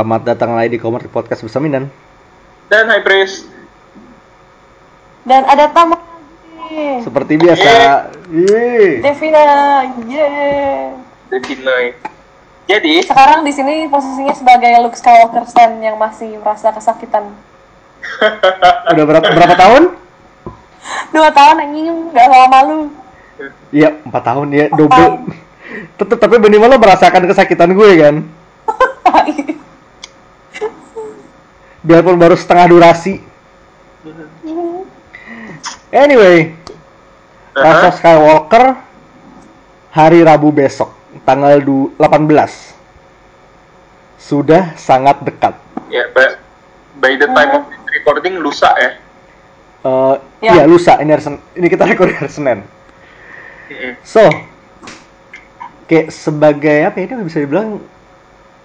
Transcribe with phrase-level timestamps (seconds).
[0.00, 1.84] Selamat datang lagi di Komar Podcast bersama Minan.
[2.72, 3.44] Dan High Priest.
[5.28, 7.04] Dan ada tamu lagi.
[7.04, 7.68] Seperti biasa.
[8.32, 9.04] Yeay.
[9.04, 9.44] Devina,
[10.08, 10.96] yeay.
[11.28, 11.92] Devinoy.
[12.64, 17.36] Jadi, Sekarang di sini posisinya sebagai Luke Skywalker Stan yang masih merasa kesakitan.
[18.96, 20.00] Udah berapa berapa tahun?
[21.12, 22.78] Dua tahun anjing, nggak lama malu.
[23.68, 25.28] Iya, empat tahun ya, double.
[26.00, 28.24] Tetep tapi minimal lo merasakan kesakitan gue kan.
[31.80, 33.20] Biarpun baru setengah durasi.
[35.90, 36.54] Anyway,
[37.52, 38.78] Rise of Skywalker
[39.90, 42.76] hari Rabu besok, tanggal du- 18.
[44.16, 45.56] Sudah sangat dekat.
[45.90, 46.38] ya, by,
[47.00, 48.90] by the time of this recording lusa ya.
[49.80, 50.56] Eh, Ya.
[50.56, 50.96] Iya, lusa.
[51.00, 52.60] Ini hari Sen- ini kita record hari Senin.
[54.00, 54.24] So,
[55.84, 57.82] kayak sebagai apa ya, ini bisa dibilang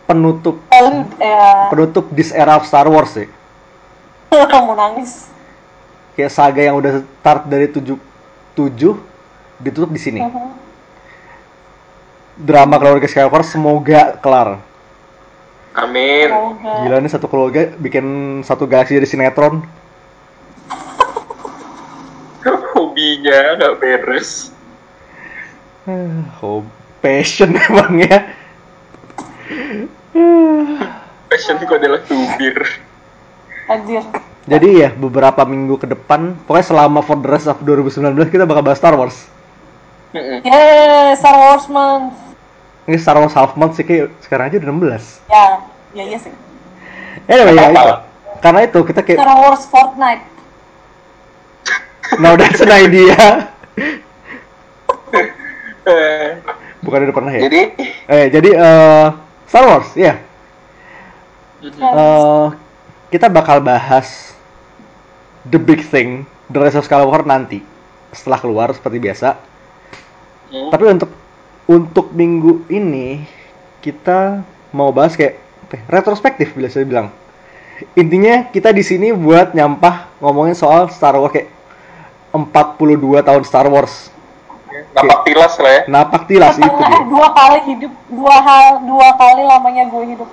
[0.05, 3.27] penutup ya, penutup this era of Star Wars sih.
[4.35, 5.29] mau nangis.
[6.15, 7.97] Kayak saga yang udah start dari 7
[8.55, 8.95] 7
[9.59, 10.19] ditutup di sini.
[10.21, 10.49] Mhm.
[12.35, 14.59] Drama keluarga Skywalker semoga kelar.
[15.75, 16.27] Amin.
[16.31, 16.71] Semoga.
[16.87, 19.63] Gila nih satu keluarga bikin satu galaksi dari sinetron.
[22.75, 24.51] Hobinya nggak beres.
[26.41, 26.65] Oh,
[26.99, 28.44] passion emang ya.
[31.29, 32.57] Passion kok adalah tubir.
[33.65, 34.03] Anjir.
[34.45, 37.97] Jadi ya beberapa minggu ke depan, pokoknya selama for the rest of 2019
[38.29, 39.17] kita bakal bahas Star Wars.
[40.13, 42.13] Yeay, Star Wars Month.
[42.85, 45.25] Ini Star Wars half month sih kayak sekarang aja udah 16.
[45.25, 45.45] Ya,
[45.97, 46.29] ya iya sih.
[47.25, 47.93] Anyway, ya itu.
[48.37, 50.23] Karena itu kita kayak Star Wars Fortnite.
[52.21, 53.49] now that's an idea.
[55.85, 56.37] Eh,
[56.85, 57.49] Bukan udah pernah ya?
[57.49, 57.61] jadi,
[58.05, 59.07] Eh, jadi eh
[59.45, 60.21] Star Wars, ya.
[61.65, 62.47] Eh,
[63.09, 64.37] kita bakal bahas
[65.49, 67.61] the big thing, The Rise of Skywalker nanti
[68.13, 69.37] setelah keluar seperti biasa.
[70.53, 70.69] Hmm.
[70.69, 71.11] Tapi untuk
[71.65, 73.25] untuk minggu ini
[73.81, 75.37] kita mau bahas kayak
[75.73, 77.09] ya, retrospektif bila saya bilang.
[77.91, 81.51] Intinya kita di sini buat nyampah ngomongin soal Star Wars kayak
[82.31, 84.14] 42 tahun Star Wars.
[84.95, 85.81] Napak tilas lah ya.
[85.85, 87.03] Napak tilas itu Setengah, dia.
[87.11, 90.29] dua kali hidup, dua hal, dua kali lamanya gue hidup.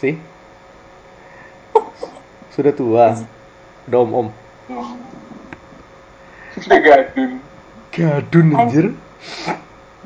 [0.00, 0.14] Sih.
[2.50, 3.06] Sudah tua.
[3.86, 4.28] Udah om-om.
[6.56, 7.30] Gadun.
[7.90, 8.86] Gadun anjir.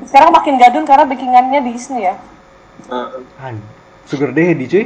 [0.03, 2.19] Sekarang makin gadun karena backingannya Disney ya.
[2.91, 3.07] Eh,
[3.39, 3.63] An
[4.05, 4.85] Sugar daddy cuy.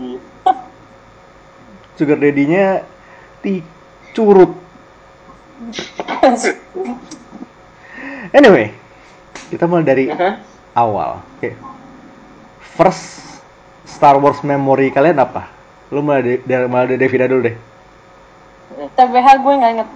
[0.00, 0.18] iya.
[1.94, 2.86] Sugar daddy-nya
[3.42, 3.60] ti
[4.14, 4.54] curut.
[8.30, 8.74] Anyway,
[9.48, 10.32] kita mulai dari Mhm.
[10.74, 11.22] awal.
[11.36, 11.56] Oke.
[12.76, 13.40] First
[13.82, 15.48] Star Wars memory kalian apa?
[15.88, 17.56] Lu mulai dari, mulai dari Devina dulu deh.
[18.94, 19.88] TBH gue nggak inget.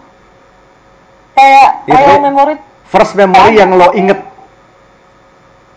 [1.33, 2.55] Kayak Ya, kayak memori
[2.85, 4.21] First memory yang lo inget.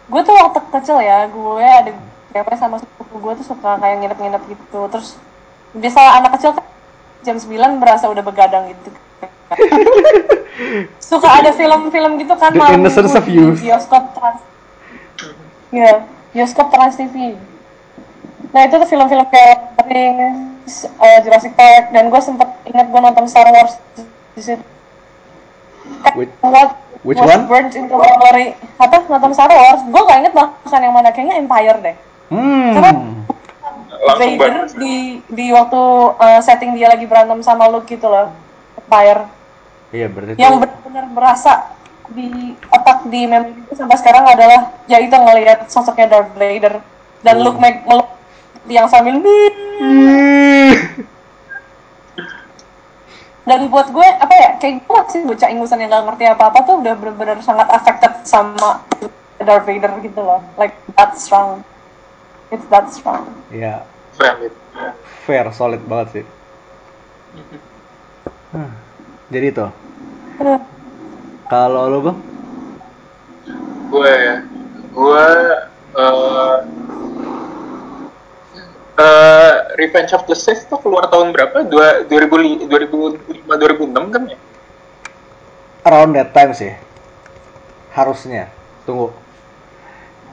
[0.06, 1.90] gue tuh waktu kecil ya gue ada
[2.30, 5.18] cewek sama sepupu gue tuh suka kayak nginep-nginep gitu terus
[5.74, 6.62] biasa anak kecil kan
[7.26, 8.94] jam 9 berasa udah begadang gitu
[11.00, 13.60] suka ada film-film gitu kan The malam Innocence minggu of Youth.
[13.62, 14.42] di bioskop trans.
[15.72, 15.92] Ya
[16.36, 17.40] bioskop trans TV
[18.56, 23.28] nah itu tuh film-film kayak Rings, eh, Jurassic Park dan gue sempet inget gue nonton
[23.28, 23.76] Star Wars
[24.32, 24.64] di situ.
[26.16, 27.46] Which, What Which was one?
[27.52, 29.06] burnt into memory apa?
[29.12, 29.84] Nonton Star Wars.
[29.86, 31.12] Gue gak inget bahkan yang mana.
[31.14, 31.96] Kayaknya Empire deh.
[32.32, 33.14] Karena hmm.
[34.06, 34.70] Langsung Vader banget.
[34.80, 34.96] di
[35.30, 35.82] di waktu
[36.16, 38.45] uh, setting dia lagi berantem sama Luke gitu loh
[38.86, 39.22] Empire
[39.90, 40.42] Iya berarti itu.
[40.42, 41.74] yang benar-benar berasa
[42.06, 46.78] di otak di memori itu sampai sekarang adalah ya itu ngelihat sosoknya Darth Vader
[47.26, 48.06] dan Luke make meluk
[48.70, 49.18] yang sambil
[53.46, 56.60] dan buat gue apa ya kayak gue masih bocah ingusan yang gak ngerti apa apa
[56.66, 58.82] tuh udah benar-benar sangat affected sama
[59.38, 61.62] Darth Vader gitu loh like that strong
[62.50, 63.86] it's that strong Ya,
[64.18, 64.54] Valid.
[64.74, 64.92] Ya.
[65.24, 66.26] fair, solid banget sih.
[68.56, 68.72] Hmm.
[69.28, 69.66] Jadi itu.
[71.46, 72.18] Kalau lo bang?
[73.86, 74.36] gue ya
[74.92, 75.28] gue
[75.96, 76.58] eh
[78.96, 81.64] eh, Revenge of the Sith tuh keluar tahun berapa?
[81.64, 84.38] Dua, 2005, 2005 2006 kan ya?
[85.86, 86.74] Around that time sih.
[87.92, 88.50] Harusnya.
[88.84, 89.12] Tunggu.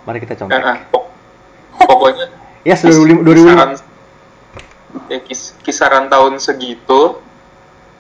[0.03, 0.59] Mari kita contek.
[0.59, 1.11] Nah, pok-
[1.77, 2.27] pokoknya
[2.63, 3.23] Ya, 2005.
[3.23, 3.35] 2005.
[3.35, 3.71] kisaran,
[5.11, 7.19] ya, kis- kisaran tahun segitu.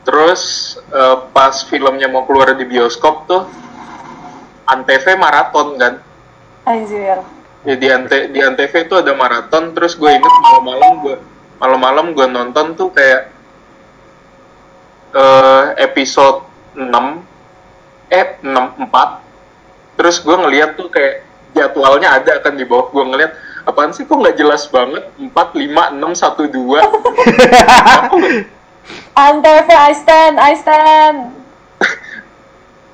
[0.02, 0.42] Terus
[0.90, 3.46] eh, pas filmnya mau keluar di bioskop tuh
[4.66, 5.94] Antv maraton kan.
[6.62, 7.18] anjir.
[7.62, 11.16] Ya di ante di antv itu ada maraton terus gue inget malam-malam gue
[11.62, 13.30] malam-malam gue nonton tuh kayak
[15.14, 16.42] eh episode
[16.74, 16.90] 6
[18.10, 21.22] eh 6 4 terus gue ngeliat tuh kayak
[21.54, 23.30] jadwalnya ada kan di bawah gue ngeliat
[23.62, 25.06] apaan sih kok nggak jelas banget?
[25.20, 26.82] 4 5 6 1 2
[29.12, 31.18] Antv, I stand, I stand.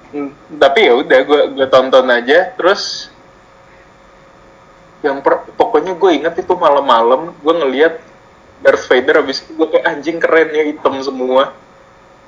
[0.08, 3.12] Hmm, tapi ya udah gue gue tonton aja terus
[5.04, 8.00] yang per- pokoknya gue inget itu malam-malam gue ngeliat
[8.64, 11.52] Darth Vader habis itu gue kayak anjing keren ya hitam semua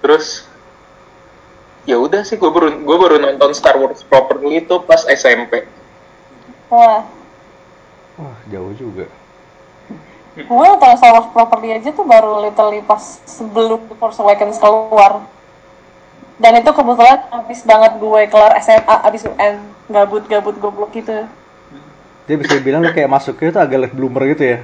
[0.04, 0.44] terus
[1.88, 5.64] ya udah sih gue baru gue baru nonton Star Wars properly itu pas SMP
[6.70, 7.02] Wah,
[8.14, 9.08] Wah, jauh juga.
[10.38, 15.26] Gue nonton Star Wars properly aja tuh baru literally pas sebelum The Force Awakens keluar.
[16.40, 19.60] Dan itu kebetulan habis banget gue kelar SMA, habis UN,
[19.92, 21.28] gabut-gabut goblok gitu.
[22.24, 24.58] Dia bisa bilang lu kayak masuknya tuh agak late bloomer gitu ya.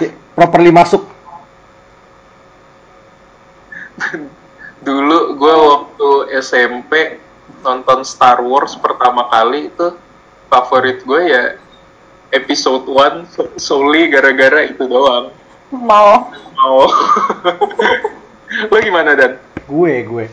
[0.00, 1.02] Kayak properly masuk.
[4.84, 6.08] dulu gue waktu
[6.44, 7.16] SMP
[7.64, 9.96] nonton Star Wars pertama kali itu
[10.52, 11.44] favorit gue ya
[12.30, 15.28] episode 1 solely gara-gara itu doang
[15.68, 16.30] Mau.
[16.54, 16.86] mau
[18.70, 19.32] lo gimana dan
[19.64, 20.26] Gue, gue.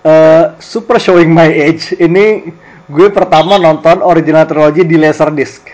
[0.00, 1.90] Eh, super showing my age.
[1.92, 2.54] Ini
[2.86, 5.66] gue pertama nonton original trilogy di Laserdisc.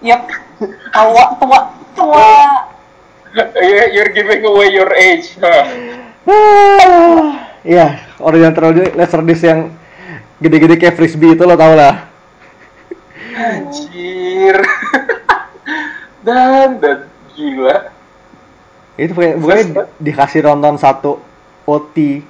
[0.00, 0.22] Yep.
[0.88, 1.58] Tua, tua,
[1.92, 2.28] tua.
[3.60, 5.68] You- you're giving away your age huh?
[6.24, 7.86] Ah, Iya,
[8.18, 9.68] original trilogy Laserdisc yang
[10.38, 12.08] gede-gede kayak frisbee itu lo tau lah.
[13.30, 14.17] anjir
[16.26, 16.98] dan dan
[17.34, 17.92] gila
[18.98, 19.56] Itu kayak gue
[20.02, 21.22] dikasih nonton satu
[21.62, 22.26] OT.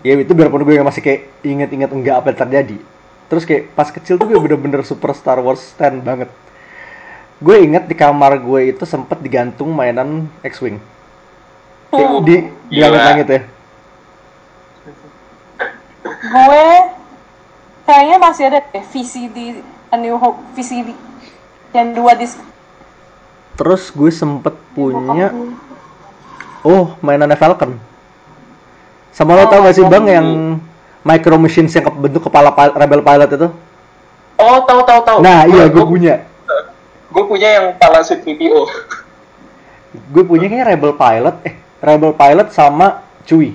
[0.00, 2.78] Ya itu biarpun gue masih kayak inget-inget enggak apa yang terjadi.
[3.28, 6.32] Terus kayak pas kecil tuh gue bener-bener super Star Wars stan banget.
[7.44, 10.80] Gue inget di kamar gue itu sempet digantung mainan X-Wing.
[11.92, 12.36] Kayak di
[12.72, 12.88] di Gila.
[12.88, 13.40] langit-langit ya.
[16.24, 16.68] Gue
[17.84, 19.60] kayaknya masih ada deh VCD
[19.94, 20.90] A New Hope VCD
[21.70, 22.42] yang dua disc.
[23.54, 25.30] Terus gue sempet punya
[26.66, 27.78] oh mainannya Falcon.
[29.14, 30.26] Sama lo tau gak sih bang yang
[31.06, 33.48] Micro Machines yang bentuk kepala Rebel Pilot itu?
[34.34, 36.26] oh tahu tahu tahu Nah iya gue punya.
[37.14, 38.66] gue punya yang Palace PPO
[40.10, 43.54] Gue punya kayaknya Rebel Pilot, eh Rebel Pilot sama Chewie.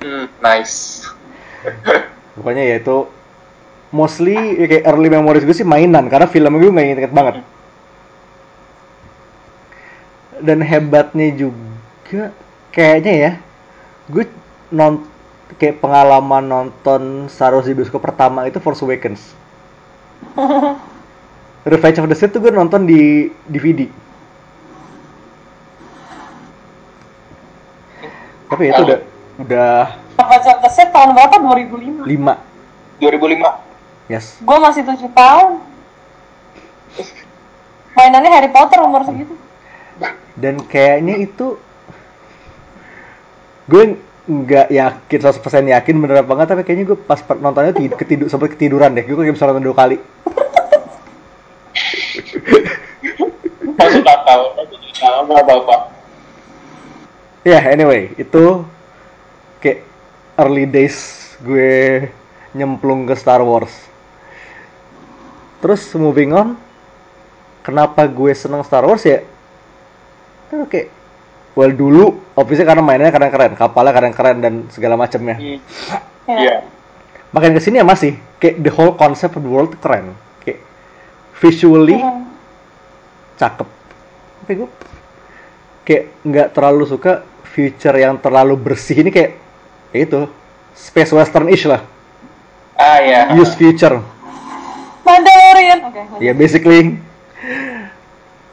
[0.00, 1.04] hmm, nice
[2.32, 3.04] Pokoknya ya itu
[3.94, 7.34] mostly ya kayak early memories gue sih mainan karena filmnya gue nggak inget banget.
[10.42, 12.34] Dan hebatnya juga
[12.74, 13.32] kayaknya ya
[14.10, 14.26] gue
[14.74, 15.06] non
[15.54, 19.22] kayak pengalaman nonton Star Wars di bioskop pertama itu Force Awakens.
[21.70, 23.86] Revenge of the Sith tuh gue nonton di DVD.
[28.50, 28.98] Tapi ya itu udah
[29.40, 29.74] udah
[30.18, 31.38] Revenge of the Sith tahun berapa?
[31.38, 32.04] 2005.
[32.04, 33.63] 5 2005
[34.06, 34.38] yes.
[34.40, 35.60] Gue masih 7 tahun.
[37.94, 39.34] Mainannya Harry Potter umur segitu.
[40.34, 41.54] dan kayaknya itu
[43.70, 43.94] gue
[44.26, 45.38] nggak yakin 100%
[45.70, 49.14] yakin bener apa enggak tapi kayaknya gue pas nontonnya tid- ketidur sampai ketiduran deh gue
[49.14, 50.02] kayak bisa nonton dua kali
[53.78, 54.40] masuk akal
[55.28, 55.76] nggak apa-apa
[57.46, 58.66] ya anyway itu
[59.62, 59.86] kayak
[60.34, 60.98] early days
[61.46, 62.10] gue
[62.50, 63.70] nyemplung ke Star Wars
[65.64, 66.60] terus moving on.
[67.64, 69.24] Kenapa gue seneng Star Wars ya?
[70.52, 70.92] Kan kayak
[71.56, 75.56] well dulu obviously karena mainnya keren-keren kapalnya keren-keren dan segala macamnya Hmm.
[76.28, 76.36] Ya.
[76.36, 76.56] Iya.
[77.30, 80.12] makin ke sini ya masih kayak the whole concept of the world keren.
[80.44, 80.60] Kayak
[81.40, 82.28] visually Hmm.
[83.40, 83.68] cakep.
[84.44, 84.68] Tapi gue
[85.88, 89.32] kayak nggak terlalu suka future yang terlalu bersih ini kayak
[89.96, 90.20] ya itu
[90.76, 91.80] space western ish lah.
[92.76, 94.04] Ah ya use future
[95.82, 96.00] Oke.
[96.00, 96.20] lanjut.
[96.22, 96.80] ya basically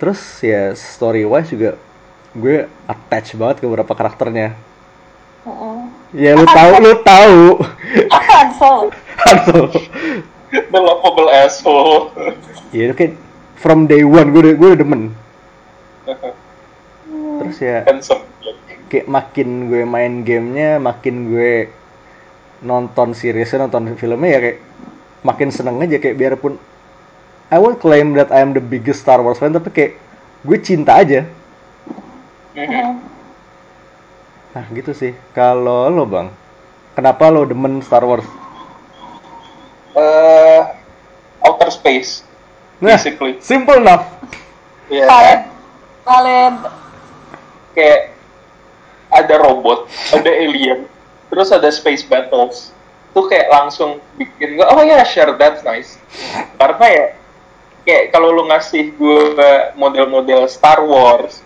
[0.01, 1.77] terus ya story wise juga
[2.33, 4.55] gue attach banget ke beberapa karakternya
[5.45, 5.89] Mm-mm.
[6.15, 7.41] ya lu tahu lu tahu
[8.09, 8.89] Han Solo.
[9.25, 9.69] Aduh.
[10.51, 12.11] the lovable asshole
[12.75, 13.13] ya itu kayak
[13.55, 15.01] from day one gue udah, gue udah demen
[17.41, 18.23] terus ya handsome
[18.91, 21.71] kayak makin gue main gamenya makin gue
[22.61, 24.59] nonton seriesnya nonton filmnya ya kayak
[25.23, 26.59] makin seneng aja kayak biarpun
[27.51, 29.93] I won't claim that I am the biggest Star Wars fan tapi kayak
[30.47, 31.27] gue cinta aja.
[32.55, 32.99] Mm.
[34.51, 35.11] nah gitu sih.
[35.35, 36.27] Kalau lo bang
[36.95, 38.27] kenapa lo demen Star Wars?
[39.95, 40.63] Eh
[41.71, 42.27] space
[42.81, 43.37] Nah, basically.
[43.39, 44.09] simple enough.
[44.91, 45.41] ya valid
[46.03, 46.55] valid
[47.71, 48.11] kayak
[49.13, 50.83] ada robot ada alien
[51.31, 52.75] terus ada space battles.
[53.11, 55.95] Tuh kayak langsung bikin gue oh ya sure that's nice.
[56.59, 57.05] Karena ya
[57.85, 59.23] kayak kalau lu ngasih gue
[59.77, 61.41] model-model Star Wars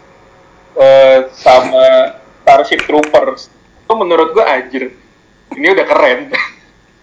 [0.75, 3.47] eh, sama Starship Troopers
[3.85, 4.83] itu menurut gue anjir
[5.55, 6.19] ini udah keren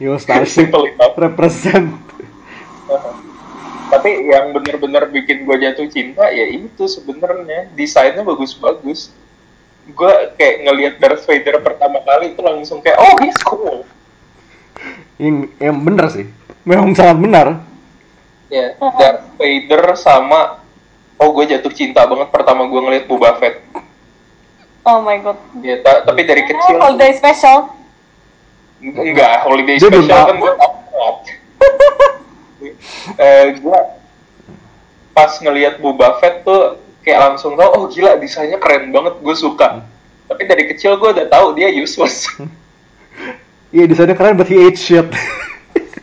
[0.02, 0.74] Yo Starship
[1.14, 1.94] represent.
[3.92, 9.12] tapi yang bener-bener bikin gue jatuh cinta ya itu sebenarnya desainnya bagus-bagus
[9.84, 13.84] gue kayak ngelihat Darth Vader pertama kali itu langsung kayak oh he's cool
[15.20, 16.26] Yang, yang bener sih.
[16.66, 17.46] Memang sangat benar.
[18.52, 20.60] Ya Darth Vader sama
[21.16, 23.64] oh gue jatuh cinta banget pertama gue ngeliat Boba Fett.
[24.84, 25.38] Oh my god.
[25.64, 27.72] Ya ta- tapi dari kecil holiday special?
[28.82, 30.72] Enggak holiday Dia special kan gue tahu
[33.22, 33.78] eh gue
[35.16, 39.86] pas ngelihat Boba Fett tuh kayak langsung tau oh gila desainnya keren banget gue suka.
[40.28, 42.28] Tapi dari kecil gue udah tahu dia useless.
[43.72, 45.08] Iya desainnya keren but he ate shit.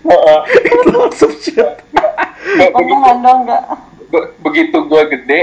[0.01, 0.39] Heeh.
[0.89, 1.85] Lots of shit.
[2.57, 3.63] Be- begitu, omongan dong enggak
[4.09, 5.41] be- begitu gue gede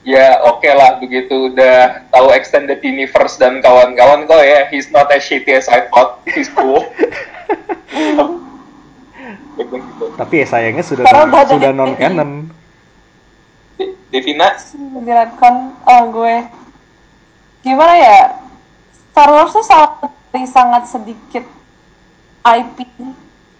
[0.00, 5.20] ya oke lah begitu udah tahu extended universe dan kawan-kawan kok ya he's not as
[5.20, 6.88] shitty as I thought he's cool.
[10.16, 12.48] Tapi ya sayangnya sudah ada sudah non canon.
[13.76, 14.56] De- Devina?
[15.04, 16.36] Di retcon oh gue.
[17.60, 18.20] Gimana ya?
[19.12, 20.08] Star Wars tuh sangat
[20.48, 21.44] sangat sedikit
[22.40, 22.88] IP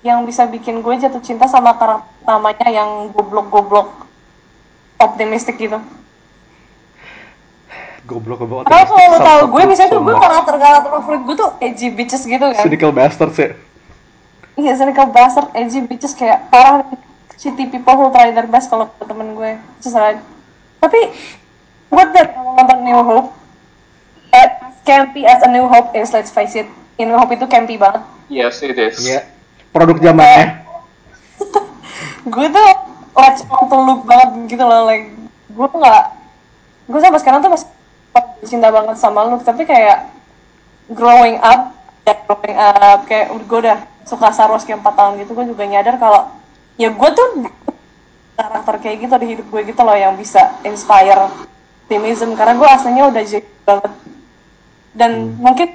[0.00, 4.08] yang bisa bikin gue jatuh cinta sama karakter utamanya yang goblok-goblok
[4.96, 5.76] optimistik gitu.
[8.08, 8.64] Goblok goblok.
[8.66, 10.24] Karena kalau lo tau gue misalnya tuh gue so much.
[10.24, 12.64] karakter-karakter favorit gue tuh edgy bitches gitu kan.
[12.64, 13.50] cynical bastards ya.
[14.60, 16.84] Iya, cynical bastard, edgy bitches kayak parah
[17.40, 19.56] shitty people who try their best kalau ke temen gue.
[19.80, 20.20] Just right.
[20.80, 21.00] Tapi,
[21.88, 23.32] what that kalau nonton New Hope,
[24.36, 24.52] as
[24.84, 26.68] campy as a New Hope is, let's face it,
[27.00, 28.04] New Hope itu campy banget.
[28.28, 29.26] yes it is Iya.
[29.70, 30.66] Produk zamannya.
[32.34, 32.68] Gue tuh
[33.70, 35.14] to look banget gitu loh, like
[35.50, 36.04] gue tuh nggak,
[36.88, 37.68] gue sampai sekarang tuh masih
[38.46, 40.10] cinta banget sama Luke, tapi kayak
[40.90, 41.74] growing up,
[42.06, 45.64] ya growing up, kayak gue udah suka Star Wars kayak 4 tahun gitu, gue juga
[45.66, 46.32] nyadar kalau
[46.80, 47.26] ya gue tuh
[48.40, 51.28] karakter kayak gitu di hidup gue gitu loh yang bisa inspire
[51.84, 53.92] optimism karena gue aslinya udah jadi banget
[54.96, 55.68] dan mungkin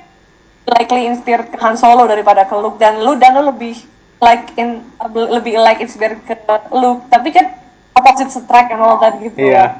[0.65, 2.81] likely inspire ke Han Solo daripada ke Luke.
[2.81, 3.77] Dan lu dan lu lebih
[4.21, 4.81] like in
[5.13, 6.35] lebih like inspire ke
[6.73, 7.05] Luke.
[7.09, 7.53] Tapi kan
[7.95, 9.37] opposite attract and all that gitu.
[9.37, 9.79] Iya.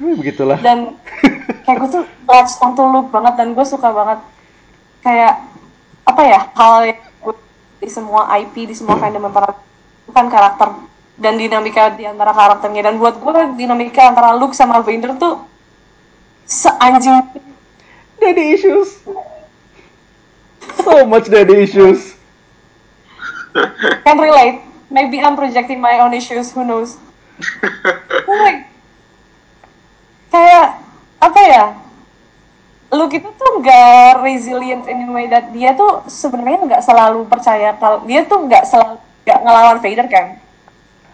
[0.00, 0.56] Hmm, Begitulah.
[0.64, 0.96] dan
[1.68, 4.18] kayak gue tuh latch onto Luke banget dan gue suka banget.
[5.04, 5.44] Kayak
[6.08, 7.34] apa ya hal yang gue
[7.84, 9.52] di semua IP di semua fandom antara
[10.08, 10.68] bukan karakter
[11.20, 12.88] dan dinamika di antara karakternya.
[12.88, 15.44] Dan buat gue dinamika antara Luke sama Vader tuh
[16.48, 17.20] seanjing
[18.20, 19.00] Daddy issues.
[20.84, 22.20] So much daddy issues.
[24.04, 24.62] can relate.
[24.90, 26.52] Maybe I'm projecting my own issues.
[26.52, 26.98] Who knows?
[28.28, 28.66] Like
[30.30, 30.78] kayak
[31.18, 31.64] apa ya?
[32.90, 37.70] Luke itu tuh nggak resilient in a way that dia tuh sebenarnya nggak selalu percaya
[37.78, 40.26] kalau dia tuh nggak selalu nggak ngelawan Vader kan?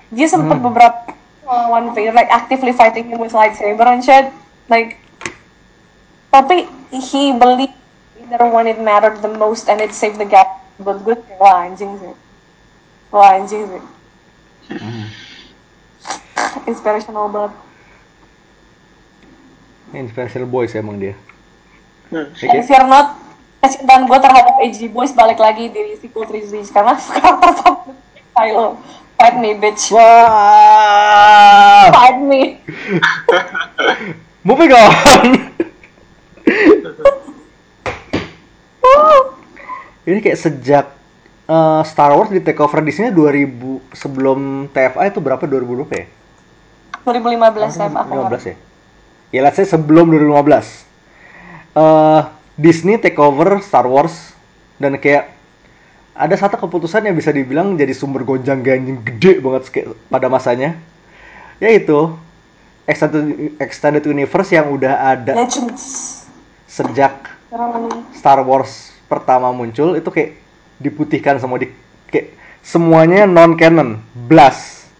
[0.08, 1.12] Dia sempat beberapa
[1.44, 4.32] ngelawan Vader like actively fighting him with lightsaber and shit.
[4.72, 4.96] Like
[6.30, 7.74] tapi he believe
[8.16, 11.64] Vader when it mattered the most and it saved the gap buat gue kayak, wah
[11.64, 12.14] anjing sih
[13.14, 13.82] wah anjing sih
[16.66, 17.54] inspirational banget
[19.94, 21.14] Inspirational boys emang dia.
[22.10, 22.26] Hmm.
[22.26, 22.42] Oke.
[22.42, 23.22] And if you're not,
[23.62, 27.98] kecintaan gue terhadap AG Boys balik lagi di sequel trilogy karena karakter favorit
[28.34, 28.82] Kylo.
[29.16, 29.94] Fight me, bitch.
[29.96, 31.88] Wah.
[31.88, 32.60] Fight me.
[34.48, 34.90] Moving on.
[40.06, 40.86] Ini kayak sejak
[41.50, 45.94] eh, Star Wars di take over di sini 2000 sebelum TFA itu berapa 2000 berapa
[45.94, 46.06] ya?
[47.06, 48.56] 2015 saya aku 2015 ya?
[49.34, 50.86] Ya let's say sebelum 2015.
[51.74, 52.22] Eh
[52.56, 54.32] Disney take over Star Wars
[54.80, 55.28] dan kayak
[56.16, 60.80] ada satu keputusan yang bisa dibilang jadi sumber gonjang ganjing gede banget kayak pada masanya
[61.60, 62.16] yaitu
[62.88, 66.15] extended extended universe yang udah ada Legends.
[66.76, 67.32] Sejak
[68.12, 70.36] Star Wars pertama muncul itu kayak
[70.76, 71.72] diputihkan semua di
[72.12, 74.92] kayak semuanya non canon blast.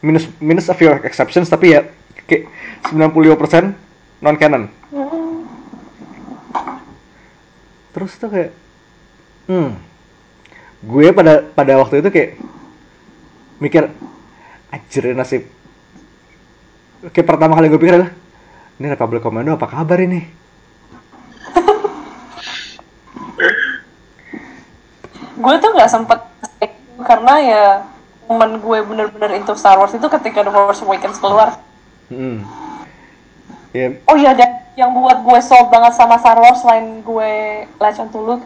[0.00, 1.84] Minus minus a few exceptions tapi ya
[2.24, 2.48] kayak
[2.88, 3.76] 95%
[4.24, 4.72] non canon
[7.94, 8.50] terus tuh kayak
[9.46, 9.70] hmm
[10.84, 12.30] gue pada pada waktu itu kayak
[13.62, 13.88] mikir
[14.68, 15.48] anjir nasib.
[17.14, 18.12] Kayak pertama kali gue pikir adalah
[18.76, 20.43] ini Republic Commando apa kabar ini
[25.44, 26.18] gue tuh nggak sempet
[27.04, 27.64] karena ya
[28.24, 31.60] momen gue bener-bener into Star Wars itu ketika The Force Awakens keluar.
[32.08, 32.40] Hmm.
[33.76, 34.00] ya.
[34.08, 37.32] Oh iya dan yang buat gue sold banget sama Star Wars selain gue
[37.76, 38.44] Legend to Luke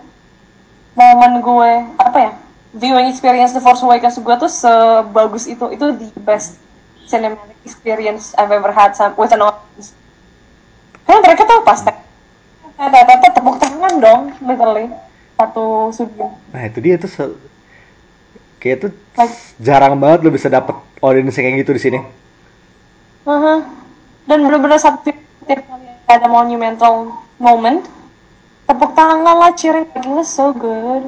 [0.99, 2.33] momen gue apa ya
[2.75, 5.65] viewing experience The Force Awakens gue tuh sebagus itu.
[5.71, 6.59] Itu the best
[7.07, 9.95] cinematic experience I've ever had with an audience.
[11.07, 14.87] Karena mereka tuh pas tete tepuk tangan dong literally
[15.39, 17.39] satu studio nah itu dia tuh se-
[18.59, 18.91] kayak tuh
[19.57, 22.01] jarang banget lo bisa dapet audience kayak gitu di sini
[23.23, 23.57] Mhm.
[24.25, 27.85] Dan bener-bener satu tiap kali ada monumental moment,
[28.65, 31.05] tepuk tangan lah, cheering, was so good.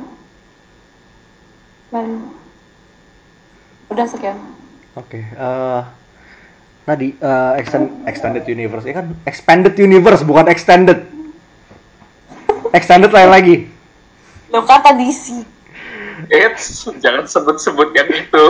[1.89, 2.29] Dan
[3.89, 4.37] udah sekian.
[4.93, 5.83] Oke, eh
[6.85, 11.09] tadi eh, extend- extended universe, ya kan expanded universe bukan extended.
[12.71, 13.57] Extended lain lagi.
[14.51, 15.47] Lo kata DC,
[16.31, 18.45] Eits, jangan sebut-sebut yang itu.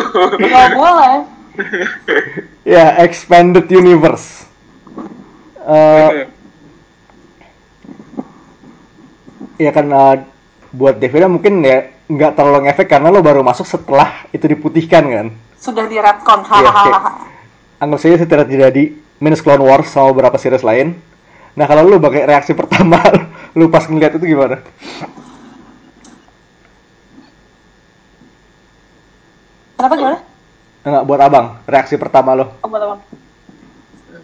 [0.48, 1.16] gak boleh.
[2.64, 4.48] Ya, expanded universe.
[5.68, 6.28] Eh
[9.60, 10.16] ya kan eh,
[10.72, 15.26] buat Devina mungkin ya nggak terlalu ngefek karena lo baru masuk setelah itu diputihkan kan.
[15.60, 16.48] Sudah di retcon, oke.
[16.48, 17.28] hahaha.
[17.76, 20.96] Anggap saja setelah terjadi minus Clone Wars sama beberapa series lain.
[21.54, 22.98] Nah kalau lu pakai reaksi pertama
[23.58, 24.64] lu pas ngeliat itu gimana?
[29.80, 30.18] Kenapa gimana?
[30.80, 33.04] Enggak buat abang, reaksi pertama lo Oh, boleh, boleh.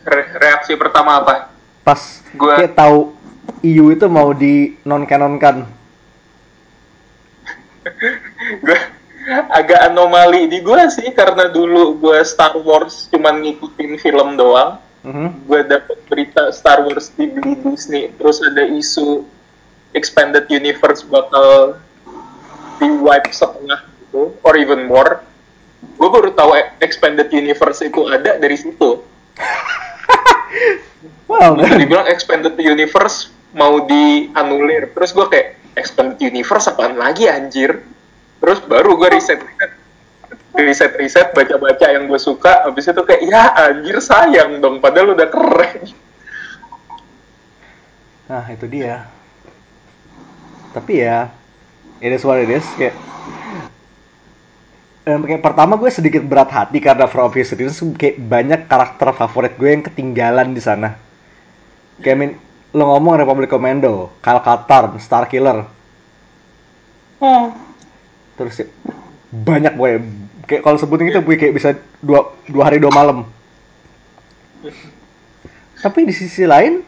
[0.04, 1.48] Re- reaksi pertama apa?
[1.80, 3.16] pas Gua- kayak tahu
[3.62, 5.64] EU itu mau di non kanonkan.
[8.62, 8.78] gue
[9.48, 15.46] agak anomali di gue sih karena dulu gue Star Wars cuman ngikutin film doang Mhm.
[15.46, 17.30] gue dapet berita Star Wars di
[17.62, 19.22] Disney terus ada isu
[19.92, 21.78] expanded universe bakal
[22.76, 25.22] di wipe setengah gitu or even more
[25.82, 29.02] gue baru tahu e- expanded universe itu ada dari situ
[31.26, 37.82] Wow, Terus dibilang expanded universe mau dianulir terus gue kayak expanded universe apaan lagi anjir
[38.38, 39.72] terus baru gue riset riset
[40.54, 45.18] riset riset baca baca yang gue suka habis itu kayak ya anjir sayang dong padahal
[45.18, 45.82] udah keren
[48.26, 49.06] Nah itu dia.
[50.74, 51.30] Tapi ya,
[52.02, 52.66] it is what it is.
[52.74, 52.98] Kayak,
[55.06, 59.54] Em, kayak pertama gue sedikit berat hati karena for obvious reasons kayak banyak karakter favorit
[59.54, 60.98] gue yang ketinggalan di sana.
[62.02, 62.30] Kayak min,
[62.74, 65.58] lo ngomong Republic Commando, Kyle Katarn, Star Killer,
[67.16, 67.48] Hmm.
[68.36, 68.66] terus ya,
[69.32, 69.90] banyak gue
[70.44, 71.68] kayak kalau sebutin itu gue kayak bisa
[72.04, 73.24] dua, dua hari dua malam.
[75.80, 76.82] Tapi di sisi lain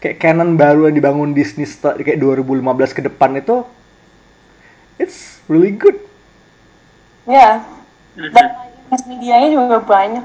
[0.00, 1.68] kayak canon baru yang dibangun Disney
[2.02, 3.62] kayak 2015 ke depan itu
[4.98, 6.09] it's really good.
[7.30, 7.62] Ya.
[8.18, 8.46] Dan
[8.90, 10.24] main medianya juga banyak.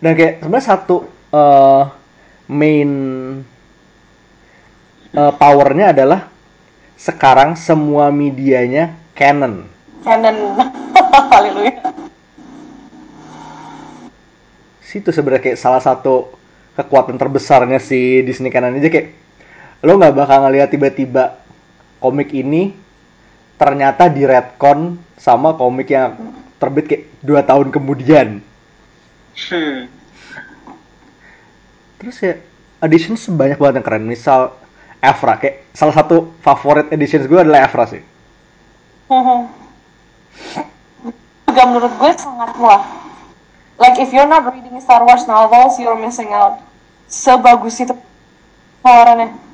[0.00, 0.96] Dan kayak sebenarnya satu
[1.28, 1.82] eh,
[2.48, 2.90] main
[5.12, 6.32] eh, powernya adalah
[6.96, 9.68] sekarang semua medianya canon.
[10.00, 10.36] Canon.
[11.36, 11.92] Haleluya.
[14.80, 16.32] Situ sebenarnya kayak salah satu
[16.80, 19.12] kekuatan terbesarnya si Disney canon aja kayak
[19.84, 21.40] lo nggak bakal ngeliat tiba-tiba
[22.00, 22.72] komik ini
[23.60, 26.16] ternyata di retcon sama komik yang
[26.56, 28.40] terbit kayak dua tahun kemudian.
[29.36, 29.80] hmm.
[32.00, 32.40] Terus ya
[32.80, 34.08] edition sebanyak banget yang keren.
[34.08, 34.56] Misal
[35.04, 38.00] Evra kayak salah satu favorit editions gue adalah Evra sih.
[39.12, 39.40] Mhm.
[41.52, 42.84] Juga menurut gue sangat wah.
[43.76, 46.60] Like if you're not reading Star Wars novels, you're missing out.
[47.08, 47.92] Sebagus itu
[48.80, 49.49] pengeluarannya.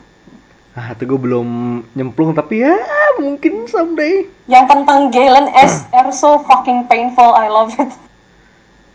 [0.76, 1.48] Ah, itu gue belum
[1.96, 2.76] nyemplung tapi ya
[3.16, 4.28] mungkin someday.
[4.44, 7.32] Yang tentang Galen S are so fucking painful.
[7.32, 7.88] I love it.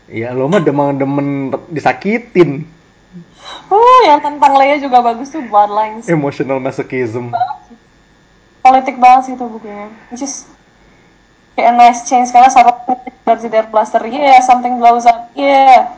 [0.06, 2.70] Ya lo mah demen-demen disakitin.
[3.66, 6.06] Uh, yang tentang Leia juga bagus tuh Bloodlines.
[6.06, 7.34] Emotional masochism.
[8.62, 9.90] Politik banget sih itu bukunya.
[10.14, 10.46] Which is
[11.58, 12.78] kayak a nice change karena Sarah
[13.22, 15.94] dari Death Blaster, yeah, something blows up, yeah.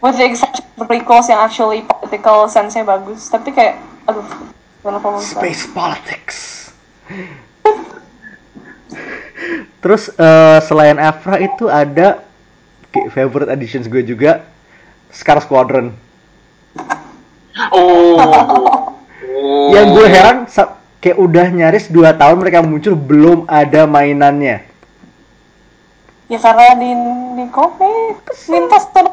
[0.00, 3.76] With the exception of the prequels yang actually political sense-nya bagus, tapi kayak,
[5.20, 6.38] Space politics.
[9.80, 12.20] Terus eh, selain Evra itu ada
[12.92, 14.44] kayak favorite editions gue juga
[15.08, 15.92] Scar Squadron.
[17.72, 18.78] oh, oh.
[19.72, 24.68] Yang gue heran sa- kayak udah nyaris 2 tahun mereka muncul belum ada mainannya.
[26.30, 26.90] Ya karena di
[27.40, 29.10] di komik lintas tuh.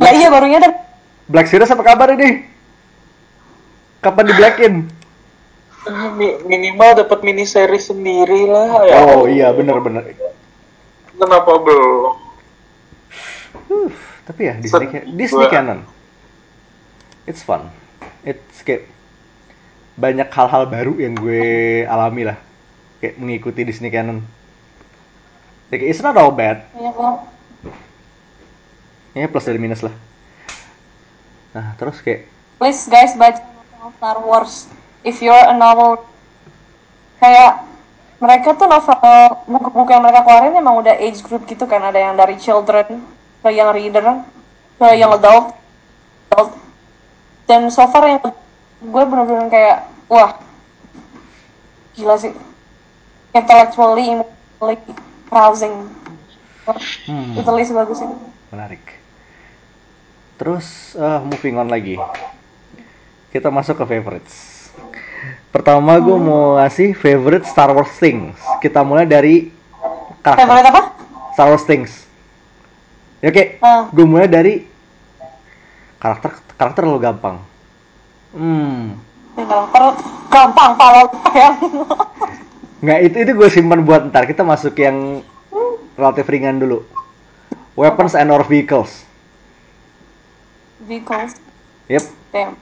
[0.00, 0.72] Lah iya baru nyadar.
[1.32, 2.44] Black Series apa kabar ini?
[4.04, 4.74] Kapan di blackin?
[6.20, 8.94] Mi- minimal dapat mini seri sendiri lah ya.
[9.00, 10.12] Oh iya bener-bener.
[11.16, 12.14] Kenapa belum?
[13.72, 13.88] Huh,
[14.28, 15.88] tapi ya Disney, Sedih Disney canon.
[17.24, 17.72] It's fun.
[18.28, 18.92] It's kayak
[19.96, 22.36] banyak hal-hal baru yang gue alami lah.
[23.00, 24.20] Kayak mengikuti Disney canon.
[25.72, 26.68] Kayak it's not all bad.
[26.76, 26.92] Iya.
[29.16, 29.96] Ya plus dan minus lah.
[31.52, 34.70] Nah terus kayak Please guys baca novel Star Wars.
[35.02, 36.06] If you're a novel
[37.18, 37.64] kayak
[38.22, 38.94] mereka tuh novel
[39.50, 43.02] buku-buku yang mereka keluarin emang udah age group gitu kan ada yang dari children
[43.42, 44.22] ke yang reader
[44.78, 45.54] ke yang adult,
[46.30, 46.54] adult.
[47.50, 48.22] dan so far yang
[48.78, 50.38] gue bener-bener kayak wah
[51.98, 52.30] gila sih
[53.34, 54.78] intellectually emotionally
[55.30, 55.74] rousing
[56.62, 57.34] Hmm.
[57.34, 58.06] itu list bagus sih
[58.54, 59.01] menarik.
[60.42, 61.94] Terus eh, moving on lagi.
[63.30, 64.66] Kita masuk ke favorites.
[65.54, 68.34] Pertama gue mau ngasih favorite Star Wars things.
[68.58, 69.54] Kita mulai dari
[70.18, 70.42] karakter.
[70.42, 70.82] favorite apa?
[71.38, 71.94] Star Wars things.
[73.22, 73.86] Ya, Oke, Ah.
[73.86, 74.66] gue mulai dari
[76.02, 77.38] karakter karakter lo gampang.
[78.34, 78.98] Hmm,
[79.38, 79.82] Yang karakter
[80.26, 81.50] gampang kalau ya
[82.82, 84.26] nggak itu itu gue simpan buat ntar.
[84.26, 85.22] Kita masuk yang
[85.94, 86.82] relatif ringan dulu.
[87.78, 89.06] Weapons and or vehicles.
[90.82, 91.38] Vehicles
[91.86, 92.54] Yep, damn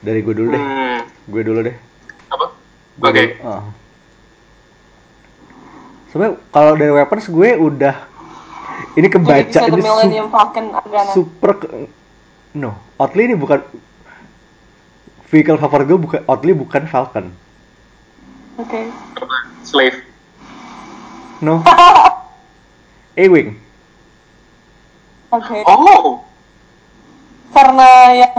[0.00, 0.60] dari gue dulu deh.
[0.60, 1.72] Hmm, Gue dulu deh.
[2.28, 2.52] apa?
[2.94, 3.22] Gue Oke.
[3.24, 3.40] dulu.
[3.42, 3.64] Ah.
[6.06, 7.94] Sebenarnya kalau dari weapons gue udah
[8.94, 10.64] ini kebaca ini Millennium su- Falcon
[11.10, 11.88] super ke-
[12.52, 13.64] no oddly ini bukan
[15.26, 17.34] vehicle favorit gue bukan oddly bukan Falcon
[18.56, 18.80] oke
[19.16, 19.36] Apa?
[19.64, 19.98] Slave.
[21.40, 21.64] no
[23.16, 23.58] A-wing
[25.34, 25.56] oke.
[25.66, 26.22] Oh,
[27.50, 28.34] karena yang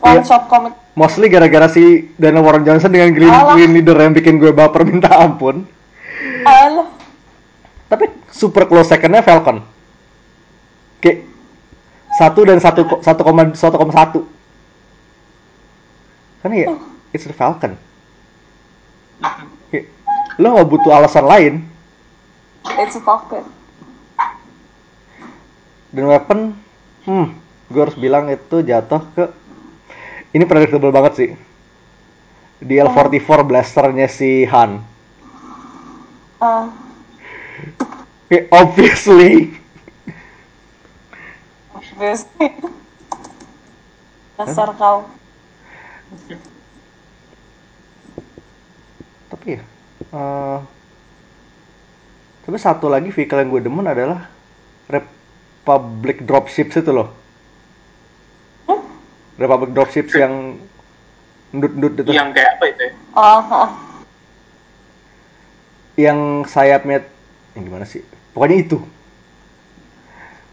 [0.00, 0.24] one Iya.
[0.24, 3.52] shot comic mostly gara-gara si Daniel Warren Johnson dengan Green, Alah.
[3.52, 5.68] Green Leader yang bikin gue baper minta ampun.
[6.42, 6.88] Alah.
[7.86, 9.60] Tapi super close secondnya Falcon.
[10.98, 11.28] Kayak
[12.16, 14.20] satu dan satu satu koma satu koma satu.
[16.40, 16.68] Karena ya
[17.12, 17.76] it's the Falcon.
[19.68, 19.92] Kayak,
[20.40, 21.54] lo nggak butuh alasan lain.
[22.80, 23.44] It's a Falcon
[25.96, 26.52] dan weapon
[27.08, 27.26] hmm
[27.72, 29.24] gue harus bilang itu jatuh ke
[30.36, 31.30] ini predictable banget sih.
[32.60, 34.84] Di L44 blasternya si Han.
[36.36, 36.68] Ah
[38.28, 39.56] Kayak, obviously.
[41.72, 42.48] Obviously.
[44.36, 45.08] Dasar kau.
[49.26, 49.62] Tapi ya
[50.12, 50.58] eh,
[52.46, 54.30] tapi satu lagi vehicle yang gue demen adalah
[55.66, 57.10] Republic Dropships itu loh.
[59.34, 60.62] Republic Dropships yang
[61.50, 62.14] ndut-ndut itu.
[62.14, 62.82] Yang kayak apa itu?
[62.86, 62.92] ya?
[63.18, 63.70] ah ah.
[65.98, 67.02] yang sayapnya
[67.58, 68.06] yang gimana sih?
[68.30, 68.78] Pokoknya itu.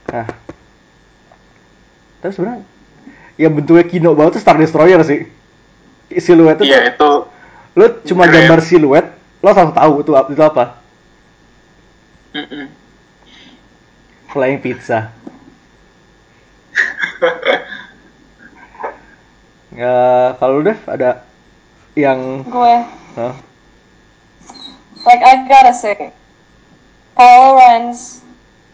[0.10, 0.26] Nah.
[2.26, 2.66] Tapi sebenarnya
[3.38, 5.30] ya bentuknya kino banget tuh Star Destroyer sih.
[6.10, 7.34] Siluetnya Iya tuh itu
[7.78, 9.06] lo cuma gambar siluet
[9.42, 10.82] lo langsung tahu itu itu apa.
[12.34, 12.66] Mm-mm.
[14.34, 15.14] Flying pizza.
[19.74, 21.26] Ya kalau udah ada
[21.94, 22.76] yang gue.
[23.18, 23.34] Hah?
[25.04, 26.14] like I gotta say
[27.18, 28.22] Kylo Ren's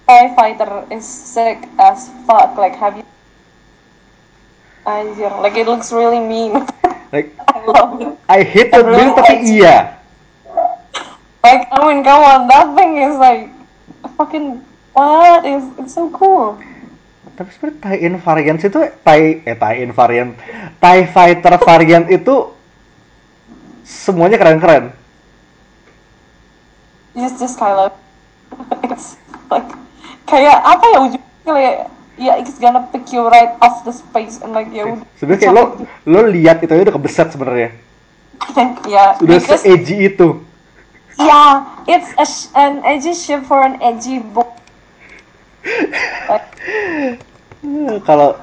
[0.07, 2.55] TIE Fighter is sick as fuck.
[2.57, 3.05] Like have you
[4.87, 6.55] Anjir, like it looks really mean.
[7.09, 8.13] Like I love it.
[8.29, 9.97] I hate that Really build tapi iya.
[11.41, 13.49] Like, I mean, come on, that thing is like
[14.13, 14.61] fucking
[14.99, 16.59] what is it's so cool.
[17.39, 20.35] tapi sebenarnya tie-in variants itu tie eh tie-in variant
[20.83, 22.51] tie fighter variant itu
[23.87, 24.91] semuanya keren-keren
[27.15, 27.91] Just just Kylo.
[28.83, 29.15] it's
[29.47, 29.71] like
[30.27, 31.75] kayak apa ya ujungnya kayak
[32.19, 35.07] ya it's gonna pick you right off the space and like ya udah.
[35.15, 35.63] sebenarnya kayak lo
[36.03, 37.71] lo lihat itu udah kebeset sebenarnya
[38.93, 40.43] ya udah because se-edgy itu
[41.15, 42.27] yeah it's a
[42.59, 44.58] an edgy ship for an edgy book.
[48.07, 48.35] Kalau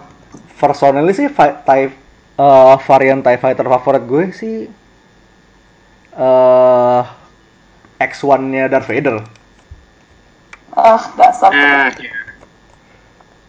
[0.57, 1.29] personally sih
[1.64, 1.88] tie
[2.37, 4.57] eh, varian tie fighter favorit gue sih
[6.16, 7.02] eh
[7.96, 9.24] X1-nya Darth Vader
[10.76, 11.48] ah dasar.
[11.52, 12.12] Hmm, iya.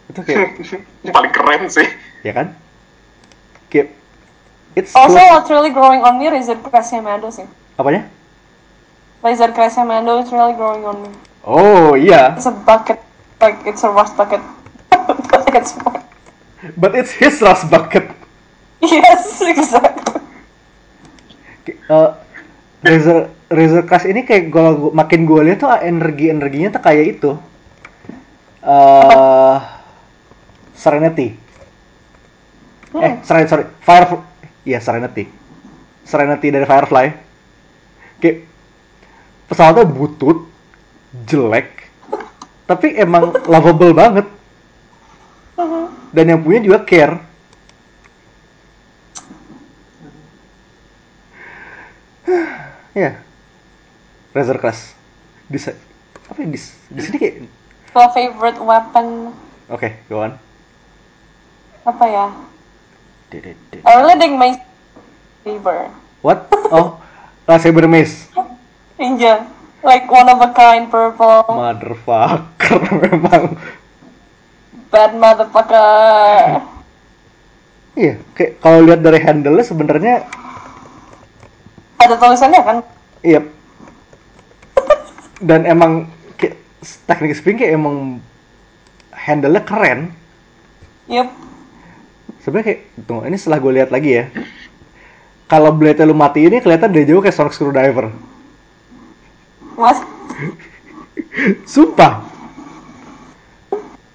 [0.08, 0.56] itu kayak
[1.16, 1.88] paling keren sih.
[2.24, 2.56] ya kan
[3.68, 3.92] kayak
[4.80, 6.48] it's Also, close- what's really growing on me is
[7.04, 7.44] Mando sih.
[7.76, 8.08] apanya?
[9.24, 9.52] Laser
[9.84, 11.12] Mando is really growing on me.
[11.44, 13.00] Oh iya, It's a bucket,
[13.42, 14.42] like it's a rust bucket.
[15.08, 15.72] Because it's
[16.76, 18.10] but it's his rust bucket.
[18.82, 20.22] Yes, exactly.
[21.68, 22.10] Eh,
[22.84, 27.06] Razer Razer Crush ini kayak kalau gua- makin gue lihat tuh energi energinya tuh kayak
[27.20, 27.32] itu.
[28.64, 29.60] eh
[30.78, 31.34] Serenity.
[32.94, 33.66] Eh, sorry, sorry.
[33.82, 34.22] Firefly.
[34.64, 35.26] Iya, Serenity.
[36.04, 37.06] Serenity dari Firefly.
[38.20, 38.46] Kayak
[39.48, 40.48] pesawatnya butut,
[41.26, 41.87] jelek,
[42.68, 44.28] tapi emang lovable banget.
[46.12, 47.16] Dan yang punya juga care.
[52.98, 53.22] Ya.
[54.34, 54.94] Razer Crush.
[55.48, 55.58] Di
[56.28, 56.60] apa ya, di,
[56.92, 57.36] di sini kayak
[57.96, 59.32] The favorite weapon
[59.72, 60.36] Oke, go on.
[61.88, 62.26] apa ya?
[63.32, 63.56] Dede-
[63.88, 64.60] I really dig my
[65.48, 65.88] saber.
[66.20, 66.52] What?
[66.68, 67.00] Oh,
[67.48, 68.28] lightsaber mace.
[69.00, 69.48] Iya,
[69.88, 71.48] like one of a kind purple.
[71.48, 73.56] Motherfucker memang.
[74.92, 76.62] Bad motherfucker.
[77.98, 80.16] Iya, kayak kalau lihat dari handle-nya sebenarnya
[81.98, 82.78] Ada tulisannya kan?
[83.26, 83.42] iya.
[85.42, 86.06] Dan emang
[86.38, 86.62] kayak
[87.10, 88.22] teknik spring kayak emang
[89.10, 90.14] handle-nya keren.
[91.10, 91.26] Yup.
[92.46, 94.26] Sebenarnya kayak tunggu ini setelah gue lihat lagi ya.
[95.48, 98.14] Kalau blade lu mati ini kelihatan dari jauh kayak sonic screwdriver.
[99.78, 100.02] Mas,
[101.70, 102.26] Sumpah.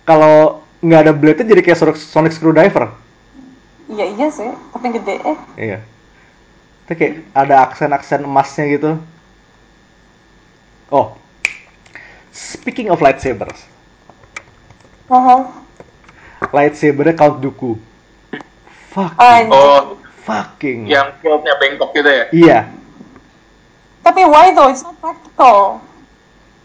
[0.02, 2.90] Kalau nggak ada blade-nya jadi kayak sonic, sonic screwdriver.
[3.86, 5.38] iya iya sih, tapi gede eh.
[5.54, 5.78] Iya.
[6.86, 8.90] Itu kayak ada aksen-aksen emasnya gitu.
[10.90, 11.14] Oh.
[12.34, 13.62] Speaking of lightsabers.
[15.06, 15.46] Uh-huh.
[16.50, 17.78] Lightsabernya Count Dooku.
[18.90, 19.14] Fuck.
[19.52, 19.96] Oh,
[20.26, 20.90] Fucking.
[20.90, 22.24] yang fieldnya bengkok gitu ya?
[22.34, 22.58] Iya.
[24.02, 24.68] Tapi why though?
[24.68, 25.78] It's not practical.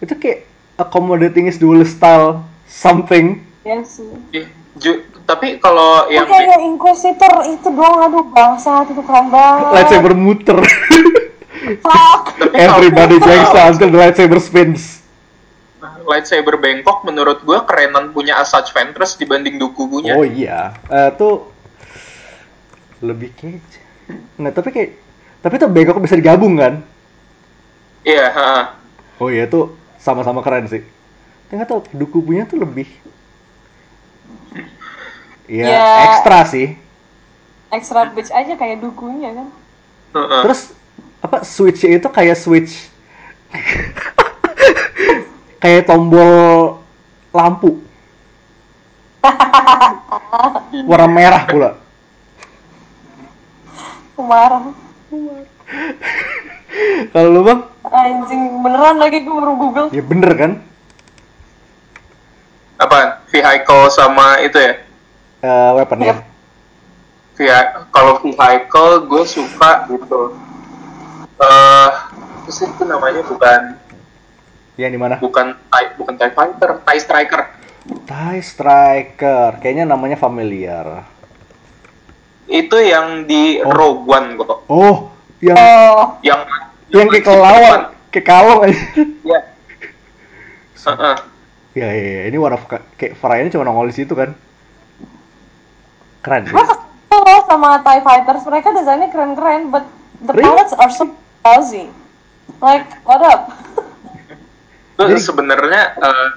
[0.02, 3.46] Itu kayak accommodating his dual style something.
[3.62, 4.10] Iya sih.
[4.34, 4.46] Ih,
[4.78, 9.74] ju- tapi kalau yang Oke, yang Inquisitor itu doang, aduh bangsat itu keren banget.
[9.74, 10.60] Lightsaber muter.
[12.56, 15.04] Everybody jumps until the lightsaber spins.
[16.08, 20.16] lightsaber bengkok menurut gua kerenan punya Asajj Ventress dibanding Dooku punya.
[20.16, 20.72] Oh iya.
[20.88, 21.52] Eh tuh
[23.04, 23.84] lebih kece.
[24.40, 24.90] Nggak, tapi kayak
[25.44, 26.80] tapi tuh bengkok bisa digabung kan?
[28.08, 28.80] Iya, ha.
[29.20, 30.80] Oh iya itu sama-sama keren sih.
[31.52, 32.88] Nggak tau Duku punya tuh lebih.
[35.52, 35.88] Iya Ya.
[36.08, 36.80] ekstra sih.
[37.68, 39.48] Extra bitch aja kayak dukunya kan.
[40.16, 40.42] Heeh.
[40.48, 40.72] Terus
[41.20, 42.88] apa switchnya itu kayak switch
[45.64, 46.78] kayak tombol
[47.34, 47.82] lampu
[50.90, 51.70] warna merah pula.
[54.16, 54.72] Marah.
[57.08, 59.88] Kalau lu bang, Anjing, beneran lagi gue baru google.
[59.90, 60.52] ya bener kan?
[62.78, 63.26] Apa?
[63.28, 64.74] Vehicle sama itu ya?
[65.40, 66.16] Eh weapon ya.
[67.34, 70.38] Vehi- kalau vehicle gue suka gitu.
[71.38, 73.62] Eh, apa sih itu namanya bukan
[74.76, 75.16] Yang di mana?
[75.18, 77.42] bukan TIE, bukan TIE Fighter, TIE Striker.
[78.04, 81.06] TIE Striker, kayaknya namanya familiar.
[82.48, 83.70] Itu yang di Oh.
[83.70, 84.60] Rogue One kok.
[84.68, 84.98] Oh,
[85.40, 86.42] yang Oh, Yang
[86.92, 87.80] yang kayak kelawar,
[88.12, 88.80] kayak kalong aja.
[89.28, 89.40] Ya.
[90.88, 91.16] Heeh.
[91.76, 92.64] ya, ya, ya, ini one of
[92.96, 94.32] kayak variannya cuma nongol di situ kan.
[96.24, 96.48] Keren.
[96.48, 96.56] sih.
[97.28, 98.44] loh sama TIE Fighters.
[98.48, 99.84] Mereka desainnya keren-keren, but
[100.24, 100.48] the Really?
[100.48, 101.12] pilots are so
[101.44, 101.92] lousy.
[102.64, 103.52] Like, what up?
[104.98, 106.30] Jadi- sebenarnya eh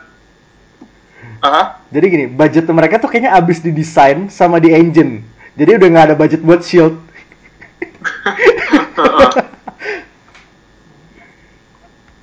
[1.41, 1.63] aha.
[1.89, 5.25] Jadi gini, budget mereka tuh kayaknya abis didesain sama di engine.
[5.57, 6.99] Jadi udah nggak ada budget buat shield.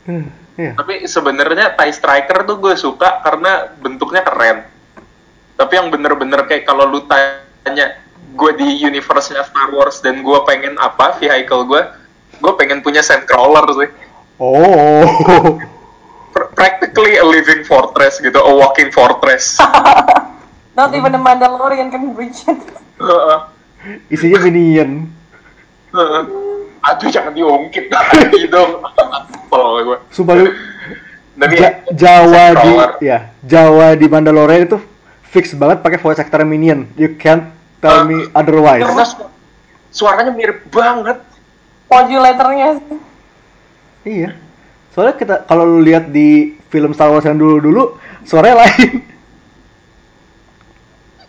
[0.07, 0.73] Iya.
[0.73, 4.65] Tapi sebenarnya TIE Striker tuh gue suka karena bentuknya keren.
[5.53, 7.99] Tapi yang bener-bener kayak kalau lu tanya
[8.33, 11.81] gue di universe-nya Star Wars dan gue pengen apa vehicle gue,
[12.41, 13.89] gue pengen punya Sandcrawler sih.
[14.37, 15.05] Oh.
[16.33, 19.57] Pr- practically a living fortress gitu, a walking fortress.
[20.77, 22.61] Not even the Mandalorian can reach it.
[23.01, 23.39] Heeh.
[24.13, 25.09] Isinya minion.
[25.93, 26.46] Heeh.
[26.87, 28.79] Aduh jangan diungkit lagi dong.
[29.47, 29.97] Kalau gue.
[31.37, 32.71] Dan Ja- ya, Jawa di
[33.05, 34.81] ya, Jawa di Mandalorian itu
[35.29, 36.89] fix banget pakai voice actor minion.
[36.97, 38.81] You can't tell me otherwise.
[38.81, 39.29] Karena su-
[39.93, 41.21] suaranya mirip banget.
[41.87, 42.99] Modulatornya sih.
[44.03, 44.29] Iya.
[44.91, 47.95] Soalnya kita kalau lu lihat di film Star Wars yang dulu-dulu
[48.25, 48.91] suaranya lain.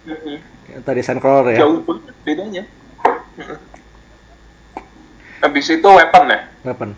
[0.89, 1.59] Tadi Sandcrawler ya.
[1.69, 2.63] Jauh banget bedanya.
[5.39, 6.41] Habis itu weapon ya.
[6.65, 6.91] Weapon.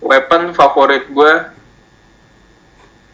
[0.00, 1.32] Weapon favorit gue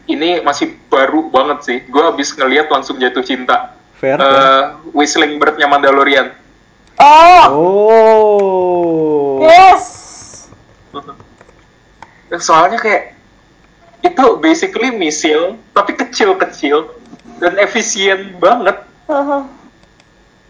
[0.05, 1.77] ini masih baru banget sih.
[1.85, 3.73] Gue habis ngeliat langsung jatuh cinta.
[3.97, 4.15] Fair.
[4.15, 4.77] Eh, fair.
[4.93, 6.31] Whistling Bird-nya Mandalorian.
[6.95, 9.43] Oh, Oh.
[9.43, 9.83] yes.
[12.35, 13.03] Soalnya kayak
[13.99, 16.87] itu basically misil tapi kecil-kecil
[17.41, 18.79] dan efisien banget.
[19.05, 19.43] Haha.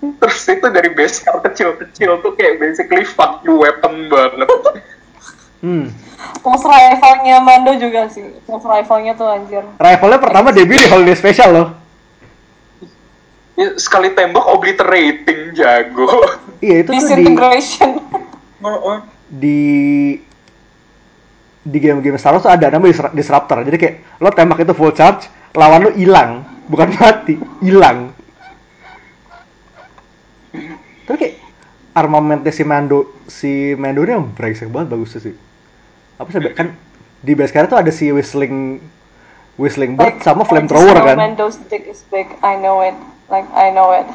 [0.04, 4.50] Terus itu dari base car kecil-kecil tuh kayak basically fuck you weapon banget.
[5.64, 5.88] Hmm.
[6.46, 8.26] Pulse rifle-nya Mando juga sih.
[8.46, 9.64] Pulse rifle-nya tuh anjir.
[9.82, 11.68] Rivalnya pertama debut di Holiday Special loh.
[13.56, 16.12] Ya, sekali tembak obliterating jago.
[16.60, 17.92] Iya itu tuh di Disintegration.
[19.26, 19.62] di
[21.66, 23.66] di game-game Star Wars tuh ada namanya disruptor.
[23.66, 28.15] Jadi kayak lo tembak itu full charge, lawan lo hilang, bukan mati, hilang.
[31.06, 31.36] Tapi kayak
[31.96, 35.36] armamentnya si Mando si Mando ini yang brengsek banget bagusnya sih.
[36.18, 36.74] Apa sih kan
[37.22, 38.82] di base cara tuh ada si whistling
[39.56, 41.18] whistling bird sama I flamethrower kan.
[41.18, 42.28] Mando's dick is big.
[42.44, 42.98] I know it.
[43.30, 44.10] Like I know it.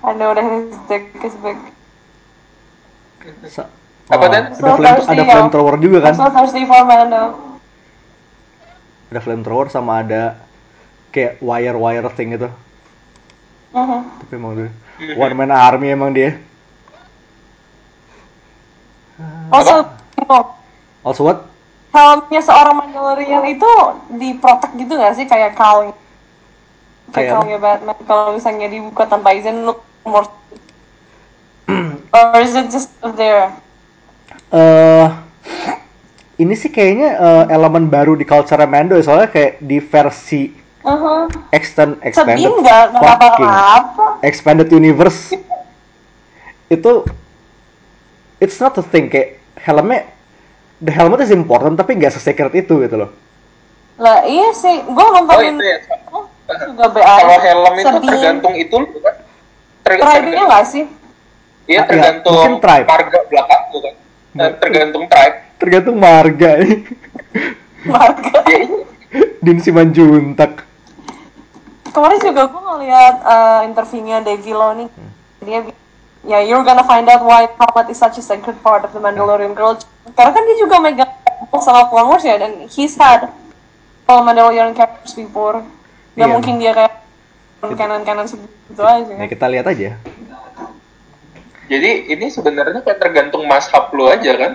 [0.00, 1.60] I know that his dick is big.
[3.52, 3.68] Sa-
[4.10, 4.44] Apa, oh, Dan?
[4.50, 6.14] Ada, So flame, ada flamethrower juga kan?
[6.18, 7.38] So thirsty for Mando.
[9.14, 10.40] Ada flamethrower sama ada
[11.14, 12.50] kayak wire-wire thing itu.
[13.70, 14.00] Mhm.
[14.26, 14.70] Tapi emang dia.
[15.16, 16.36] One man army emang dia.
[19.50, 19.84] Also,
[20.26, 20.56] know,
[21.04, 21.50] Also what?
[21.90, 23.70] helmnya seorang Mandalorian itu
[24.14, 25.26] diprotek gitu gak sih?
[25.26, 25.90] Kayak kalung
[27.10, 29.74] Kayak kalungnya Batman kalau misalnya dibuka tanpa izin lu
[30.06, 30.30] nomor
[32.14, 33.50] or is it just there?
[34.54, 35.06] Eh
[36.38, 41.28] ini sih kayaknya eh, elemen baru di culture Mando ya, soalnya kayak di versi uh
[41.50, 45.36] extend sedih expanded nggak nggak fucking apa-apa expanded universe
[46.74, 46.92] itu
[48.38, 50.08] it's not a thing kayak helmnya
[50.78, 53.10] the helmet is important tapi nggak se-secret itu gitu loh
[53.96, 55.76] lah iya sih gue Oh nontonin itu ya.
[56.08, 58.08] oh, juga be aja Kalau helm itu Sedih.
[58.08, 59.14] tergantung itu bukan?
[59.84, 60.84] Ridingnya tergantung- nggak sih
[61.68, 62.86] Iya iya, tergantung mungkin tribe.
[62.88, 63.92] marga belakang bukan?
[64.32, 65.36] Eh, tergantung tribe.
[65.54, 66.50] tergantung marga
[67.92, 68.78] marga Ya iya.
[69.38, 70.64] Din Simanjuntak
[71.90, 74.86] kemarin juga gue ngeliat uh, interviewnya Dave Filoni
[75.40, 75.78] dia bi-
[76.22, 79.52] ya you're gonna find out why helmet is such a sacred part of the Mandalorian
[79.52, 81.10] culture karena kan dia juga megang
[81.56, 83.28] sama Clone Wars ya dan he's had
[84.04, 85.64] all Mandalorian characters before
[86.12, 86.26] gak Iya.
[86.28, 86.94] mungkin dia kayak
[87.70, 89.96] kanan-kanan segitu aja ya kita lihat aja
[91.66, 94.52] Jadi ini sebenarnya kayak tergantung mazhab lu aja kan?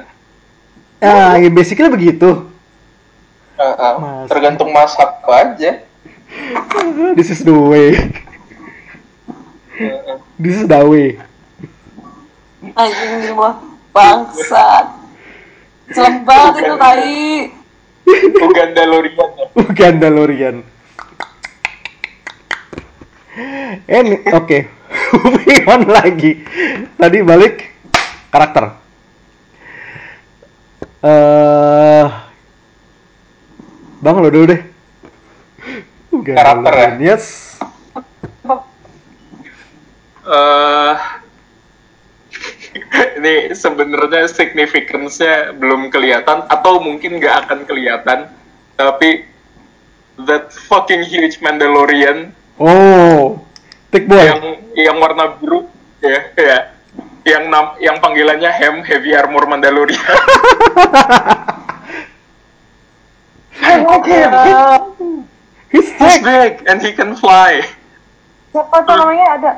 [0.99, 2.43] ah ya basically begitu
[3.55, 3.93] Ah, ah.
[3.95, 4.27] Mazhab.
[4.27, 5.84] tergantung mazhab aja.
[7.15, 7.95] This is the way.
[10.39, 11.19] This is the way.
[12.75, 13.55] Anjing di mah
[13.95, 14.85] bangsat.
[15.93, 17.23] Jelek banget itu tai.
[18.41, 19.45] Uganda Lorian ya.
[19.55, 20.55] bukan Dalorian.
[23.85, 24.59] Ini oke.
[25.25, 26.31] Moving on lagi.
[26.95, 27.55] Tadi balik
[28.29, 28.77] karakter.
[31.05, 32.05] Eh
[34.05, 34.61] bang lo dulu deh
[36.33, 36.89] Karakter ya?
[36.97, 37.55] Yes.
[40.25, 40.93] Eh,
[43.21, 48.33] ini sebenarnya significance-nya belum kelihatan atau mungkin nggak akan kelihatan
[48.73, 49.29] tapi
[50.25, 53.37] that fucking huge Mandalorian oh
[53.93, 54.17] thick boy.
[54.17, 54.41] yang
[54.73, 55.69] yang warna biru
[56.01, 56.59] ya ya.
[57.25, 59.97] Yang nam, yang panggilannya Hem Heavy Armor Mandalorian.
[63.65, 64.29] I like him
[65.75, 67.59] he's he's thick big and he can fly.
[68.49, 69.25] Siapa tuh namanya?
[69.35, 69.51] Ada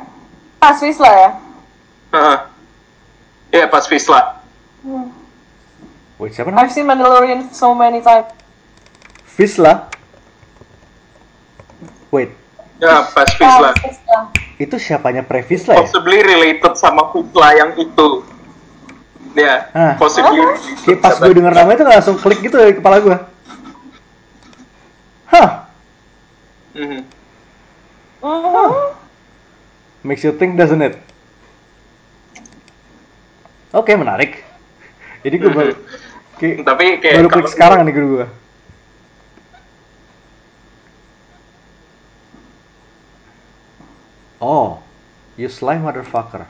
[0.57, 1.29] Pasvis lah ya?
[2.09, 2.37] Heeh.
[3.47, 4.41] ya pas Visla
[6.17, 6.65] wait siapa namanya?
[6.65, 8.27] I've seen Mandalorian so many times.
[9.29, 9.87] Visla
[12.09, 12.33] wait.
[12.77, 14.19] Ya pas Ah, Visla Visla.
[14.57, 15.85] itu siapanya Previsla ya?
[15.85, 18.25] Possibly related sama Visla yang itu.
[19.37, 19.93] Ya Ah.
[19.95, 20.41] possibly.
[20.81, 23.17] Kayak pas gue denger namanya itu langsung klik gitu di kepala gue.
[25.27, 25.66] Hah,
[26.75, 27.05] Mhm.
[28.21, 28.95] Mhm.
[30.03, 30.95] makes you think doesn't it?
[33.75, 34.43] Oke, menarik.
[35.21, 35.73] Jadi gue baru,
[36.39, 38.27] kayak, tapi kayak baru klik sekarang nih gue.
[44.39, 44.79] Oh,
[45.35, 46.45] you slime motherfucker.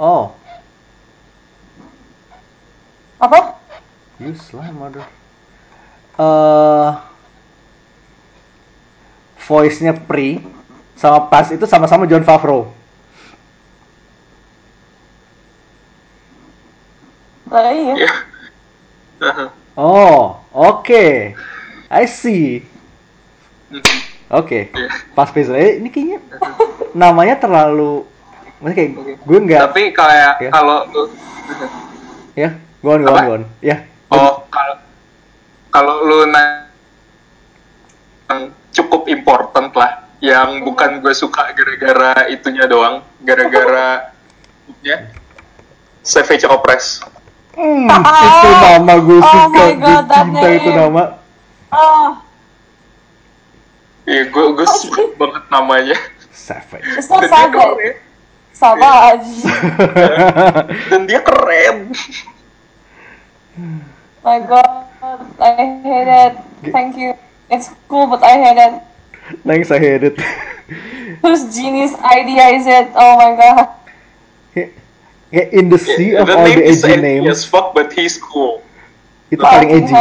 [0.00, 0.32] Oh,
[3.20, 3.60] apa
[4.16, 5.04] you slime mother.
[6.16, 6.92] Eh,
[9.46, 10.40] voice-nya Pri
[10.96, 12.68] sama pas itu sama-sama John Favreau.
[17.50, 17.94] Lah iya.
[19.20, 19.44] Aha.
[19.74, 21.34] Oh, oke.
[21.90, 22.62] I see.
[23.72, 23.96] Mhm.
[24.30, 24.70] Oke.
[24.70, 24.88] Iya.
[25.18, 26.22] Pas Faisal eh, ini kayaknya
[26.94, 28.06] namanya terlalu
[28.62, 28.90] maksudnya kayak
[29.26, 30.50] gue nggak Tapi kayak Ya.
[30.52, 30.78] kalau
[32.38, 32.50] ya,
[32.84, 33.42] go on, go on, on.
[33.58, 33.88] Ya.
[34.12, 34.74] oh kalau
[35.70, 36.70] kalau lu na
[38.30, 44.12] yang cukup important lah, yang bukan gue suka gara-gara itunya doang, gara-gara
[44.84, 45.10] ya
[46.00, 47.04] Savage Opress.
[47.56, 51.02] Hmm, itu nama gue Oh suka, gue cinta itu nama.
[51.70, 52.24] Ah,
[54.08, 55.98] Iya, gue gue suka banget namanya.
[56.32, 56.88] Savage.
[57.04, 57.54] savage.
[57.54, 57.94] keren.
[58.50, 59.32] Savage.
[60.90, 61.76] Dan dia keren.
[64.24, 64.84] My God,
[65.38, 65.52] I
[65.84, 66.34] hate it.
[66.74, 67.14] Thank you.
[67.50, 68.74] It's cool, but I hate it.
[69.42, 70.16] Thanks, I hate it.
[71.22, 72.88] Whose genius idea is it?
[72.94, 73.80] Oh my God.
[75.30, 77.70] Kayak in the sea of the all name the is edgy edgy names, as fuck,
[77.70, 78.66] but he's cool.
[79.30, 79.94] itu paling Fucking edgy.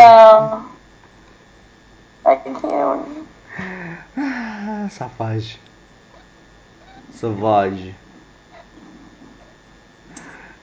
[4.98, 5.62] Savage.
[7.14, 7.94] Savage.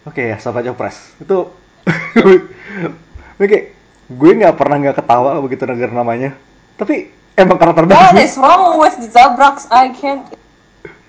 [0.03, 1.15] Oke ya, Savage Opress.
[1.23, 1.55] Itu
[3.39, 3.59] Oke,
[4.11, 6.35] gue nggak pernah nggak ketawa begitu denger namanya.
[6.77, 8.23] Tapi emang karakter What bagus.
[8.23, 9.65] is wrong with Zabrax?
[9.69, 10.25] I can't.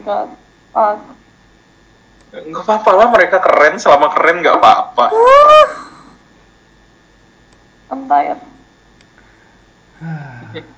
[0.02, 0.32] God.
[0.72, 0.96] Uh,
[2.28, 3.76] Nggak apa-apa lah, mereka keren.
[3.76, 5.06] Selama keren nggak apa-apa.
[7.92, 8.42] I'm tired.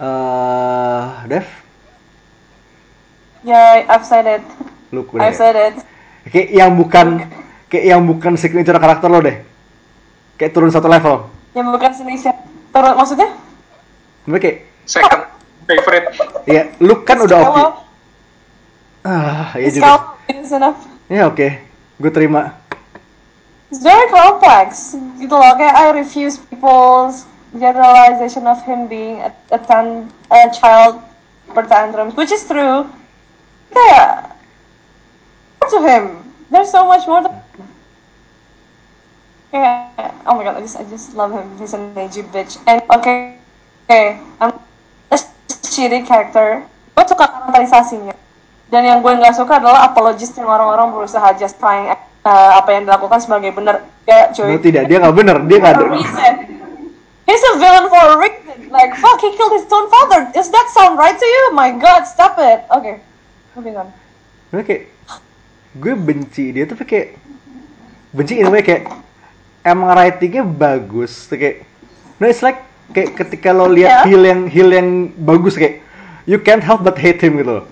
[0.00, 1.44] Eh, Dev,
[3.44, 4.40] Yeah, I've said it.
[4.88, 5.76] lu I've said it.
[6.24, 7.28] Kayak yang bukan
[7.68, 9.44] kayak yang bukan signature karakter lo deh.
[10.40, 11.28] Kayak turun satu level.
[11.52, 12.32] Yang bukan Indonesia.
[12.70, 13.28] Terus maksudnya?
[14.26, 15.22] Tapi kayak Second
[15.66, 16.06] favorite.
[16.50, 17.46] ya lu kan udah oke.
[17.54, 17.70] Kalau
[19.00, 19.96] Ah, iya it's juga.
[21.08, 21.48] Ya oke,
[21.96, 22.52] gue terima.
[23.72, 24.92] It's very complex.
[25.16, 27.24] Gitu loh, kayak I refuse people's
[27.56, 31.00] generalization of him being a, a, tan, a child
[31.54, 32.84] for tantrums, which is true.
[33.72, 34.36] Kayak,
[35.70, 37.30] to him, there's so much more to
[39.50, 39.94] kayak,
[40.24, 41.46] oh my god, I just, I just love him.
[41.58, 42.56] He's an edgy bitch.
[42.66, 43.38] And okay,
[43.86, 44.54] okay, I'm
[45.10, 45.18] a
[45.50, 46.62] shitty character.
[46.94, 48.14] Gue suka karakterisasinya.
[48.70, 51.90] Dan yang gue nggak suka adalah apologist yang orang-orang berusaha justifying
[52.22, 53.82] uh, apa yang dilakukan sebagai benar.
[54.06, 54.54] Ya, cuy.
[54.54, 55.84] No tidak, dia nggak bener, dia nggak ada.
[57.26, 58.70] He's a villain for a reason.
[58.74, 60.30] Like, fuck, he killed his own father.
[60.34, 61.44] Does that sound right to you?
[61.54, 62.66] My god, stop it.
[62.70, 63.02] Okay,
[63.58, 63.90] moving on.
[64.54, 64.82] Gue kayak
[65.70, 67.14] gue benci dia tapi kayak
[68.10, 68.90] benci in a way kayak
[69.62, 71.64] emang writingnya bagus kayak
[72.16, 74.06] no it's like kayak ketika lo lihat Yeah.
[74.08, 75.84] heal yang heal yang bagus kayak
[76.24, 77.64] you can't help but hate him gitu.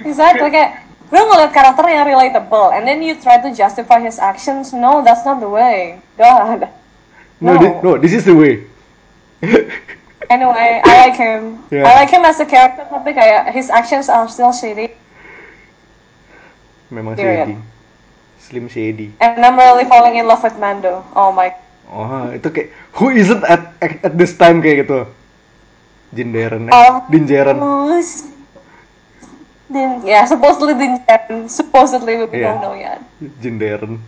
[0.00, 0.80] Exactly, kayak
[1.12, 4.72] lu ngeliat karakter yang relatable, and then you try to justify his actions.
[4.72, 6.00] No, that's not the way.
[6.16, 6.72] God.
[7.36, 7.60] No, No.
[7.60, 8.64] thi- no, this is the way.
[10.30, 11.58] Anyway, I like him.
[11.68, 11.84] Yeah.
[11.84, 14.94] I like him as a character, tapi kayak his actions are still shady.
[16.88, 17.50] Memang Period.
[17.50, 17.56] shady.
[18.50, 19.14] Slim shady.
[19.22, 21.06] And I'm really falling in love with Mando.
[21.14, 21.54] Oh my.
[21.86, 25.06] Oh, itu kayak who isn't at at, at this time kayak gitu.
[26.10, 27.06] Jin Deren ya.
[27.06, 27.58] Din Jaren.
[27.62, 28.26] Who's-
[29.70, 31.46] Din, yeah, supposedly Din Jaren.
[31.46, 32.58] Supposedly, we Yeah.
[32.58, 32.98] don't know yet.
[33.38, 34.02] Jin Deren.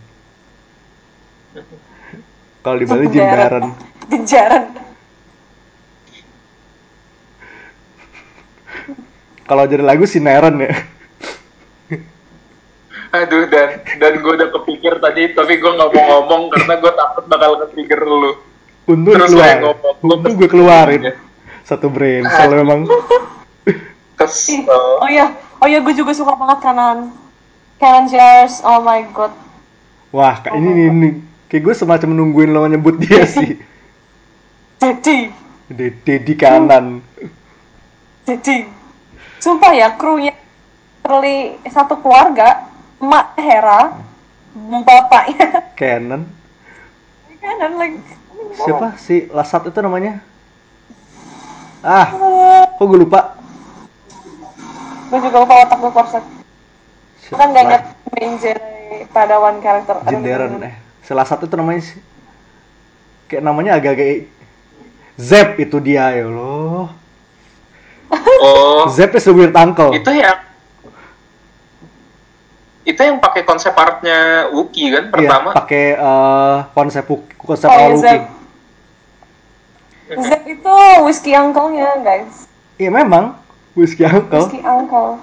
[2.59, 3.65] Kalau di Bali Jin Deren.
[4.11, 4.75] Din Jaren.
[9.43, 10.71] Kalau jadi lagu si Neren ya.
[13.13, 13.69] Aduh, dan
[14.01, 18.01] dan gue udah kepikir tadi, tapi gue nggak mau ngomong karena gue takut bakal ke-trigger
[18.01, 18.31] lu.
[18.83, 19.45] Untung Terus keluar.
[19.45, 21.01] kayak ngomong, gua Untung gue keluarin.
[21.05, 21.13] Ya.
[21.61, 22.25] Satu brain.
[22.25, 22.79] Kalau memang
[24.19, 24.65] Kesel.
[24.97, 25.29] Oh iya,
[25.61, 27.13] oh iya, gue juga suka banget kanan.
[27.77, 29.33] Canon shares, oh my god.
[30.09, 31.09] wah, kak, ini, ini, ini
[31.49, 33.57] kayak gue semacam nungguin lo nyebut dia sih.
[34.77, 35.29] Jadi,
[35.67, 37.01] De- Dedi kanan.
[38.23, 38.69] jadi.
[39.37, 40.31] Sumpah ya, krunya
[41.01, 42.71] literally satu keluarga,
[43.03, 43.81] emak Hera,
[44.87, 46.23] bapaknya Canon.
[47.43, 47.99] kanan like.
[48.55, 50.23] Siapa si Lasat itu namanya?
[51.83, 52.15] Ah,
[52.79, 53.35] kok gue lupa.
[55.11, 56.23] Gue juga lupa otak gue korset.
[57.33, 57.83] Kan gak inget
[58.15, 59.95] main genre padawan karakter.
[59.99, 60.75] Aduh, Jinderen eh.
[61.03, 61.99] Si Lasat itu namanya sih.
[63.27, 64.31] Kayak namanya agak-agak
[65.19, 66.87] Zep itu dia ya Allah.
[68.43, 69.91] Oh, Zep is the weird uncle.
[69.91, 70.39] itu yang
[72.83, 75.49] itu yang pakai konsep artnya Wookie kan Iya, pertama.
[75.55, 77.05] pakai eh, konsep
[77.37, 78.03] konsep Oh, iya, Wookiee.
[78.03, 78.21] Zep.
[80.19, 82.45] Zep itu whiskey uncle-nya, guys.
[82.75, 83.39] Iya memang
[83.73, 84.45] Whiskey Uncle.
[84.45, 85.17] Whiskey uncle.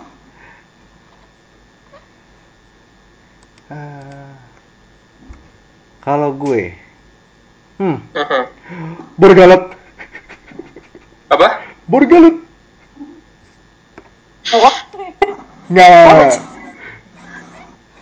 [3.69, 4.35] Ah.
[6.01, 6.75] Kalau gue,
[7.77, 8.43] hmm, Mhm.
[9.15, 9.63] Borgalet,
[11.29, 11.49] Apa?
[11.87, 12.37] Borgalet.
[14.51, 14.77] What?
[15.71, 16.35] Nggak,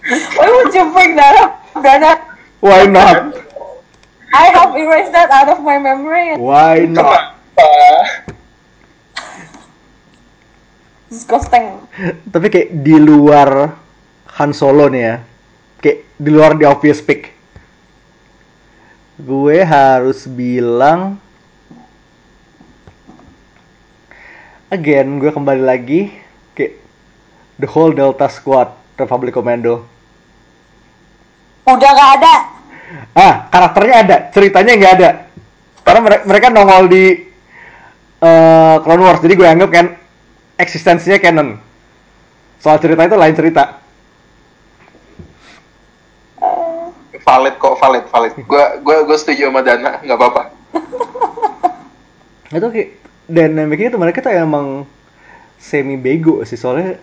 [0.09, 1.53] Why would you bring that up?
[1.85, 2.17] Dana?
[2.65, 3.37] why not?
[4.33, 6.37] I have erased that out of my memory.
[6.37, 7.37] Why not?
[11.09, 11.85] Disgusting.
[12.29, 13.77] Tapi kayak di luar
[14.41, 15.17] Han Solo nih ya,
[15.81, 17.33] kayak di luar the obvious pick.
[19.19, 21.19] Gue harus bilang
[24.69, 26.13] again gue kembali lagi
[26.53, 26.77] kayak
[27.57, 29.98] the whole Delta Squad Republic Commando.
[31.69, 32.35] Udah gak ada.
[33.13, 35.11] Ah, karakternya ada, ceritanya nggak ada.
[35.85, 37.05] Karena mere- mereka nongol di
[38.19, 39.87] eh, Clone Wars, jadi gue anggap kan
[40.57, 41.61] eksistensinya canon.
[42.59, 43.79] Soal cerita itu lain cerita.
[47.29, 48.33] Valid kok, valid, valid.
[48.49, 50.43] Gua gua gua setuju sama Dana, nggak apa-apa.
[52.49, 52.91] Itu kayak
[53.29, 54.89] dynamicnya tuh mereka tuh emang
[55.61, 56.97] semi bego sih soalnya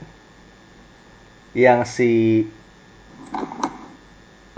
[1.53, 2.41] yang si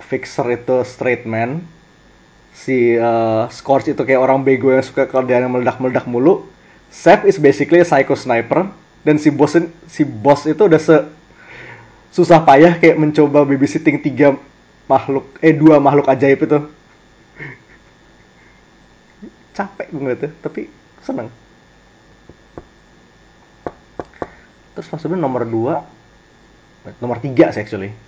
[0.08, 1.68] Fixer itu straight man,
[2.56, 6.48] si eh, Scorch itu kayak orang bego yang suka kalau dia meledak-meledak mulu.
[6.88, 8.72] Seth is basically a psycho sniper.
[9.04, 9.56] Dan si bos
[9.88, 11.06] si bos itu udah se
[12.12, 14.36] susah payah kayak mencoba babysitting tiga
[14.90, 16.60] makhluk eh dua makhluk ajaib itu.
[19.56, 20.70] Capek gue ngeliatnya tapi
[21.04, 21.30] seneng.
[24.76, 25.84] Terus maksudnya nomor dua.
[27.00, 28.07] Nomor tiga sih actually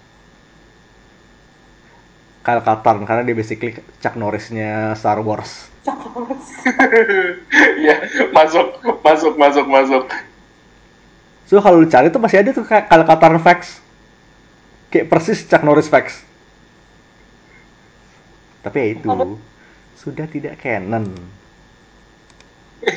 [2.49, 5.69] Kyle Katarn karena dia basically Chuck Norrisnya Star Wars
[7.81, 7.95] Iya,
[8.29, 10.03] masuk, masuk, masuk, masuk.
[11.45, 13.77] so kalau lu cari tuh masih ada tuh kayak Kyle Katarn facts
[14.89, 16.25] kayak persis Chuck Norris facts
[18.59, 19.09] tapi ya itu
[19.95, 21.05] sudah tidak canon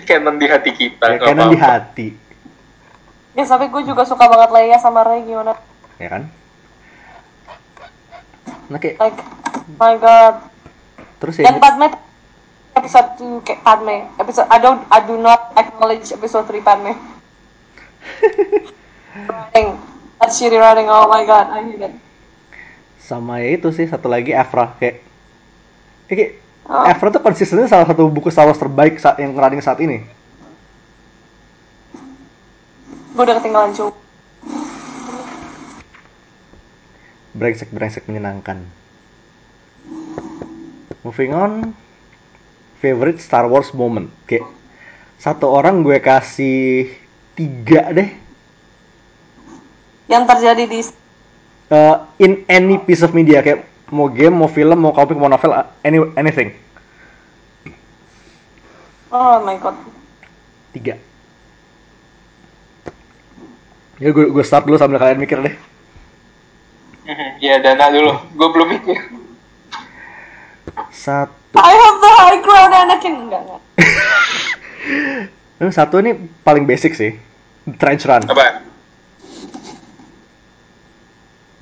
[0.07, 1.05] Canon di hati kita.
[1.11, 1.76] ya, canon di apa-apa.
[1.84, 2.09] hati
[3.32, 5.57] Ya, tapi gue juga suka banget Leia sama Rey gimana?
[5.96, 6.22] ya kan
[8.68, 9.20] nah kayak Like,
[9.78, 10.34] my god.
[11.18, 11.86] terus ya Dan Padme
[12.72, 14.08] episode 2 kayak Padme.
[14.16, 16.92] Episode I don't I do not acknowledge episode 3 Padme.
[19.28, 19.76] writing.
[20.18, 20.88] That shitty writing.
[20.88, 21.94] Oh my god, I hate it.
[23.02, 25.02] sama ya itu sih satu lagi Afra kayak
[26.08, 26.32] ya kayak
[26.62, 26.78] Oh.
[26.86, 30.06] Afra tuh konsistennya salah satu buku Star Wars terbaik saat yang running saat ini
[33.12, 33.90] Gue udah ketinggalan cuy.
[37.32, 38.60] Brengsek brengsek menyenangkan.
[41.02, 41.52] Moving on.
[42.78, 44.10] Favorite Star Wars moment.
[44.28, 44.46] Kayak
[45.18, 46.92] satu orang gue kasih
[47.38, 48.10] tiga deh.
[50.10, 50.80] Yang terjadi di
[51.72, 55.56] Eh, in any piece of media kayak mau game mau film mau komik mau novel
[55.80, 56.52] any anything.
[59.08, 59.76] Oh my god.
[60.76, 61.00] tiga.
[63.96, 65.56] Ya gue gue start dulu sambil kalian mikir deh
[67.42, 68.12] Iya, Dana dulu.
[68.38, 68.98] Gue belum mikir.
[70.94, 73.14] satu I have the high ground Anakin.
[73.28, 73.61] Enggak, enggak.
[75.61, 77.18] Yang satu ini paling basic sih
[77.78, 78.66] trench run Apa?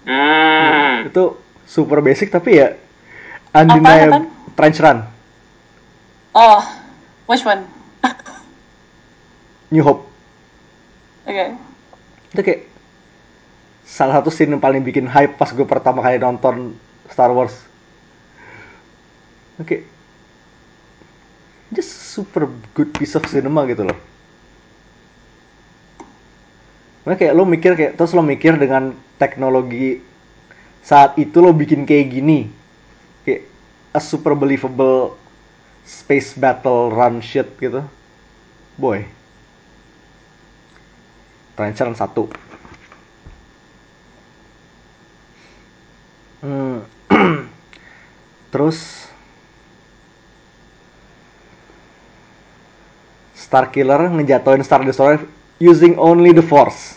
[0.08, 1.06] Hmm.
[1.06, 1.36] itu
[1.68, 2.72] super basic tapi ya
[3.52, 4.26] undeniable
[4.56, 5.04] trench run
[6.32, 6.62] Oh,
[7.28, 7.66] which one?
[9.68, 10.08] New Hope
[11.28, 11.52] Okay.
[12.32, 12.60] itu kayak
[13.90, 16.78] salah satu scene yang paling bikin hype pas gue pertama kali nonton
[17.10, 17.52] Star Wars.
[19.58, 19.82] Oke.
[21.74, 23.98] Just super good piece of cinema gitu loh.
[27.02, 29.98] Makanya kayak lo mikir kayak terus lo mikir dengan teknologi
[30.86, 32.46] saat itu lo bikin kayak gini
[33.26, 33.50] kayak
[33.90, 35.18] a super believable
[35.82, 37.82] space battle run shit gitu.
[38.78, 39.02] Boy.
[41.58, 42.30] Run satu
[46.40, 46.80] Hmm.
[48.52, 49.08] Terus
[53.36, 55.26] Star Killer ngejatoin Star Destroyer
[55.60, 56.96] using only the Force.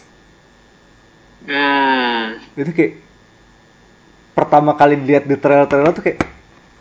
[1.44, 2.40] Hmm.
[2.56, 3.04] Itu kayak
[4.32, 6.26] pertama kali lihat di trailer-trailer tuh kayak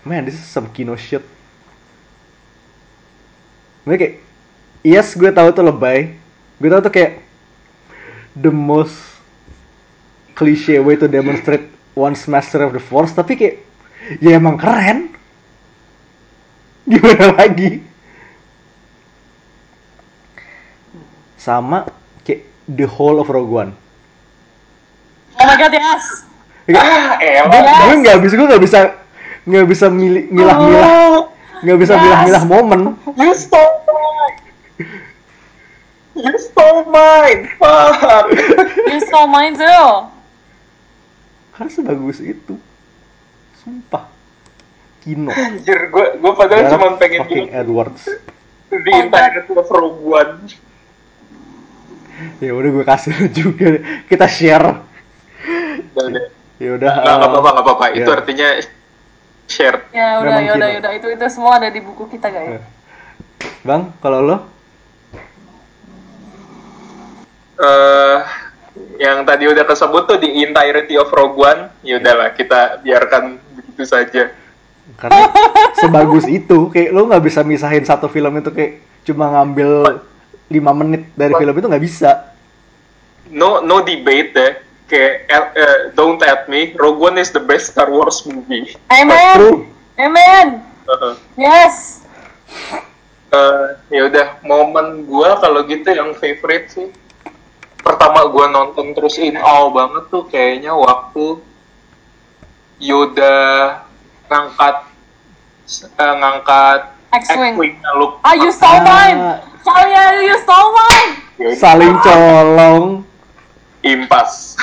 [0.07, 1.27] man this is some kino shit.
[3.83, 4.15] Gue kayak
[4.87, 6.15] yes gue tahu itu lebay.
[6.63, 7.13] Gue tahu tuh kayak
[8.39, 8.95] the most
[10.39, 13.57] cliche way to demonstrate one's master of the force tapi kayak
[14.19, 15.13] ya emang keren
[16.83, 17.85] gimana lagi
[21.37, 21.87] sama
[22.23, 23.73] kayak the whole of Rogue One
[25.33, 26.23] Oh my god, yes.
[26.69, 27.51] Kayak, Ah, elah.
[27.51, 28.79] gue gue nggak bisa gue nggak bisa
[29.43, 31.19] nggak bisa milih milah-milah Oh,
[31.61, 32.03] nggak bisa Yes.
[32.05, 32.81] milah-milah momen
[33.19, 34.39] you stole mine.
[36.13, 37.49] You stole mine.
[37.57, 38.29] Fuck.
[38.87, 40.12] You stole mine too.
[41.53, 42.57] Karena sebagus itu
[43.61, 44.09] sumpah
[45.03, 48.03] Kino Anjir, gue gue padahal cuma pengen fucking bilang Edwards
[48.73, 48.93] di
[49.53, 50.49] of Rogue One.
[52.39, 54.81] ya udah gue kasih juga kita share
[55.93, 56.25] Udah, udah.
[56.63, 57.85] ya udah Nggak nggak apa-apa, nggak apa-apa.
[57.93, 58.17] Itu ya.
[58.17, 58.49] artinya
[59.51, 59.81] shared.
[59.93, 60.93] Ya udah, ya udah, ya udah.
[60.97, 62.63] Itu itu semua ada di buku kita guys.
[63.63, 64.37] bang kalau lo
[67.63, 68.19] eh
[68.97, 73.85] yang tadi udah kesebut tuh di entirety of Rogue One, ya udahlah kita biarkan begitu
[73.85, 74.33] saja.
[74.99, 75.31] karena
[75.79, 80.03] sebagus itu kayak lo nggak bisa misahin satu film itu kayak cuma ngambil
[80.47, 82.11] lima menit dari film itu nggak bisa
[83.31, 84.53] No no debate deh.
[84.85, 85.25] Kayak
[85.57, 88.77] eh, don't at me, Rogue One is the best Star Wars movie.
[88.93, 89.65] Amen.
[89.97, 90.47] Amen.
[90.85, 92.05] Uh, Yes.
[93.33, 96.93] eh, ya udah momen gua kalau gitu yang favorite sih.
[97.83, 101.43] Pertama gua nonton terus in awe banget tuh kayaknya waktu
[102.79, 103.39] Yoda
[104.27, 104.77] ngangkat
[105.99, 106.81] eh, ngangkat
[107.13, 107.77] X-Wing.
[108.01, 108.25] Luke.
[108.25, 109.21] Ah, you stole mine.
[109.61, 111.13] Kalian, you stole mine.
[111.37, 113.05] Ya saling colong
[113.85, 114.57] impas.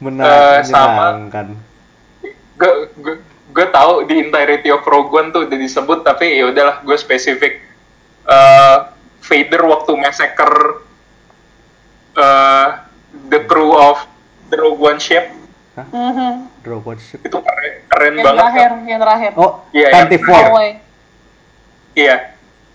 [0.00, 1.14] menang Eh, sama.
[2.60, 3.14] gue gue
[3.50, 7.60] gue tahu di entirety of Rogue One tuh udah disebut tapi ya udahlah gue spesifik
[8.20, 8.76] Eh,
[9.20, 10.80] Vader waktu massacre
[12.12, 12.66] eh,
[13.28, 14.02] the crew of
[14.46, 15.30] the Rogue One ship
[15.72, 16.50] Mhm.
[16.60, 18.80] draw what ship itu keren, keren Yang banget terakhir, kan?
[18.84, 19.30] yang terakhir.
[19.34, 20.08] oh Iya, yang.
[20.22, 20.70] War Away.
[21.94, 22.16] iya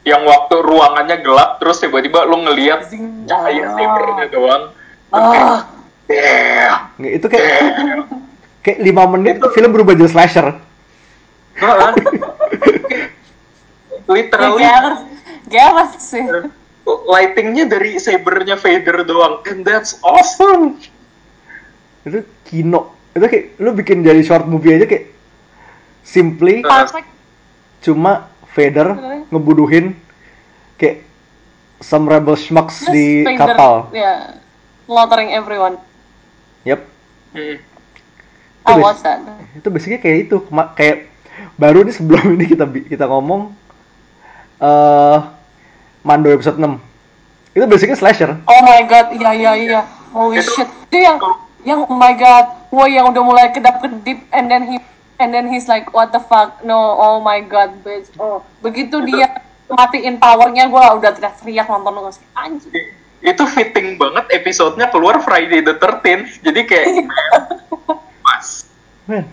[0.02, 3.26] yang waktu ruangannya gelap terus tiba-tiba lu ngelihat Zing.
[3.26, 3.74] cahaya Ah.
[3.74, 4.64] sabernya doang
[5.08, 5.70] Ah,
[6.08, 6.90] yeah.
[6.96, 7.50] Nggak, itu kayak
[8.62, 10.48] kayak lima menit film berubah jadi slasher
[11.56, 11.92] Heeh.
[14.08, 15.02] literally Gareth,
[15.48, 16.24] Gareth sih.
[16.86, 20.78] lightingnya dari sabernya Vader doang and that's awesome
[22.04, 25.10] itu kino itu kayak lu bikin jadi short movie aja kayak
[26.02, 27.10] simply Perfect.
[27.82, 29.26] cuma Vader Bener.
[29.28, 29.86] ngebunuhin
[30.76, 31.02] kayak
[31.80, 34.38] some rebel schmucks Just di Vader, kapal Yeah.
[34.86, 35.82] Slaughtering everyone.
[36.62, 36.86] yep
[37.34, 37.58] Hmm.
[38.64, 39.20] I Itu watched that.
[39.54, 40.36] itu basicnya kayak itu
[40.72, 41.12] kayak
[41.56, 43.52] baru nih sebelum ini kita kita ngomong
[44.58, 45.18] eh
[46.02, 46.78] Mando episode 6
[47.56, 49.82] itu basicnya slasher Oh my god, iya iya iya.
[50.12, 50.70] Holy Itu- shit.
[50.92, 51.18] Itu yang
[51.64, 52.46] yang oh my god.
[52.70, 54.76] Wah, yang udah mulai kedap kedip and then he
[55.18, 56.60] and then he's like what the fuck?
[56.62, 58.12] No, oh my god, bitch.
[58.16, 62.22] Oh, begitu dia matiin powernya gue udah teriak-teriak nonton lu sih.
[62.36, 62.70] Anjir.
[63.26, 67.10] itu fitting banget episodenya keluar Friday the 13th jadi kayak
[68.22, 68.70] pas
[69.10, 69.26] men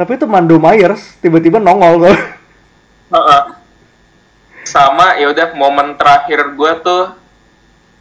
[0.00, 2.16] tapi itu Mando Myers tiba-tiba nongol tuh
[3.12, 3.42] Heeh.
[4.68, 7.16] Sama ya udah momen terakhir gua tuh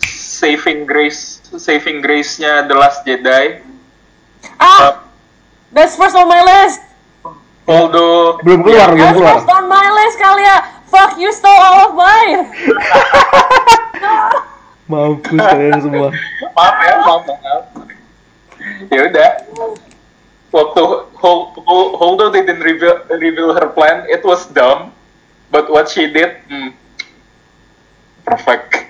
[0.03, 3.63] saving grace saving grace-nya The Last Jedi.
[4.59, 5.01] Ah,
[5.71, 6.83] that's first on my list.
[7.65, 9.33] Although belum keluar belum That's keluar.
[9.39, 10.57] first on my list kali ya.
[10.87, 12.47] Fuck you stole all of mine.
[14.87, 16.09] mampus kalian semua.
[16.55, 17.63] Maaf ya maaf maaf.
[18.87, 19.29] Ya udah.
[20.47, 20.81] Waktu
[21.19, 24.95] Hol- Hol- Holdo didn't reveal, reveal her plan it was dumb
[25.47, 26.71] but what she did hmm,
[28.23, 28.85] perfect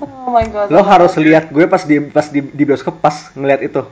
[0.00, 0.72] Oh my god.
[0.72, 3.82] lo harus lihat gue pas di pas di, di bioskop pas ngeliat itu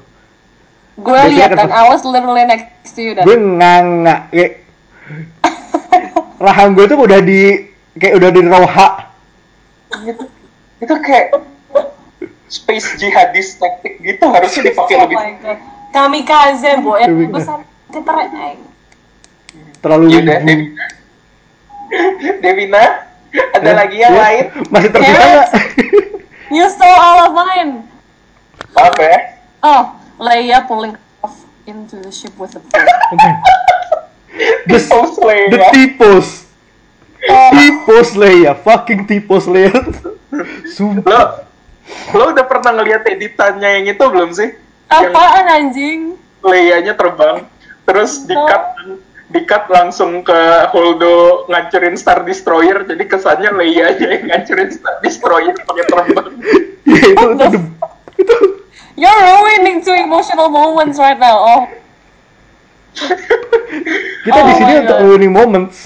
[0.96, 3.22] Gue lihat kan dan I was literally next to you dan.
[3.22, 4.52] gue nganga kayak
[6.44, 8.88] rahang gue tuh udah di kayak udah di roha
[10.02, 10.24] itu
[10.78, 11.26] itu kayak
[12.48, 15.58] space jihadis taktik gitu harusnya dipakai Oh lebih my god.
[15.88, 17.28] Kamikaze, Kamikaze.
[17.28, 18.28] besar keterek.
[19.78, 20.20] Terlalu ya.
[20.38, 20.86] Devina
[22.40, 22.84] Devina
[23.52, 24.20] ada Ya, lagi yang ya.
[24.20, 25.48] lain masih tersisa Yes.
[25.48, 25.56] nggak
[26.48, 27.84] You stole all of mine.
[28.70, 29.16] maaf ya
[29.58, 29.82] Oh,
[30.16, 32.72] Leia pulling off into the ship with a boat.
[34.64, 35.48] the, Tipos Leia.
[35.50, 36.26] the tipos
[37.52, 39.74] tipos Leia fucking tipos Leia
[40.74, 41.22] sumpah lo
[42.14, 44.54] lo udah pernah ngeliat editannya yang itu belum sih
[44.88, 46.00] yang Apaan anjing?
[46.40, 47.44] Leia-nya terbang
[47.82, 48.62] terus dikat
[49.28, 50.40] dikat langsung ke
[50.72, 56.28] Holdo ngancurin Star Destroyer jadi kesannya Leia-nya yang ngancurin Star Destroyer pakai terbang
[56.88, 57.68] ya itu itu, the-
[58.16, 58.36] itu
[58.98, 61.38] You're ruining two emotional moments right now.
[61.38, 61.62] Oh,
[64.26, 65.06] kita di Oh sini my untuk God.
[65.06, 65.76] winning moments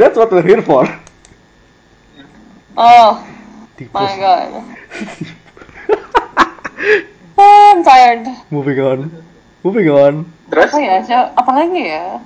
[0.00, 0.88] that's what we're here for
[2.72, 3.20] oh
[3.76, 4.48] tipos my god.
[7.36, 8.24] Oh, I'm tired.
[8.48, 9.12] moving on
[9.64, 10.14] moving on
[10.46, 12.20] Terus Oh ya, siapa- apalagi ya?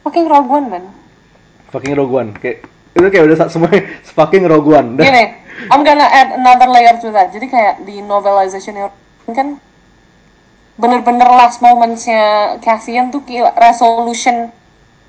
[0.00, 0.84] Fucking Rogue One, man.
[1.68, 2.64] fucking Rogue One kayak
[2.94, 3.68] itu kayak udah semua
[4.16, 5.04] fucking Rogue One Dah.
[5.04, 5.24] Gini,
[5.68, 7.28] I'm gonna add another layer to that.
[7.28, 8.78] Jadi kayak di novelization
[9.28, 9.60] kan
[10.74, 14.48] bener-bener last momentsnya Cassian tuh gila resolution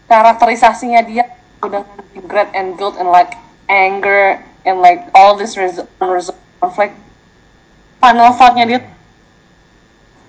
[0.06, 1.30] karakterisasinya dia
[1.62, 3.38] dengan regret and guilt and like
[3.70, 6.98] anger and like all this res- unresolved conflict
[7.98, 8.80] final thoughtnya dia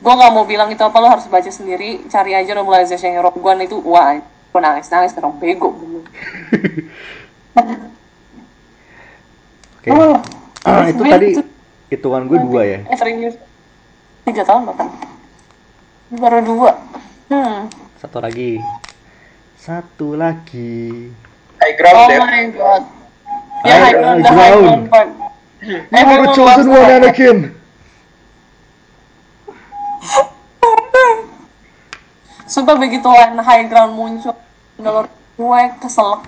[0.00, 3.62] gue nggak mau bilang itu apa lo harus baca sendiri cari aja novelization Rogue One
[3.62, 5.70] itu wah gue nangis nangis karena bego.
[9.76, 9.88] Oke.
[9.90, 10.16] Oh,
[10.60, 11.28] Ah, itu tadi
[11.88, 13.36] hitungan gue dua ya Eh, serius.
[14.22, 14.88] Tiga tahun bahkan.
[16.10, 16.72] Baru dua.
[17.26, 17.70] Hmm.
[17.96, 18.58] satu lagi
[19.56, 21.12] satu lagi
[21.56, 22.82] high ground Oh my god.
[22.82, 22.88] High-
[23.62, 24.58] Ya, high ground, high ground.
[24.58, 25.08] ground part.
[25.60, 26.90] you Everyone chosen one.
[26.90, 27.36] Anakin
[32.50, 34.34] Sumpah begitu line high ground muncul,
[34.74, 35.06] dalam
[35.38, 36.22] gue keselak.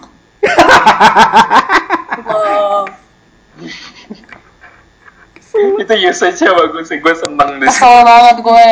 [5.52, 7.66] Itu usage-nya bagus sih, gue seneng deh.
[7.68, 8.70] Kesel banget gue.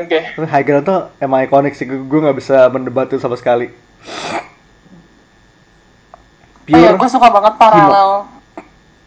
[0.00, 0.18] Oke.
[0.38, 3.74] tapi high ground tuh emang ikonik sih gue nggak bisa mendebat itu sama sekali
[6.70, 8.30] Oh iya, pure gue suka banget paralel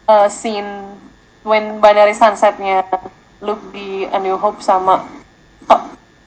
[0.04, 0.93] uh, scene
[1.44, 2.88] when Binary Sunset-nya
[3.44, 5.04] Luke di A New Hope sama
[5.68, 5.82] uh,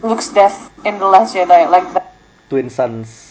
[0.06, 2.14] Luke's death in The Last Jedi like that.
[2.48, 3.28] Twin sons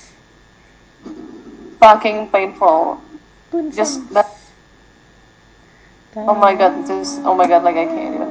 [1.78, 2.98] fucking painful.
[3.70, 4.26] Just that.
[6.16, 8.30] Oh my god just oh my god like I can't even.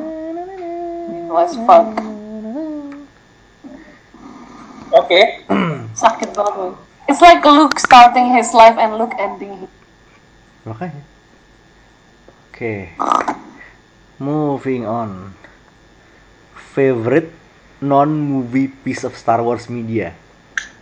[1.31, 1.87] Let's fuck.
[4.95, 5.21] Oke.
[5.95, 6.75] sakit banget
[7.07, 9.71] it's like Luke starting his life and Luke ending his
[10.67, 11.03] makanya.
[12.51, 12.91] Oke
[14.17, 15.35] moving on
[16.71, 17.31] favorite
[17.79, 20.15] non movie piece of Star Wars media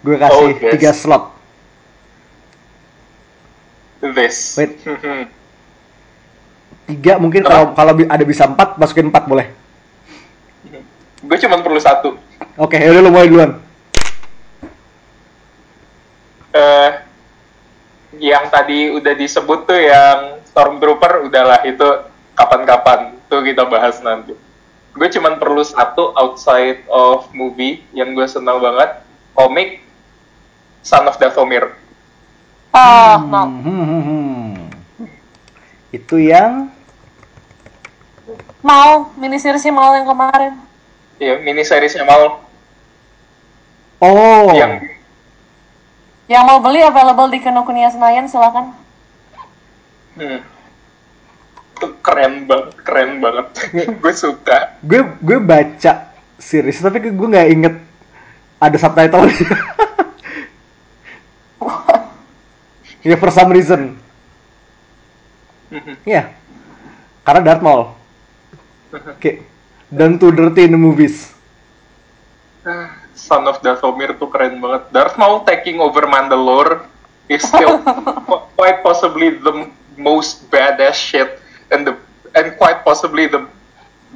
[0.03, 0.71] gue kasih Oh, yes.
[0.73, 1.25] tiga slot
[4.03, 4.59] This.
[4.59, 4.75] Wait.
[6.91, 9.47] tiga mungkin kalau kalau ada bisa empat masukin empat boleh
[11.27, 12.19] gue cuma perlu satu.
[12.59, 13.51] oke yaudah lo mulai duluan
[16.51, 16.89] eh
[18.19, 21.88] yang tadi udah disebut tuh yang Stormtrooper udahlah itu
[22.36, 24.38] kapan-kapan tuh kita bahas nanti.
[24.93, 29.01] Gue cuman perlu satu outside of movie yang gue senang banget
[29.34, 29.81] komik
[30.86, 31.73] Son of Dathomir.
[32.69, 33.49] ah no.
[33.49, 35.09] Hmm, hmm, hmm, hmm.
[35.89, 36.69] itu yang?
[38.61, 40.53] Mau mini seriesnya mau yang kemarin.
[41.17, 42.45] Ya, mini seriesnya mau
[43.97, 44.53] oh.
[44.53, 44.93] Yang
[46.29, 48.77] yang mau beli available di Kinokuniya Senayan silakan.
[50.13, 50.45] Hmm,
[51.84, 53.47] itu keren banget, keren banget.
[54.01, 54.79] gue suka.
[54.79, 57.75] gue gue baca series tapi gue nggak inget
[58.63, 59.27] ada subtitle
[63.03, 63.99] ya for some reason.
[66.07, 66.31] Ya
[67.27, 67.91] karena Darth Maul.
[68.95, 69.43] Oke.
[69.91, 71.36] Dan to dirty in the movies.
[73.13, 74.88] Son of Dathomir tuh keren banget.
[74.95, 76.88] Darth Maul taking over Mandalore
[77.27, 77.84] is still
[78.23, 79.67] qu- quite possibly the
[79.99, 81.42] most badass shit
[81.74, 81.93] and the
[82.38, 83.43] and quite possibly the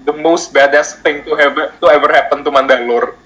[0.05, 3.17] the most badass thing to have to ever happen to Mandalore.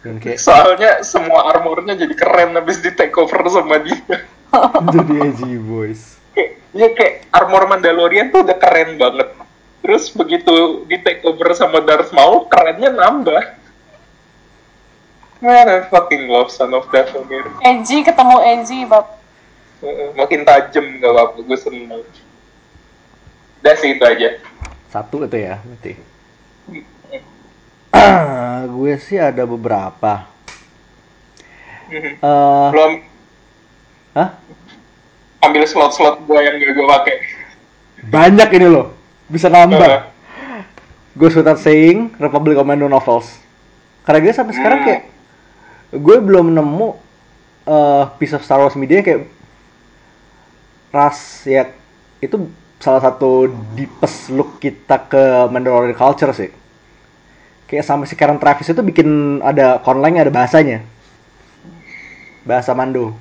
[0.00, 4.22] dan kayak Soalnya semua armornya jadi keren habis di take over sama dia.
[4.86, 9.28] itu dia G boys kayak, ya kayak armor Mandalorian tuh udah keren banget.
[9.80, 13.42] Terus begitu di take over sama Darth Maul, kerennya nambah.
[15.40, 17.44] Man, I fucking love Son of Dathomir.
[17.60, 19.20] Edgy ketemu edgy bab
[19.84, 21.84] Heeh, makin tajam gak apa-apa gue seneng
[23.62, 24.28] udah sih itu aja.
[24.90, 25.92] Satu itu ya berarti.
[28.76, 30.26] Gue sih ada beberapa.
[31.90, 32.92] Eh belum.
[34.16, 34.28] Hah?
[35.44, 37.14] Ambil slot-slot gue yang gak gue pakai.
[38.10, 38.96] Banyak ini loh.
[39.30, 40.10] Bisa nambah.
[41.14, 43.30] Gue start saying Republic Commando novels.
[44.02, 44.86] Karena gue sampai sekarang Hmm.
[44.86, 45.02] kayak
[45.94, 46.88] gue belum nemu
[47.66, 49.26] eh piece of Star Wars media kayak
[50.90, 51.70] ras ya
[52.18, 52.48] itu
[52.86, 56.54] salah satu deepest look kita ke Mandalorian culture sih.
[57.66, 60.86] Kayak sampai sekarang Travis itu bikin ada konleng ada bahasanya.
[62.46, 63.18] Bahasa Mando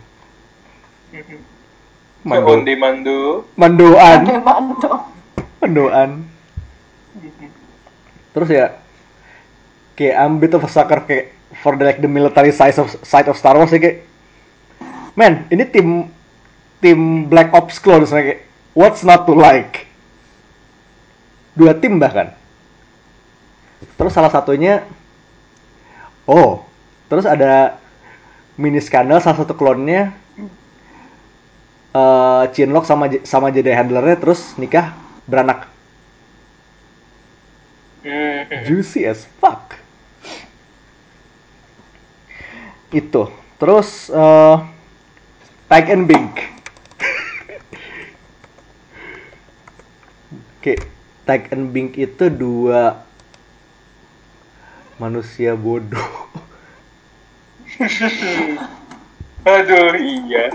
[2.21, 3.17] Mando Onde Mando
[3.57, 4.89] Mandoan Mando
[5.57, 6.11] Mandoan
[8.37, 8.77] terus ya
[9.97, 12.93] kayak I'm a bit of a sucker kayak for the like the military side of
[13.01, 14.05] side of Star Wars ya kayak.
[15.15, 16.11] Man ini tim
[16.83, 18.44] tim Black Ops clones kayak
[18.75, 19.87] what's not to like?
[21.55, 22.35] Dua tim bahkan.
[23.95, 24.83] Terus salah satunya
[26.27, 26.67] oh
[27.07, 27.79] terus ada
[28.59, 30.11] mini skandal salah satu klonnya
[31.95, 34.91] eh Chinlock sama sama Jedi handlernya terus nikah
[35.25, 35.71] beranak.
[38.67, 39.79] Juicy as fuck.
[42.91, 43.31] Itu.
[43.55, 44.55] Terus eh
[45.65, 46.35] Tag and Bink
[50.65, 50.81] Oke,
[51.29, 53.05] Tag and Bink itu dua
[54.97, 56.09] manusia bodoh.
[59.45, 60.49] Aduh iya.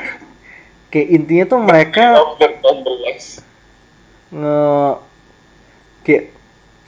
[0.90, 2.02] Kayak intinya tuh mereka
[4.34, 4.98] nge
[6.02, 6.24] kayak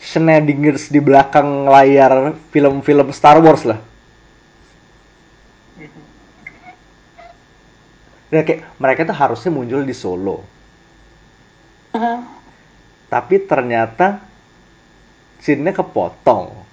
[0.03, 3.79] shenanigans di belakang layar film-film Star Wars lah.
[8.35, 10.43] Dan kayak mereka tuh harusnya muncul di Solo.
[11.95, 12.42] Mhm.
[13.13, 14.25] Tapi ternyata
[15.37, 16.65] scene-nya kepotong.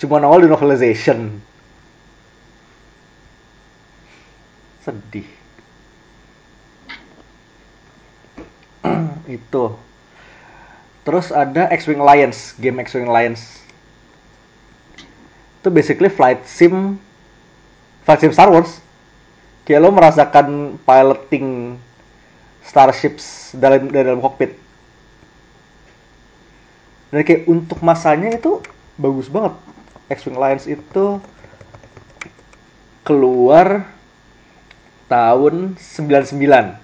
[0.00, 1.36] Cuma awal di novelization.
[4.80, 5.28] Sedih.
[9.36, 9.76] Itu.
[11.04, 13.60] Terus ada X-Wing Alliance, game X-Wing Alliance.
[15.60, 16.96] Itu basically flight sim
[18.08, 18.80] flight sim Star Wars.
[19.68, 21.76] Kayak lo merasakan piloting
[22.64, 24.56] starships dalam dalam cockpit.
[27.10, 28.62] Dan kayak untuk masanya itu
[28.94, 29.58] bagus banget.
[30.10, 31.18] X-Wing Alliance itu
[33.02, 33.90] keluar
[35.10, 36.78] tahun 99.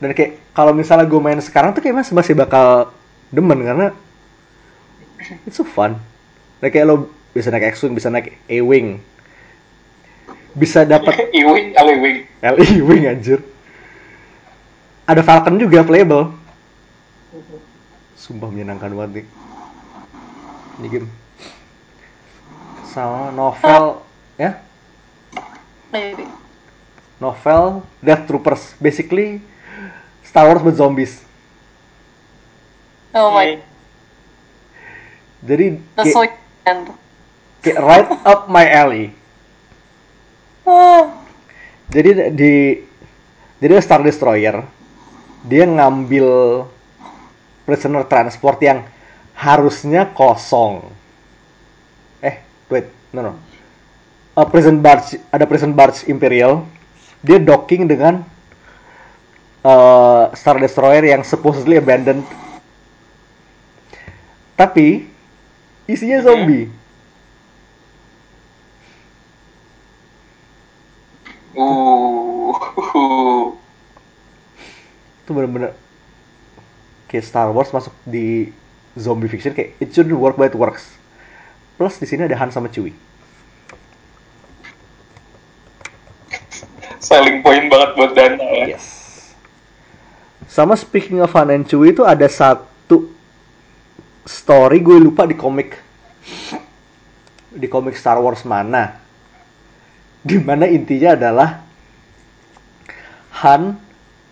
[0.00, 2.90] Dan kayak kalau misalnya gue main sekarang tuh kayak masih masih bakal
[3.30, 3.94] demen karena
[5.46, 6.00] it's so fun.
[6.58, 8.98] Dan kayak lo bisa naik X-Wing, bisa naik A-Wing.
[10.60, 12.28] Bisa dapat Ewing, Alewing.
[12.44, 13.40] LE Wing anjir.
[15.08, 16.36] Ada Falcon juga playable.
[18.20, 19.26] Sumpah menyenangkan banget nih.
[20.80, 21.08] Ini game.
[22.90, 24.02] Sama novel
[24.34, 24.58] ya,
[27.22, 28.74] novel Death Troopers.
[28.82, 29.38] Basically
[30.26, 31.22] Star Wars with zombies.
[33.10, 33.58] Oh my,
[35.42, 36.94] Jadi that's so kayak,
[37.62, 39.19] kayak right up my alley.
[41.90, 42.52] Jadi di
[43.60, 44.62] jadi Star Destroyer
[45.44, 46.62] dia ngambil
[47.64, 48.84] prisoner transport yang
[49.36, 50.84] harusnya kosong.
[52.20, 53.32] Eh, wait, no no.
[54.36, 56.64] A prison barge, ada prison barge Imperial.
[57.20, 58.24] Dia docking dengan
[59.64, 62.24] uh, Star Destroyer yang supposedly abandoned.
[64.56, 65.08] Tapi
[65.88, 66.68] isinya zombie.
[71.54, 72.54] Uh.
[75.20, 75.74] itu bener-bener
[77.06, 78.50] kayak Star Wars masuk di
[78.98, 80.98] zombie fiction kayak it shouldn't work but it works.
[81.78, 82.94] Plus di sini ada Han sama Chewie.
[87.00, 88.76] Selling point banget buat Dana ya.
[88.76, 88.86] Yes.
[90.50, 93.10] Sama speaking of Han and Chewie itu ada satu
[94.26, 95.78] story gue lupa di komik
[97.50, 98.98] di komik Star Wars mana.
[100.20, 101.64] Di mana intinya adalah
[103.40, 103.80] Han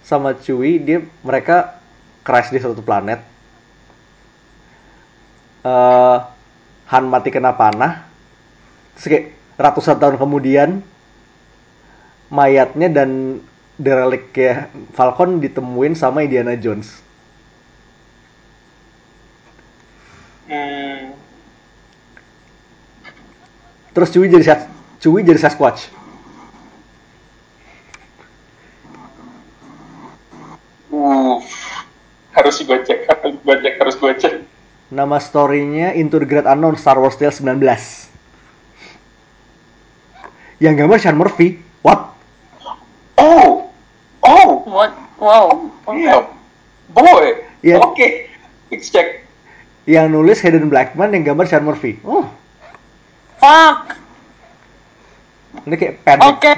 [0.04, 1.80] sama Chewie dia mereka
[2.20, 3.24] crash di suatu planet.
[5.64, 6.18] Eh,
[6.92, 8.04] Han mati kena panah.
[8.96, 9.26] Terus kayak
[9.56, 10.84] ratusan tahun kemudian
[12.28, 13.40] mayatnya dan
[13.80, 17.00] derelict ya Falcon ditemuin sama Indiana Jones.
[20.48, 21.16] Hmm.
[23.92, 24.44] Terus Chewie jadi
[24.98, 25.94] Chewie jadi Sasquatch.
[30.90, 31.38] Uh.
[32.34, 34.34] Harus gue cek, harus gue cek, harus gue cek.
[34.88, 37.60] Nama story-nya Into the Great Unknown Star Wars Tales 19.
[40.58, 41.62] Yang gambar Sean Murphy.
[41.82, 42.14] What?
[43.18, 43.70] Oh,
[44.26, 44.92] oh, what?
[45.18, 45.70] Wow.
[45.94, 46.26] iya,
[46.94, 47.42] boy.
[47.62, 47.82] Iya.
[47.82, 48.30] Oke,
[48.70, 49.26] let's check.
[49.86, 51.98] Yang nulis Hayden Blackman yang gambar Sean Murphy.
[52.06, 52.26] Oh,
[53.38, 54.07] Fuck.
[55.68, 56.28] Ini kayak pendek.
[56.32, 56.52] Oke.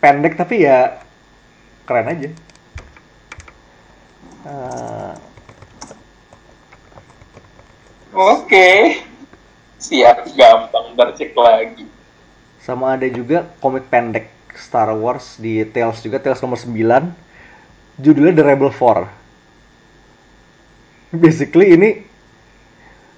[0.00, 0.98] Pendek tapi ya
[1.84, 2.28] keren aja.
[4.44, 5.12] Eh,
[8.14, 9.02] Oke,
[9.76, 11.82] siap, gampang, ntar cek lagi.
[12.62, 17.12] sama ada juga komik pendek Star Wars di Tales juga Tales nomor 9
[18.00, 19.04] judulnya The Rebel 4
[21.12, 21.90] basically ini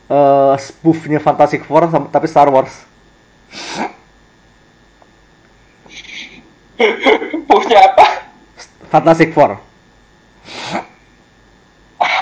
[0.07, 2.72] eh spoofnya Fantastic Four tapi Star Wars
[7.49, 8.07] Punya apa?
[8.93, 9.59] Fantastic Four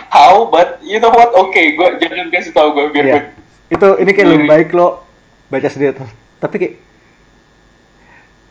[0.09, 0.47] How?
[0.47, 1.35] But you know what?
[1.35, 3.15] Oke, okay, gue jangan kasih tau gue biar Iya.
[3.19, 5.03] gue Itu ini kayak lebih baik lo
[5.51, 6.07] baca sendiri tuh.
[6.39, 6.75] Tapi kayak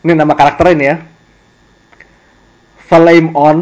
[0.04, 0.96] ini nama karakternya ini ya.
[2.84, 3.58] Flame on,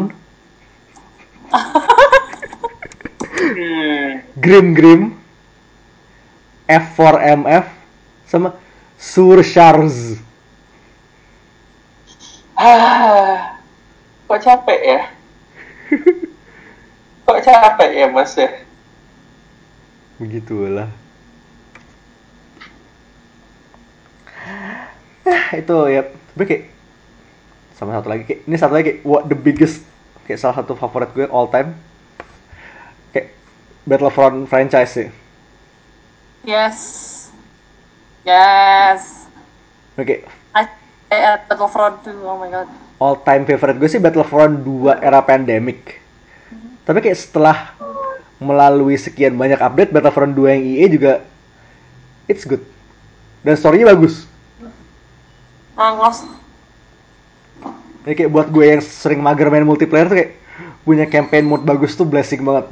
[3.43, 4.23] Hmm.
[4.39, 5.01] Grim Grim,
[6.65, 7.65] F4MF,
[8.25, 8.55] sama
[8.97, 10.17] Surcharge.
[12.63, 13.59] Ah,
[14.23, 14.99] kok capek ya?
[17.27, 18.47] kok capek ya mas ya?
[20.15, 20.87] Begitulah.
[25.27, 26.63] Ah, itu ya, tapi kayak
[27.75, 29.83] sama satu lagi kayak ini satu lagi kayak what the biggest
[30.23, 31.75] kayak salah satu favorit gue all time
[33.11, 33.35] kayak
[33.83, 35.09] Battlefront franchise sih.
[36.47, 36.79] Yes.
[38.23, 39.27] Yes.
[39.99, 40.42] Oke, I
[41.21, 42.69] at Battlefront 2, oh my god.
[43.03, 45.99] all time favorite gue sih Battlefront 2 era pandemic.
[46.87, 47.75] Tapi kayak setelah
[48.39, 51.13] melalui sekian banyak update Battlefront 2 yang EA juga
[52.31, 52.63] it's good.
[53.43, 54.23] Dan story-nya bagus.
[55.75, 56.23] Nangos.
[58.07, 60.31] Ini kayak buat gue yang sering mager main multiplayer tuh kayak
[60.83, 62.67] punya campaign mode bagus tuh blessing banget.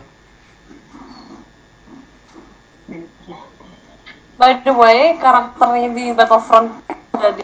[4.36, 6.72] By the way, karakternya di Battlefront
[7.14, 7.44] udah di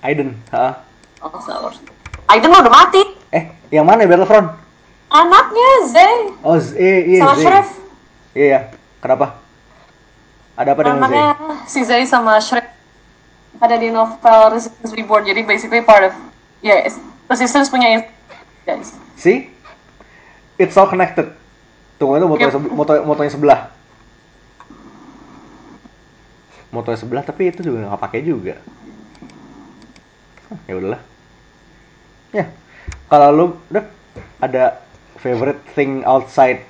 [0.00, 0.82] Aiden, ha?
[1.18, 1.78] Oh, Star Wars.
[2.30, 3.02] Aiden udah mati.
[3.28, 4.54] Eh, yang mana ya Battlefront?
[5.08, 7.42] Anaknya Zay Oh, Z- iya, iya, sama Zay.
[7.42, 7.68] Sheriff.
[8.32, 8.60] Iya, iya.
[9.00, 9.26] Kenapa?
[10.54, 11.06] Ada apa dengan Zay?
[11.08, 11.26] Anaknya
[11.64, 12.68] si Zay sama Sheriff
[13.58, 15.26] ada di novel Resistance Reborn.
[15.26, 16.14] Jadi basically part of
[16.60, 18.04] yeah, it's- Resistance punya
[18.62, 18.94] guys.
[19.16, 19.50] See?
[20.56, 21.28] It's all connected.
[21.96, 22.52] Tunggu itu moto, Yep.
[22.52, 23.60] sebe- moto, motonya sebelah.
[26.68, 28.60] Motonya sebelah tapi itu juga nggak pakai juga.
[30.64, 31.00] Ya udahlah.
[32.32, 32.44] Ya,
[33.08, 33.84] kalau lu udah
[34.40, 34.80] ada
[35.16, 36.64] favorite thing outside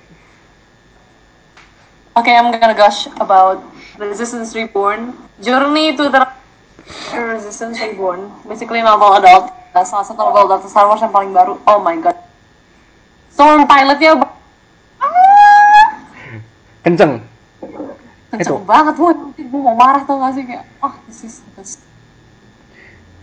[2.18, 3.62] Okay, I'm gonna gush about
[3.94, 5.14] Resistance Reborn.
[5.38, 6.26] Journey to the
[7.14, 8.26] Resistance Reborn.
[8.42, 9.54] Basically novel adult.
[9.70, 11.62] Uh, salah satu novel adult Star Wars yang paling baru.
[11.62, 12.18] Oh my god.
[13.30, 14.34] Storm pilotnya ba-
[16.82, 17.22] kenceng.
[18.34, 18.66] kenceng Itu.
[18.66, 18.94] banget.
[18.98, 21.78] Gue mau marah tau gak sih kayak, oh this is.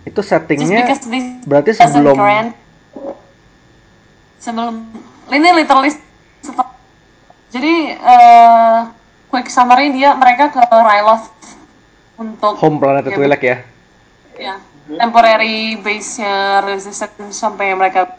[0.05, 0.85] Itu settingnya
[1.49, 2.51] berarti sebelum grand.
[4.37, 4.75] Sebelum
[5.33, 5.91] ini literally
[6.45, 6.69] setelah
[7.49, 8.77] jadi eh
[9.33, 11.33] quick summary dia mereka ke Ryloth
[12.15, 13.57] untuk home planet ya, Twi'lek ya.
[14.37, 14.55] ya,
[15.01, 18.15] temporary base-nya resistance sampai mereka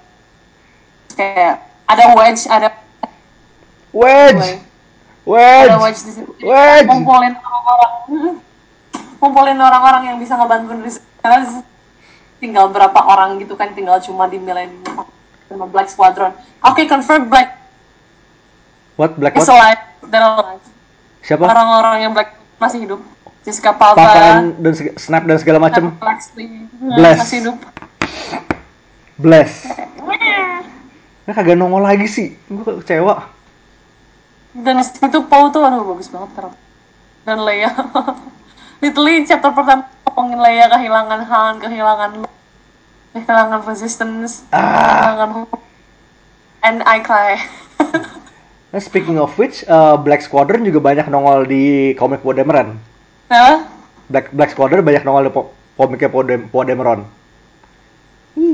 [1.15, 2.69] kayak ada wedge ada
[3.97, 4.61] Wedge, ada
[5.25, 6.13] wedge, wedge di
[6.45, 6.85] Wedge.
[6.85, 7.93] ngumpulin orang-orang
[9.25, 11.65] ngumpulin orang-orang yang bisa ngebantu resistance
[12.37, 14.85] tinggal berapa orang gitu kan tinggal cuma di Millennium
[15.47, 17.57] sama Black Squadron oke confirm Black
[18.97, 19.57] What black is what?
[19.57, 20.63] alive they're alive
[21.21, 21.45] Siapa?
[21.45, 23.01] orang-orang yang Black masih hidup
[23.45, 25.63] Jessica Pavan Palva dan snap dan segala.
[25.63, 27.19] Black Sling Bless.
[27.21, 27.57] masih hidup
[29.17, 29.65] Bless.
[31.25, 32.37] Nah, kagak nongol lagi sih.
[32.47, 33.33] Gue kecewa.
[34.57, 36.57] dan itu Poe tuh aduh bagus banget terus
[37.25, 37.69] dan Leia
[38.81, 39.85] literally chapter pertama
[40.17, 42.33] ngomongin Leia kehilangan Han kehilangan Luke,
[43.13, 45.61] kehilangan resistance kehilangan hope
[46.63, 47.37] and I cry
[48.67, 51.65] Nah, speaking of which, uh, Black Squadron juga banyak nongol di
[51.95, 52.77] komik Podemeron.
[53.27, 53.63] nah
[54.07, 57.07] Black Black Squadron banyak nongol di po- komiknya Podem Podemeron.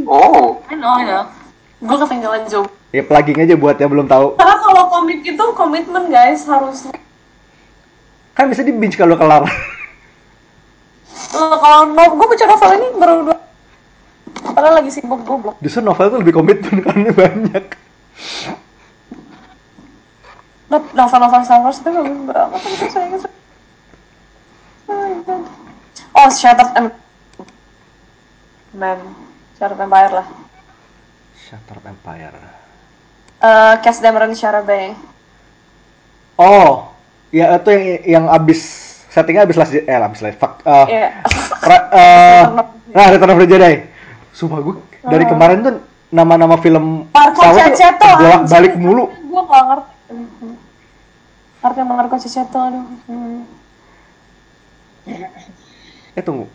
[0.04, 1.26] Oh, I know ya
[1.78, 4.36] gue ketinggalan jauh Ya plugging aja buat yang belum tahu.
[4.36, 6.86] karena kalau komik itu komitmen guys harus
[8.32, 9.42] Kan bisa di binge kalau kelar.
[11.12, 13.36] Eh, kalau no, gue baca novel ini baru dua
[14.52, 17.64] padahal lagi sibuk goblok Justru novel tuh lebih komitmen karena banyak.
[20.68, 23.22] No- novel-novel Star Wars itu bagus berapa kan itu saya ingat
[24.88, 25.44] Oh God.
[26.12, 26.98] oh Shattered Em-
[28.72, 28.98] man
[29.56, 30.26] Shattered Empire lah
[31.38, 32.36] Shattered Empire.
[33.38, 34.96] Eh, Cass Dameron Shara Bay
[36.34, 36.88] Oh,
[37.28, 40.64] ya itu yang yang abis settingnya abis last eh abis last fuck.
[40.64, 41.08] Uh, Iya.
[41.60, 42.42] ra- uh,
[42.88, 43.74] nah Return of the Jedi.
[44.32, 45.74] Sumpah gue dari kemarin tuh
[46.08, 49.12] nama-nama film Marco Ceceto bolak balik mulu.
[49.12, 49.92] gue gak ngerti
[51.62, 53.44] arti Marco Ceceto aduh Hmm.
[56.12, 56.46] Eh tunggu.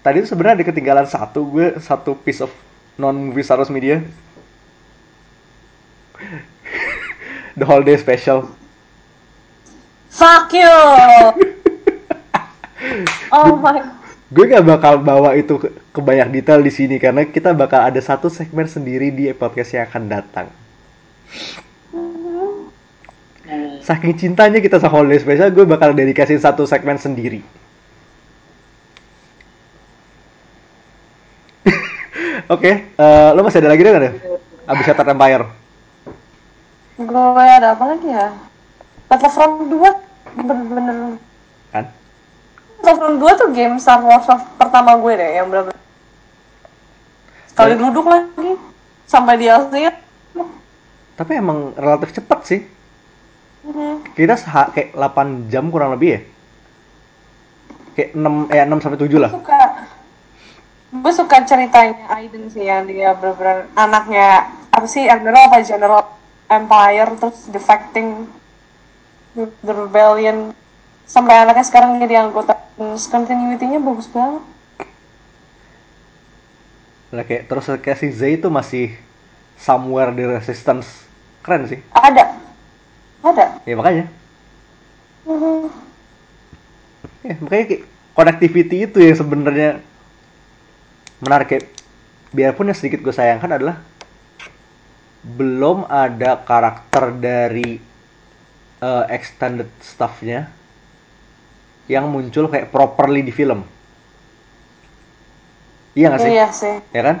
[0.00, 2.50] Tadi tuh sebenarnya ada ketinggalan satu gue satu piece of
[2.94, 4.04] non movie Star Wars media.
[7.56, 8.50] The Holiday Special.
[10.08, 10.66] fuck you
[13.34, 17.56] oh my Gue gak bakal bawa itu ke, ke banyak detail di sini karena kita
[17.56, 20.52] bakal ada satu segmen sendiri di podcast yang akan datang.
[23.80, 27.40] Saking cintanya kita sama holiday special, gue bakal dedikasiin satu segmen sendiri.
[32.52, 34.14] Oke, eh, lo masih ada lagi deh nggak deh?
[34.68, 35.48] Abis Shattered Empire.
[37.00, 38.36] Gue ada apa lagi ya?
[39.08, 41.27] Battlefront 2 bener-bener Kan?
[42.78, 44.24] Battlefront 2 tuh game Star Wars
[44.54, 45.78] pertama gue deh yang bener-bener
[47.50, 48.50] sekali Dan- duduk lagi
[49.04, 49.90] sampai di Asia
[51.18, 52.60] Tapi emang relatif cepet sih.
[53.66, 54.14] Mhm.
[54.14, 54.38] Kita
[54.70, 56.20] kayak 8 jam kurang lebih ya.
[57.98, 59.30] Kayak 6 eh 6 sampai 7 lah.
[59.34, 59.60] suka
[60.88, 66.06] gue suka ceritanya Aiden sih yang dia bener-bener anaknya apa sih Admiral apa General
[66.48, 68.24] Empire terus defecting
[69.36, 70.54] the rebellion
[71.08, 72.54] sampai anaknya sekarang jadi anggota
[73.10, 74.44] continuity-nya bagus banget
[77.08, 78.92] Nah, kayak terus kayak si Z itu masih
[79.56, 81.08] somewhere di resistance.
[81.40, 81.80] Keren sih.
[81.96, 82.36] ada
[83.24, 84.04] ada Ya makanya.
[85.24, 85.72] Mhm.
[87.24, 87.82] Ya, makanya kayak
[88.12, 89.70] connectivity itu yang sebenarnya
[91.24, 91.64] menarik kayak
[92.30, 93.80] biarpun yang sedikit gue sayangkan adalah
[95.24, 97.80] belum ada karakter dari
[98.78, 100.52] eh, extended stuff-nya
[101.88, 103.64] yang muncul kayak properly di film.
[105.96, 106.30] Iya nggak sih?
[106.30, 107.16] iya sih Ya kan?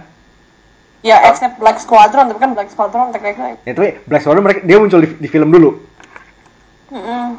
[1.02, 4.76] ya except Black Squadron tapi kan Black Squadron tekniknya Ya tapi Black Squadron mereka dia
[4.78, 5.82] muncul di, di film dulu.
[6.94, 7.38] Mhm.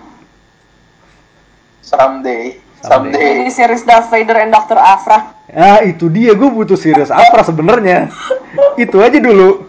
[1.79, 2.59] Someday.
[2.83, 3.45] Someday.
[3.45, 4.75] Ini series Darth Vader and Dr.
[4.75, 8.09] Afra Ah itu dia gue butuh serius apa sebenarnya.
[8.83, 9.65] itu aja dulu.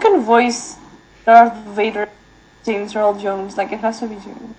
[0.00, 0.76] kan voice
[1.24, 2.08] Darth Vader
[2.64, 4.56] James Earl Jones like it has to be James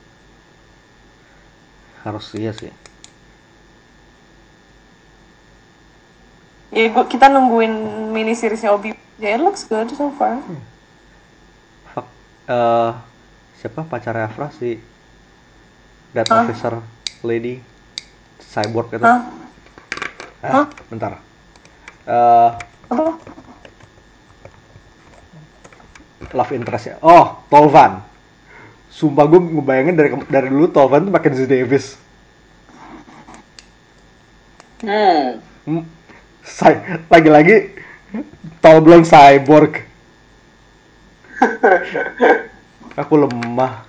[2.05, 2.69] Harus iya sih.
[6.75, 7.71] ya gua, kita nungguin
[8.11, 10.43] mini seriesnya Obi ya it looks good so far
[11.95, 12.03] Fuck.
[12.51, 12.91] eh
[13.55, 14.75] siapa pacarnya Afra si
[16.11, 16.43] Death Hah?
[16.43, 16.73] Officer
[17.23, 17.63] Lady
[18.43, 19.07] Cyborg itu?
[19.07, 19.19] Hah?
[20.43, 20.51] Hah?
[20.51, 20.65] Hah?
[20.91, 21.23] Bentar.
[22.05, 22.51] Eh
[22.91, 23.03] apa
[26.35, 26.99] love interestnya.
[26.99, 28.03] Oh, Tolvan.
[28.95, 31.99] Sumpah gue ngebayangin dari dari dulu Tolvan tuh Mackenzie Davis.
[34.81, 35.41] Hmm.
[35.65, 35.83] Hmm,
[36.45, 37.55] Cy- Lagi-lagi
[38.61, 39.83] tol blonde cyborg.
[43.01, 43.83] Aku lemah.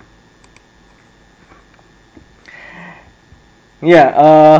[3.81, 4.59] Ya, eh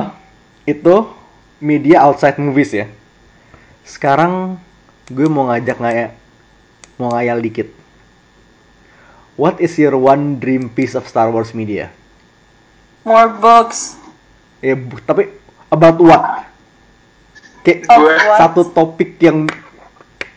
[0.77, 0.95] itu
[1.57, 2.85] media outside movies ya.
[3.87, 4.59] Sekarang
[5.09, 6.07] gue mau ngajak ngaya,
[6.99, 7.69] mau ngayal dikit.
[9.37, 11.93] What is your one dream piece of Star Wars media?
[13.01, 13.95] more books
[14.57, 15.31] Eh, bu- tapi
[15.69, 16.43] about what?
[17.61, 18.37] Kayak Oh, Gue- what?
[18.37, 19.45] satu topik yang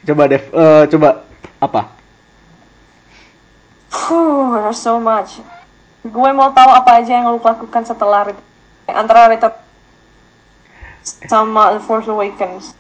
[0.03, 1.25] coba Dev, eh, coba
[1.59, 1.91] apa?
[3.89, 5.43] Fuh, there's so much
[6.01, 8.25] gue mau tahu apa aja yang lu lakukan setelah
[8.87, 9.53] antara Return
[11.27, 12.73] sama The Force Awakens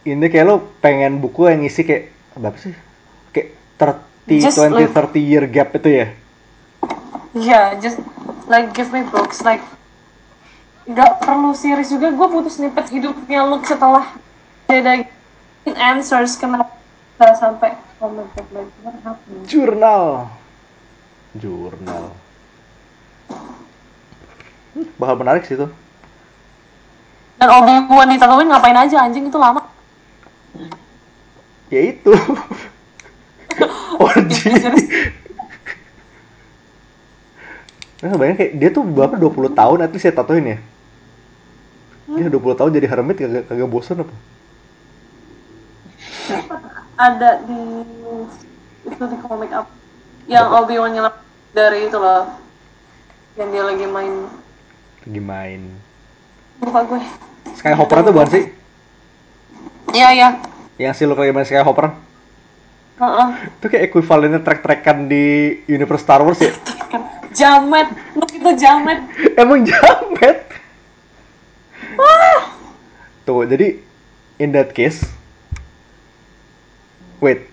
[0.00, 2.72] Ini kayak lo pengen buku yang ngisi kayak berapa sih?
[3.28, 3.58] Kayak
[4.28, 6.06] 30, Just 20, like- 30 year gap itu ya?
[7.32, 7.96] Yeah, just
[8.46, 9.60] like give me books like
[10.84, 14.08] nggak perlu series juga gue butuh snippet hidupnya Luke setelah
[14.64, 15.04] Jedi
[15.68, 16.72] answers kenapa
[17.36, 20.32] sampai oh my god like what happened Jurnal.
[21.36, 22.16] Jurnal.
[24.72, 25.68] Hmm, bakal menarik sih itu.
[27.36, 29.60] dan Obi Wan di Tatooine ngapain aja anjing itu lama
[31.68, 32.08] Ya itu.
[34.38, 34.84] Serius.
[37.98, 40.58] Nah, bayangin kayak dia tuh berapa 20 tahun at least ya tatoin ya.
[42.08, 44.14] Dia 20 tahun jadi hermit kagak kagak bosan apa?
[46.98, 47.60] ada di
[48.84, 49.70] itu di komik up
[50.26, 51.14] yang Obi Wan nyelam
[51.54, 52.26] dari itu loh
[53.38, 54.26] yang dia lagi main
[55.06, 55.62] Lagi main.
[56.58, 56.98] lupa gue
[57.54, 58.44] Skyhopper itu bukan sih?
[59.94, 60.28] iya iya
[60.74, 61.94] Yang si Luke lagi main Skyhopper?
[62.98, 63.28] Heeh.
[63.58, 66.50] Itu kayak ekuivalennya trek-trekan di universe Star Wars ya?
[66.88, 67.04] kan
[67.36, 68.98] jamet Luke itu jamet
[69.36, 70.38] Emang jamet?
[73.28, 73.76] Tuh, jadi
[74.40, 75.04] in that case
[77.20, 77.50] Wait,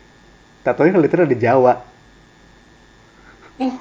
[0.63, 1.81] tatonya kan literal di Jawa
[3.55, 3.71] ih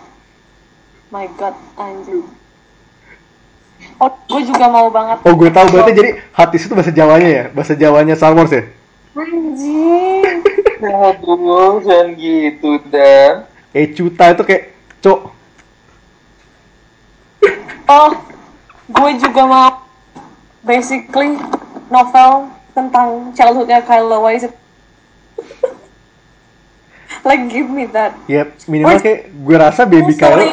[1.11, 2.23] my god anjing
[3.99, 7.45] oh gue juga mau banget Oh gue tahu berarti jadi Hatis itu bahasa Jawanya ya?
[7.51, 8.63] Bahasa Jawanya Star Wars ya?
[9.15, 10.43] anjing
[10.85, 13.49] Aduh, jangan gitu, Dan.
[13.73, 14.65] Eh Cuta itu kayak
[15.01, 15.35] Cok
[17.89, 18.13] oh
[18.89, 19.69] gue juga mau
[20.65, 21.37] basically
[21.93, 24.49] novel tentang childhoodnya Kyle Wise
[27.29, 28.13] like give me that.
[28.29, 30.21] Ya minimal kayak gue rasa baby Oh, sorry.
[30.21, 30.45] Kylo.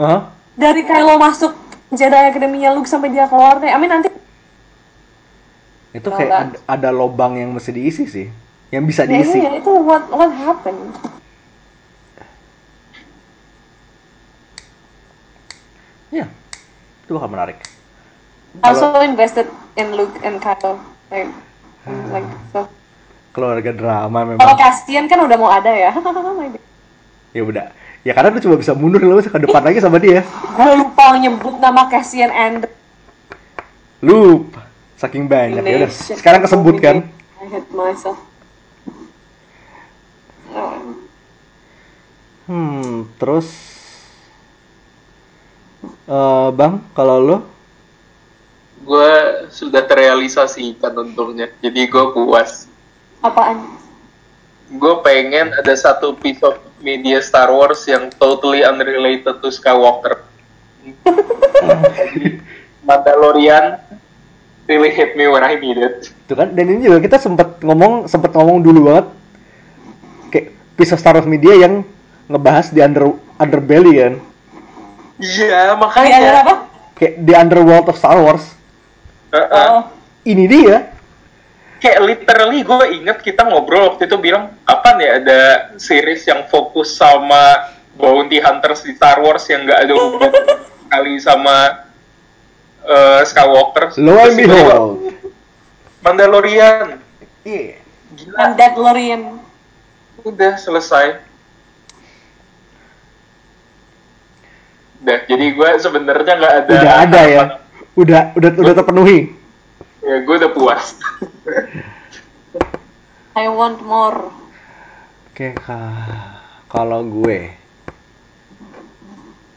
[0.00, 0.20] Hah?
[0.54, 1.56] Dari Kylo masuk
[1.94, 3.70] Jedi Academy-nya Luke sampai dia keluar deh.
[3.70, 4.08] I mean nanti
[5.94, 8.26] Itu kayak ada, ada lobang yang mesti diisi sih.
[8.74, 9.38] Yang bisa ya, diisi.
[9.38, 10.90] iya, itu what what happened?
[16.10, 16.26] Iya.
[17.06, 17.62] Itu bakal menarik.
[18.66, 19.46] I also invested
[19.78, 20.82] in Luke and Kylo.
[21.06, 21.30] Like,
[22.10, 22.66] like so.
[23.30, 24.42] Keluarga drama memang.
[24.42, 25.94] Kalau Castian kan udah mau ada ya.
[27.34, 27.66] Ya udah.
[28.06, 30.22] Ya karena lu cuma bisa mundur lu ke depan lagi sama dia.
[30.54, 32.66] Gue lupa nyebut nama Cassian and
[34.02, 34.54] Loop.
[34.98, 35.90] Saking banyak ya udah.
[35.90, 37.06] Sekarang kesebut kan.
[37.42, 38.33] I hate myself.
[42.44, 43.48] Hmm, terus
[46.04, 47.38] eh Bang, kalau lo
[48.84, 49.12] gue
[49.48, 52.68] sudah terrealisasikan untungnya jadi gue puas.
[53.24, 53.84] Apaan?
[54.74, 60.24] gue pengen ada satu piece of media Star Wars yang totally unrelated to Skywalker.
[62.88, 63.80] Mandalorian
[64.68, 66.12] really hit me when I need it.
[66.24, 69.06] Itu kan dan ini juga kita sempat ngomong sempat ngomong dulu banget.
[70.32, 70.46] Kayak
[70.76, 71.84] piece of Star Wars media yang
[72.26, 73.04] ngebahas di under
[73.36, 74.14] underbelly kan
[75.18, 76.54] iya ada makanya apa?
[76.94, 78.54] kayak di underworld of Star Wars
[79.34, 79.66] Heeh.
[79.68, 79.90] Oh,
[80.22, 80.94] ini dia
[81.82, 85.40] kayak literally gue inget kita ngobrol waktu itu bilang kapan ya ada
[85.76, 90.32] series yang fokus sama bounty hunters di Star Wars yang nggak ada hubungan
[90.88, 91.84] kali sama
[92.80, 93.92] eh, Skywalker.
[94.00, 95.12] lo and behold
[96.00, 97.00] Mandalorian.
[97.42, 97.80] iya
[98.14, 99.22] Gila, and Mandalorian.
[100.20, 101.18] udah selesai.
[105.04, 106.72] Udah, jadi gue sebenarnya nggak ada.
[106.74, 107.44] udah ada ya
[107.94, 109.18] udah udah udah terpenuhi
[110.00, 111.00] Ya, gue udah puas.
[113.40, 114.28] I want more.
[115.28, 117.48] Oke, ka- kalau gue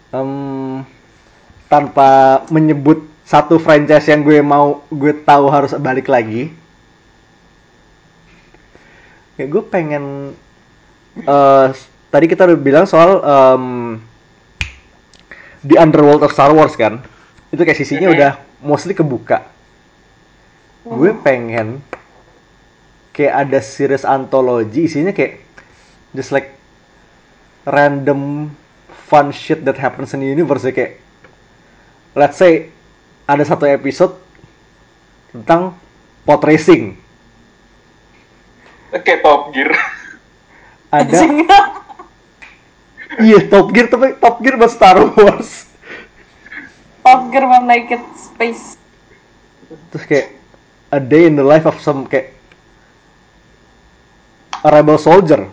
[0.10, 0.32] em,
[1.68, 2.10] tanpa
[2.48, 6.56] menyebut satu franchise yang gue mau gue tahu harus balik lagi,
[9.36, 10.32] ya gue pengen
[11.18, 11.68] eh,
[12.08, 13.64] tadi kita udah bilang soal em,
[15.64, 17.02] di underworld of Star Wars kan,
[17.50, 18.32] itu kayak sisinya udah
[18.62, 19.46] mostly kebuka.
[20.88, 21.84] Gue pengen
[23.12, 25.42] kayak ada series antologi isinya kayak
[26.14, 26.54] just like
[27.68, 28.54] random
[29.10, 30.64] fun shit that happens in the universe.
[30.64, 31.02] Ya, kayak
[32.14, 32.72] let's say
[33.28, 34.16] ada satu episode
[35.34, 35.76] tentang
[36.24, 36.96] pod racing.
[38.96, 39.76] Oke, Top Gear.
[40.88, 41.20] ada
[43.20, 45.66] iya Top Gear tapi Top Gear buat Star Wars
[47.02, 48.76] Top Gear make it space.
[49.92, 50.28] terus kayak
[50.92, 52.32] a day in the life of some kayak
[54.64, 55.48] a rebel soldier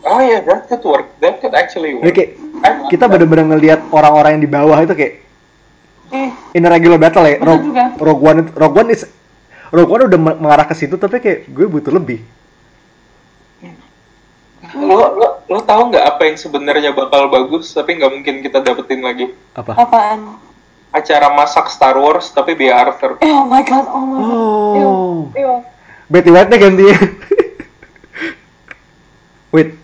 [0.00, 1.12] Oh ya, that could work.
[1.20, 2.16] That could actually Jadi work.
[2.16, 3.12] kayak like kita that.
[3.12, 5.14] bener-bener ngelihat orang-orang yang di bawah itu kayak
[6.10, 7.70] Eh, in a regular battle ya Rogue.
[8.02, 9.06] Rogue One Rogue One is
[9.70, 12.18] Rogue One udah me- mengarah ke situ tapi kayak gue butuh lebih
[14.76, 19.02] lo lo lo tahu nggak apa yang sebenarnya bakal bagus tapi nggak mungkin kita dapetin
[19.02, 19.26] lagi?
[19.54, 19.74] Apa?
[19.74, 20.20] Apaan?
[20.90, 23.22] acara masak Star Wars tapi Bea Arthur.
[23.22, 24.34] Oh my god, oh my god.
[24.34, 24.74] oh.
[24.74, 24.90] Ew,
[25.38, 25.54] ew.
[26.10, 26.90] Betty White nya ganti.
[29.54, 29.78] Wait.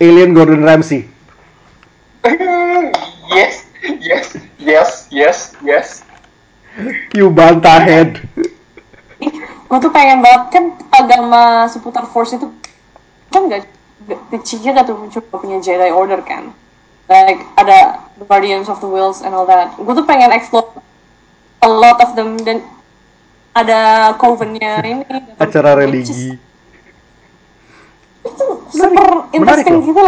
[0.00, 1.04] Alien Gordon Ramsay.
[3.30, 3.62] Yes
[4.02, 5.88] yes yes yes yes.
[7.14, 8.18] You bantah head.
[9.70, 12.50] Gue tuh pengen banget kan agama seputar Force itu
[13.30, 13.70] kan gak,
[14.08, 16.52] gak tuh cuma punya Jedi Order kan.
[17.10, 19.74] Like ada the Guardians of the Wills and all that.
[19.76, 20.70] Gue tuh pengen explore
[21.60, 22.64] a lot of them dan
[23.50, 25.02] ada coven-nya ini.
[25.36, 26.38] acara religi
[28.22, 29.86] Itu super interesting loh.
[29.90, 30.04] gitu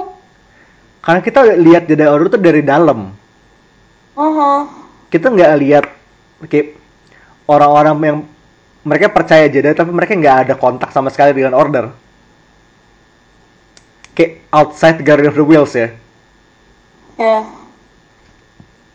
[1.02, 3.19] karena kita lihat Jedi Order tuh dari dalam
[4.12, 4.69] Uh-huh.
[5.09, 5.85] kita nggak lihat
[6.44, 6.77] kayak
[7.48, 8.19] orang-orang yang
[8.85, 11.89] mereka percaya Jedi tapi mereka nggak ada kontak sama sekali dengan Order
[14.12, 15.90] kayak outside Guardian of the Wheels ya
[17.20, 17.44] Ya.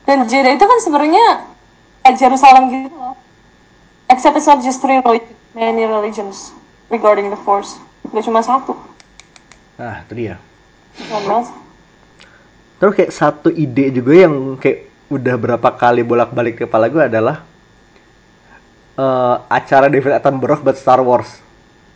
[0.04, 1.46] Dan Jedi itu kan sebenarnya
[2.02, 3.14] kayak Jerusalem gitu loh.
[4.10, 6.52] Except it's not just three religions, many religions
[6.90, 7.78] regarding the Force.
[8.10, 8.74] Gak cuma satu.
[9.78, 10.36] nah itu dia
[12.82, 17.46] terus kayak satu ide juga yang kayak udah berapa kali bolak-balik ke kepala gue adalah
[18.98, 21.30] eh, acara David Attenborough buat Star Wars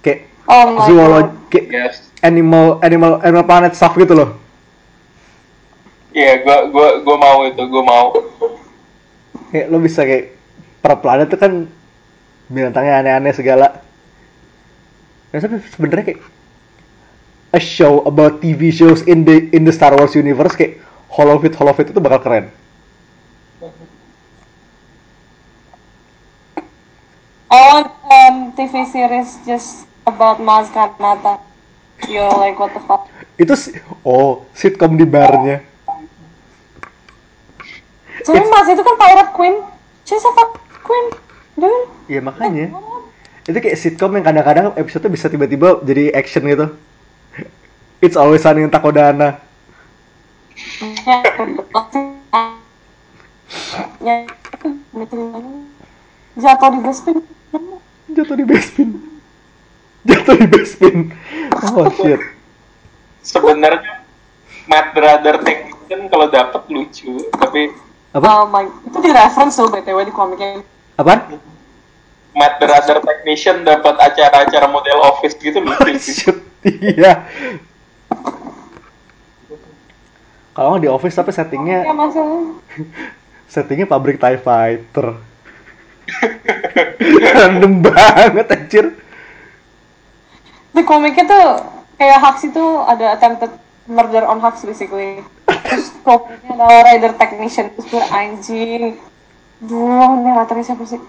[0.06, 1.34] kayak Oh god.
[1.50, 4.38] kayak yes animal animal animal planet stuff gitu loh
[6.14, 8.06] iya gua gua gua mau itu gua mau
[9.52, 10.38] kayak lo bisa kayak
[10.82, 11.54] per planet tuh kan
[12.52, 13.84] binatangnya aneh-aneh segala
[15.32, 16.22] ya tapi sebenarnya kayak
[17.52, 20.80] a show about TV shows in the in the Star Wars universe kayak
[21.12, 22.46] Holofit Holofit itu bakal keren.
[27.52, 31.51] I want um, TV series just about Maz Kanata.
[32.10, 33.06] Yo, like what the fuck?
[33.38, 35.62] Itu si- oh sitcom di barnya.
[38.22, 39.56] Soalnya Maz itu kan pirate queen.
[40.06, 41.06] She's a fuck queen,
[41.58, 41.90] dude.
[42.10, 42.74] Iya makanya.
[43.46, 46.74] Itu kayak sitcom yang kadang-kadang episode bisa tiba-tiba jadi action gitu.
[48.06, 49.42] It's always sunny in Takodana.
[54.02, 54.26] Ya,
[56.38, 57.18] jatuh di dustbin.
[58.12, 59.11] Jatuh di basement.
[60.10, 61.14] Jatuh di basement.
[61.78, 62.22] Oh shit.
[63.22, 64.02] Sebenarnya
[64.66, 67.70] Matt Brother Technician kalau dapet lucu, tapi
[68.12, 68.44] Apa?
[68.44, 70.66] Oh my, itu di reference tuh btw di komiknya.
[71.00, 71.40] Apaan?
[72.36, 76.28] Matt Brother Technician dapat acara-acara model office gitu lucu sih.
[76.28, 77.24] Shit, iya.
[80.52, 82.60] Kalau nggak di office tapi settingnya Ya masalah.
[83.54, 85.16] settingnya pabrik TIE Fighter.
[87.32, 88.86] Random banget anjir.
[90.72, 91.46] Di komiknya tuh
[92.00, 93.52] kayak Hux itu ada attempted
[93.88, 95.24] murder on Hux basically.
[95.48, 98.96] Terus komiknya ada rider technician terus gue anjing.
[99.62, 101.00] Duh, naratornya siapa sih?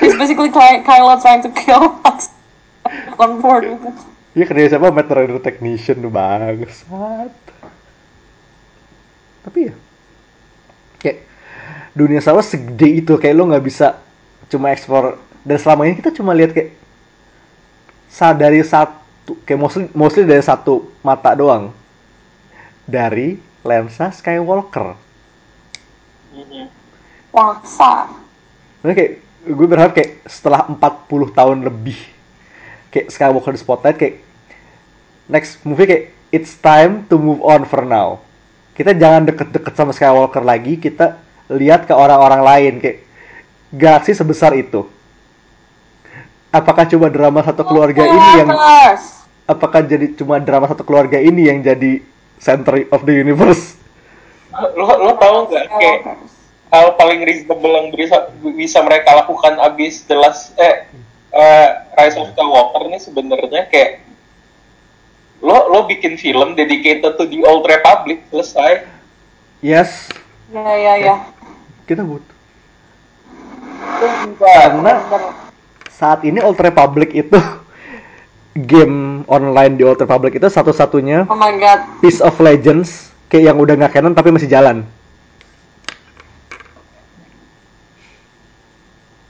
[0.00, 2.32] He's basically Ky- Kylo trying to kill Hux
[3.22, 3.96] on board with it.
[4.34, 7.30] Iya kerja siapa Matt Rider Technician tuh bangsat.
[9.46, 9.74] Tapi ya
[10.98, 11.18] kayak
[11.94, 14.02] dunia Star Wars segede itu kayak lo nggak bisa
[14.50, 16.74] cuma eksplor dan selama ini kita cuma lihat kayak
[18.14, 21.74] dari satu kayak mostly mostly dari satu mata doang
[22.86, 24.94] dari lensa Skywalker.
[27.34, 28.12] Waksa.
[28.84, 29.12] Makanya kayak
[29.44, 30.78] gue berharap kayak setelah 40
[31.34, 31.98] tahun lebih
[32.94, 34.16] kayak Skywalker di spotlight kayak
[35.26, 38.22] next movie kayak it's time to move on for now.
[38.74, 41.18] Kita jangan deket-deket sama Skywalker lagi, kita
[41.50, 42.98] lihat ke orang-orang lain kayak
[43.74, 44.86] galaksi sebesar itu.
[46.54, 48.50] Apakah cuma drama satu keluarga ini yang
[49.42, 51.98] apakah jadi cuma drama satu keluarga ini yang jadi
[52.38, 53.74] center of the universe?
[54.78, 55.66] Lo lo tau nggak?
[55.66, 55.98] Kayak
[56.70, 60.86] hal paling reasonable yang bisa bisa mereka lakukan abis The Last eh
[61.34, 61.68] eh,
[61.98, 64.06] Rise of Skywalker ini sebenarnya kayak
[65.42, 68.86] lo lo bikin film dedicated to the Old Republic selesai.
[69.58, 70.06] Yes,
[70.54, 71.14] Ya ya ya.
[71.90, 72.30] kita butuh.
[74.38, 75.02] Karena
[76.04, 77.40] saat ini Old Republic itu
[78.70, 81.80] game online di Old Republic itu satu-satunya Oh my god.
[81.98, 84.84] piece of legends kayak yang udah nggak canon tapi masih jalan.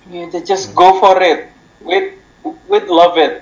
[0.05, 1.49] Yeah, ju- just go for it
[1.81, 2.19] with
[2.69, 3.41] with love it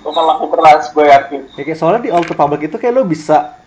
[0.00, 3.58] bakal laku keras gue yakin Ya, kayak soalnya di Old Republic itu kayak lo bisa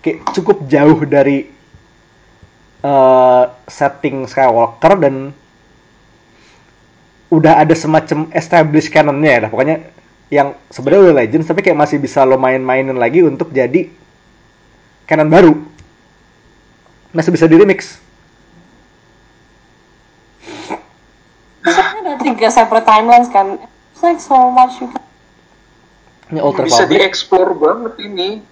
[0.00, 1.50] kayak cukup jauh dari
[2.80, 5.34] eh, setting Skywalker dan
[7.32, 9.48] udah ada semacam established canonnya ya.
[9.48, 9.76] Pokoknya
[10.32, 13.88] yang sebenarnya udah legends tapi kayak masih bisa lo main-mainin lagi untuk jadi
[15.04, 15.52] canon baru.
[17.14, 18.02] Masih bisa di remix.
[21.64, 23.56] Ada tiga separate timelines kan.
[23.94, 25.00] It's like so much you can...
[26.28, 28.42] ini Old bisa dieksplor banget ini.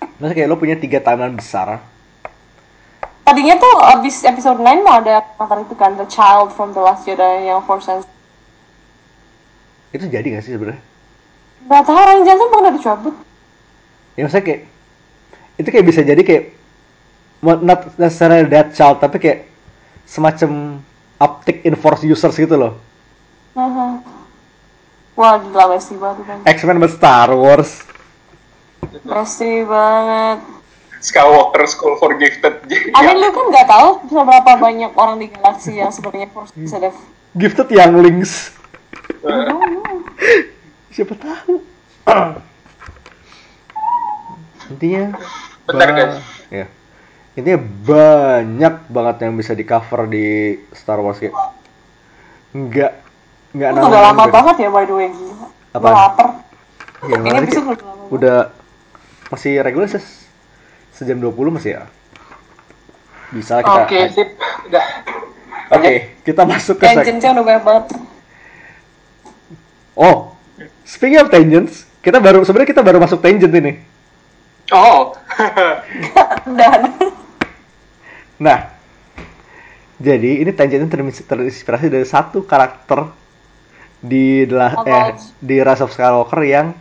[0.00, 1.84] Maksudnya kayak lo punya tiga timeline besar
[3.30, 7.06] Tadinya tuh abis episode 9 mau ada karakter itu kan, The Child from The Last
[7.06, 8.02] Jedi yang Force Sense.
[9.94, 10.82] itu jadi gak sih sebenarnya
[11.70, 13.14] Gak tau, Ryan Johnson bukan udah dicabut.
[14.18, 14.60] ya maksudnya kayak
[15.62, 16.44] itu kayak bisa jadi kayak
[17.42, 19.46] not necessarily that child tapi kayak
[20.10, 20.82] semacam
[21.22, 22.74] uptick in force users gitu loh.
[25.14, 26.38] Wah gila Messi banget kan.
[26.50, 27.86] X-Men Star Wars
[29.06, 30.59] Messi banget.
[31.00, 32.60] Skywalker School for Gifted
[32.96, 36.96] I mean lu kan gak tahu seberapa banyak orang di galaksi yang sebenarnya Force sensitive.
[37.32, 38.52] gifted younglings
[40.90, 41.62] siapa tahu
[44.68, 45.04] intinya
[45.62, 46.14] Bentar, guys.
[46.48, 46.66] ya
[47.32, 50.26] intinya banyak banget yang bisa di cover di
[50.70, 51.34] Star Wars kayak
[52.50, 52.92] nggak
[53.52, 54.34] nggak Itu udah lama juga.
[54.34, 55.08] banget ya by the way?
[55.70, 56.28] Gue lapar.
[57.00, 58.04] Ya, Ini kayak udah lama.
[58.10, 58.38] udah
[59.28, 60.19] masih reguler ses
[61.00, 61.84] sejam 20 masih ya?
[63.32, 64.28] Bisa kita oke sip.
[64.68, 64.86] Udah.
[65.72, 67.84] Oke, kita masuk ke Tangentnya udah banyak banget.
[69.96, 70.36] Oh,
[70.84, 73.80] speaking of tangents, kita baru sebenarnya kita baru masuk tangent ini.
[74.76, 75.16] oh.
[76.58, 76.80] Dan.
[78.40, 78.58] Nah,
[79.96, 83.12] jadi ini tangentnya ter- terinspirasi dari satu karakter
[84.00, 86.72] di The La- eh, di Rise of Skywalker yang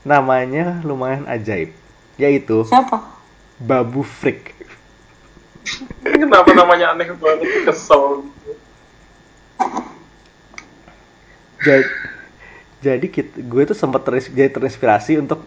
[0.00, 1.76] namanya lumayan ajaib,
[2.16, 3.19] yaitu Siapa?
[3.60, 4.56] Babu Frick.
[6.00, 7.68] Kenapa namanya aneh banget?
[7.68, 8.24] Kesel.
[11.60, 11.84] jadi
[12.80, 15.44] jadi kit- gue tuh sempat jadi terinspirasi untuk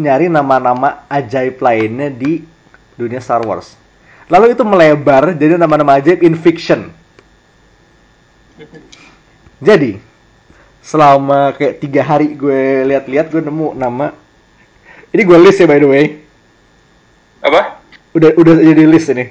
[0.00, 2.40] nyari nama-nama ajaib lainnya di
[2.96, 3.76] dunia Star Wars.
[4.32, 6.88] Lalu itu melebar jadi nama-nama ajaib in fiction.
[9.60, 10.00] Jadi
[10.80, 14.16] selama kayak tiga hari gue lihat-lihat gue nemu nama
[15.12, 16.04] ini gue list ya by the way
[17.42, 17.80] Apa?
[18.16, 19.26] udah udah jadi list ini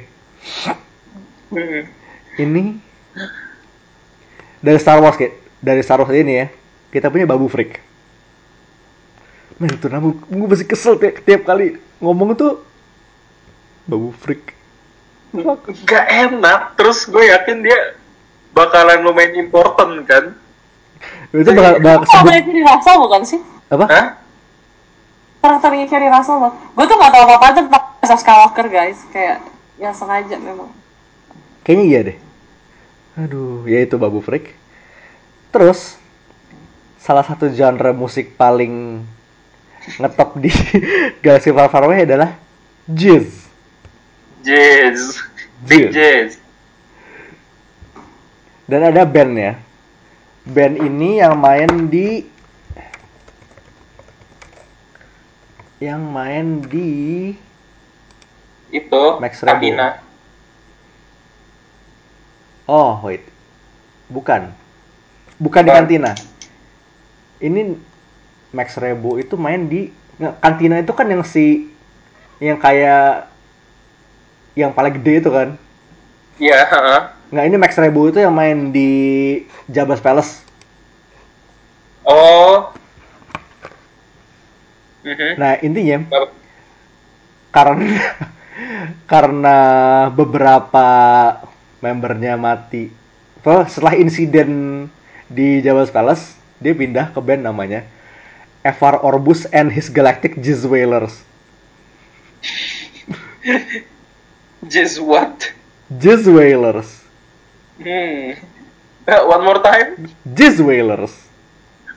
[1.47, 1.88] Hmm.
[2.35, 2.75] ini
[4.59, 6.47] dari Star Wars kayak dari Star Wars ini ya
[6.91, 7.79] kita punya Babu Frick
[9.57, 12.61] nah itu nama gue masih kesel tiap, tiap kali ngomong tuh
[13.88, 14.57] Babu Frick
[15.85, 16.79] Gak enak.
[16.79, 17.99] Terus gue yakin dia
[18.55, 20.25] bakalan lumayan important kan?
[21.29, 22.34] itu bakal, bakal sebut
[22.65, 23.39] Russell bukan sih?
[23.67, 24.05] apa Hah?
[25.47, 26.51] Karakternya Kerry Russell loh.
[26.75, 28.99] Gue tuh gak tau apa-apa tentang Rise of Skywalker guys.
[29.15, 29.47] Kayak
[29.77, 30.73] ya sengaja memang.
[31.61, 32.17] kayaknya iya deh
[33.13, 34.57] aduh ya itu Babu Frick
[35.53, 36.01] terus
[36.97, 39.05] salah satu genre musik paling
[40.01, 40.49] ngetop di
[41.23, 42.33] Galaxy Far Far Away adalah
[42.89, 43.45] jazz
[44.41, 45.21] Jazz.
[45.61, 46.41] Big Jazz.
[48.65, 49.53] dan ada band ya
[50.41, 52.25] band ini yang main di
[55.77, 57.33] yang main di
[58.67, 59.21] Itu.
[59.21, 59.63] Max Rebo.
[62.67, 63.23] Oh wait
[64.07, 64.51] bukan
[65.39, 66.11] bukan di kantina
[67.39, 67.75] ini
[68.51, 69.91] Max Rebo itu main di
[70.43, 71.71] kantina itu kan yang si
[72.39, 73.27] yang kayak
[74.57, 75.49] yang paling gede itu kan
[76.37, 77.01] Iya, heeh.
[77.33, 78.89] nggak ini Max Rebo itu yang main di
[79.71, 80.43] Jabba's Palace
[82.07, 82.71] Oh.
[85.07, 85.39] Mhm.
[85.39, 85.97] nah intinya
[87.55, 87.95] karena
[89.11, 89.57] karena
[90.11, 90.88] beberapa
[91.79, 92.91] membernya mati
[93.47, 94.85] oh, setelah insiden
[95.31, 97.88] di Jabba's Palace dia pindah ke band namanya
[98.67, 101.23] Evar Orbus and his Galactic Jizz Wailers
[104.67, 105.55] Jazz what?
[105.88, 107.07] Jizz Wailers
[107.77, 108.34] Hmm.
[109.05, 110.09] Uh, one more time.
[110.34, 110.59] Jizz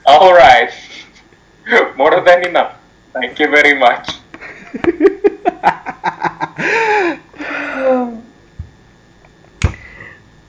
[0.05, 0.73] Alright.
[1.97, 2.80] More than enough.
[3.13, 4.07] Thank you very much.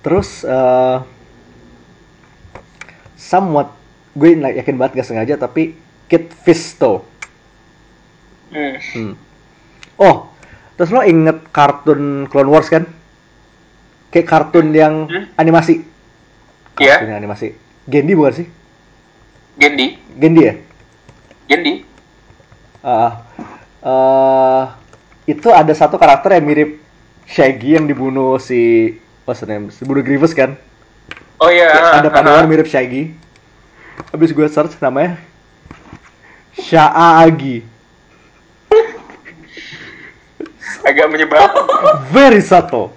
[0.03, 0.99] terus eh
[3.15, 3.71] somewhat
[4.13, 5.79] gue nggak yakin banget gak sengaja tapi
[6.11, 7.09] Kit Fisto
[8.53, 8.77] Hmm.
[8.77, 9.15] Hmm.
[9.97, 10.29] Oh,
[10.77, 12.85] terus lo inget kartun Clone Wars kan?
[14.13, 15.25] Kayak kartun yang Hmm?
[15.41, 15.81] animasi.
[16.77, 17.01] Iya.
[17.01, 17.57] Kartun yang animasi.
[17.89, 18.47] Gendi bukan sih?
[19.57, 19.97] Gendi.
[20.21, 20.55] Gendi ya?
[21.49, 21.81] Gendi.
[22.83, 23.23] Ah,
[23.79, 24.63] eh,
[25.31, 26.71] itu ada satu karakter yang mirip
[27.31, 28.93] Shaggy yang dibunuh si
[29.23, 29.71] what's the name?
[29.71, 30.59] Si bunuh Grievous kan?
[31.39, 32.03] Oh iya.
[32.03, 32.51] ada ah, paduan ah.
[32.51, 33.15] mirip Shaggy.
[34.11, 35.15] Habis gue search namanya
[36.59, 37.65] Sha'agi.
[40.83, 41.65] Agak menyebalkan.
[42.11, 42.91] Very subtle.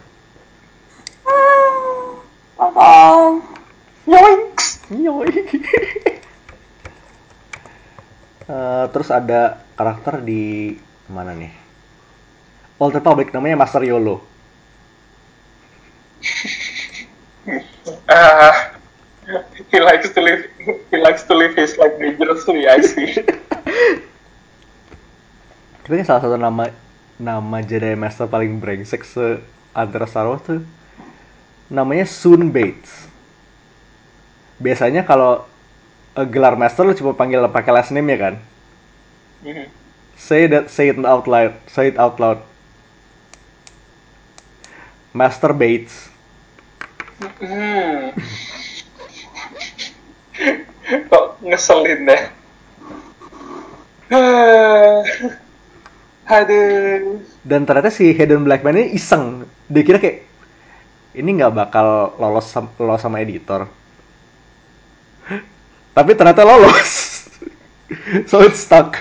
[2.57, 3.45] Atau
[4.09, 4.81] Yoinks.
[8.45, 10.77] Eh, terus ada karakter di
[11.09, 11.49] mana nih?
[12.77, 14.21] Old Republic namanya Master Yolo.
[18.05, 18.77] Ah,
[19.73, 20.45] he likes to live.
[20.93, 22.69] He likes to live his life dangerously.
[22.69, 23.17] I see.
[25.85, 26.69] Tapi kan salah satu nama
[27.17, 29.41] nama Jedi Master paling brengsek se
[29.73, 30.61] antara Star Wars tuh
[31.73, 33.09] namanya Soon Bates.
[34.61, 35.49] Biasanya kalau
[36.15, 38.35] eh, gelar Master lu cuma panggil pakai last name ya kan?
[39.45, 39.65] Mhm.
[40.15, 42.39] Say that, say it out loud, say it out loud.
[45.11, 46.11] Master Bates.
[47.39, 48.11] Hmm.
[51.11, 52.23] Kok ngeselin deh.
[54.11, 55.01] Ah.
[56.25, 57.21] Aduh.
[57.45, 59.45] Dan ternyata si Hayden Blackman ini iseng.
[59.69, 60.25] Dia kira kayak
[61.15, 63.69] ini nggak bakal lolos sam- lolos sama editor.
[65.95, 66.91] Tapi ternyata lolos.
[68.29, 68.99] so it's stuck.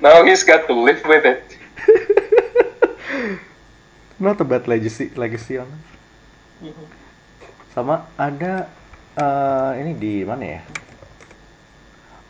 [0.00, 1.44] Now he's got to live with it.
[4.22, 5.68] Not a bad legacy, legacy on.
[7.76, 8.72] Sama ada
[9.18, 10.60] eh, ini di mana ya?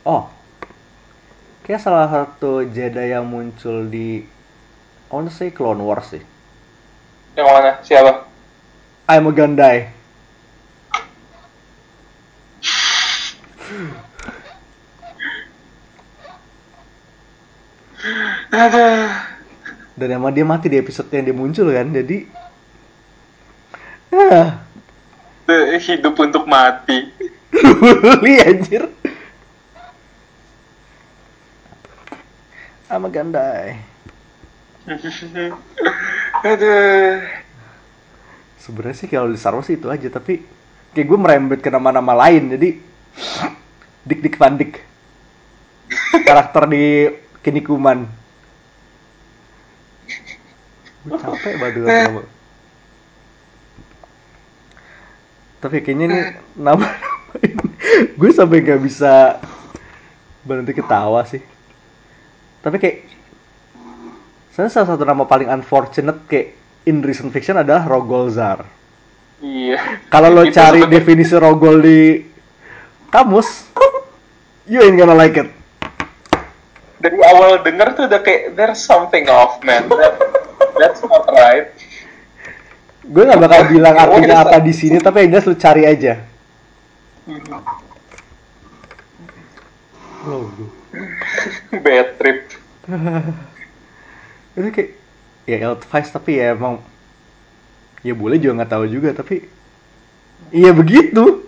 [0.02, 0.26] Oh,
[1.62, 4.26] kayak salah satu Jedi yang muncul di
[5.06, 6.24] I want to say Clone Wars sih.
[7.38, 7.70] Yang mana?
[7.86, 8.12] Siapa?
[9.06, 10.01] I'm a Gandai.
[18.52, 18.86] ada
[19.94, 22.26] Dan emang dia mati di episode yang dia muncul kan, jadi
[24.12, 24.64] ah.
[25.46, 27.12] Eh, hidup untuk mati.
[27.52, 28.88] Luli anjir.
[32.88, 33.76] Sama Gandai.
[36.42, 36.76] Ada.
[38.58, 40.42] Sebenarnya sih kalau di Star Wars itu aja, tapi
[40.94, 42.68] kayak gue merembet ke nama-nama lain, jadi
[44.02, 44.72] Dik Dik Van Dik.
[46.26, 47.08] Karakter di
[47.42, 48.06] Kinikuman.
[51.02, 52.22] Gue capek banget dengan nama.
[55.62, 56.24] Tapi kayaknya nih
[56.58, 56.86] nama
[58.18, 59.38] gue sampai nggak bisa
[60.42, 61.42] berhenti ketawa sih.
[62.62, 62.96] Tapi kayak
[64.54, 66.54] saya salah satu nama paling unfortunate kayak
[66.86, 68.66] in recent fiction adalah Rogolzar.
[69.42, 70.06] Iya.
[70.06, 72.00] Kalau lo cari definisi Rogol di
[73.10, 73.70] kamus,
[74.66, 75.48] you ain't gonna like it.
[77.02, 79.90] dari awal denger tuh udah kayak there's something off man.
[79.90, 80.14] That,
[80.78, 81.74] that's not right.
[83.02, 86.22] Gue nggak bakal bilang artinya Oh, apa di sini, tapi yang jelas lu cari aja.
[90.22, 90.70] Logo.
[91.74, 92.40] Bad trip.
[94.58, 94.90] Itu kayak
[95.42, 96.78] ya advice tapi ya emang
[98.06, 99.42] ya boleh juga nggak tahu juga tapi
[100.54, 101.42] iya begitu.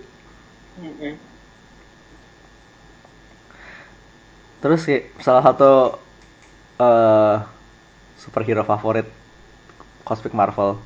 [4.64, 6.00] Terus kayak salah satu
[6.80, 7.36] eh
[8.16, 9.04] superhero favorit
[10.08, 10.80] Cosmic Marvel,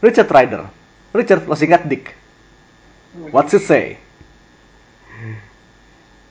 [0.00, 0.64] Richard Rider.
[1.12, 2.16] Richard lo singkat Dick.
[3.28, 4.00] What's it say?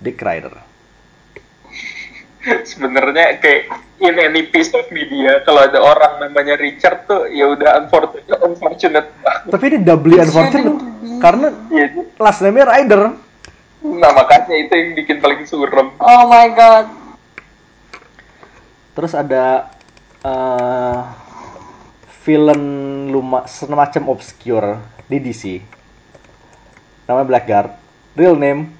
[0.01, 0.57] Dick Rider.
[2.73, 7.85] Sebenarnya kayak in any piece of media kalau ada orang namanya Richard tuh ya udah
[7.85, 9.07] unfortunate, unfortunate.
[9.45, 10.81] Tapi ini doubly unfortunate
[11.21, 11.85] karena Iya.
[12.17, 13.26] last name-nya Rider.
[13.85, 15.93] Nah makanya itu yang bikin paling surem.
[16.01, 16.89] Oh my god.
[18.97, 19.69] Terus ada
[20.25, 20.99] eh
[22.25, 22.63] villain
[23.07, 25.61] luma semacam obscure di DC.
[27.05, 27.71] Namanya Blackguard.
[28.17, 28.73] Real name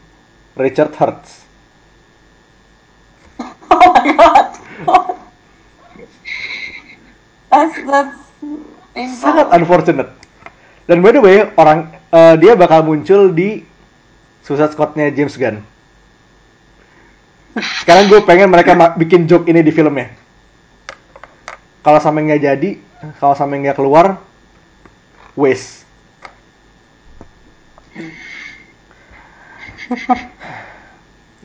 [0.57, 1.45] Richard Hertz.
[3.67, 4.47] Oh my god.
[7.53, 8.17] that's that's.
[9.21, 10.09] Sangat unfortunate.
[10.89, 13.66] Dan by the way, orang eh, dia bakal muncul di
[14.47, 15.59] Suicide Squad-nya James Gunn.
[17.83, 20.07] Sekarang gue pengen mereka bikin joke ini di filmnya.
[21.83, 22.69] Kalau sampai nggak jadi,
[23.19, 24.23] kalau sampai nggak keluar,
[25.35, 25.83] waste.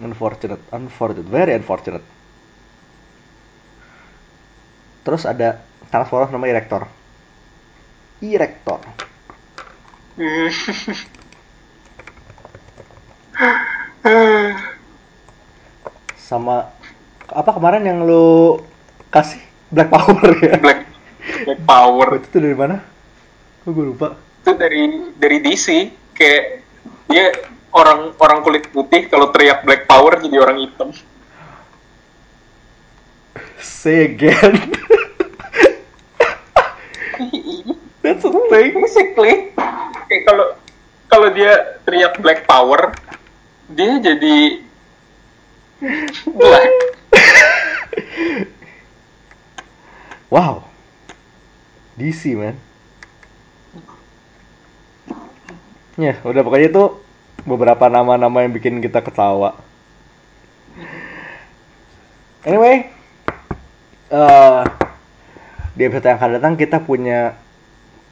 [0.02, 2.06] unfortunate, unfortunate, very unfortunate.
[5.02, 6.86] Terus ada Transformers namanya Erector.
[8.22, 8.78] Erector.
[16.19, 16.73] Sama
[17.32, 18.60] apa kemarin yang lu
[19.09, 19.40] kasih
[19.73, 20.59] Black Power ya?
[20.59, 20.81] Black,
[21.47, 22.82] Black Power Oh, itu tuh dari mana?
[23.64, 24.09] Kok gue lupa.
[24.43, 24.82] itu dari
[25.23, 25.66] dari DC
[26.19, 26.66] kayak
[27.06, 27.31] dia
[27.70, 30.90] orang orang kulit putih kalau teriak Black Power jadi orang hitam.
[33.62, 34.59] Say again.
[38.02, 38.74] That's a thing.
[38.74, 39.55] Basically
[40.10, 40.59] kayak kalau
[41.06, 42.90] kalau dia teriak Black Power
[43.73, 44.36] dia jadi
[46.39, 46.73] black.
[50.32, 50.65] Wow.
[52.01, 52.57] DC man.
[56.01, 56.85] Ya, udah pokoknya itu
[57.44, 59.61] beberapa nama-nama yang bikin kita ketawa.
[62.49, 62.89] Anyway,
[64.09, 64.62] eh
[65.73, 67.36] di episode yang akan datang kita punya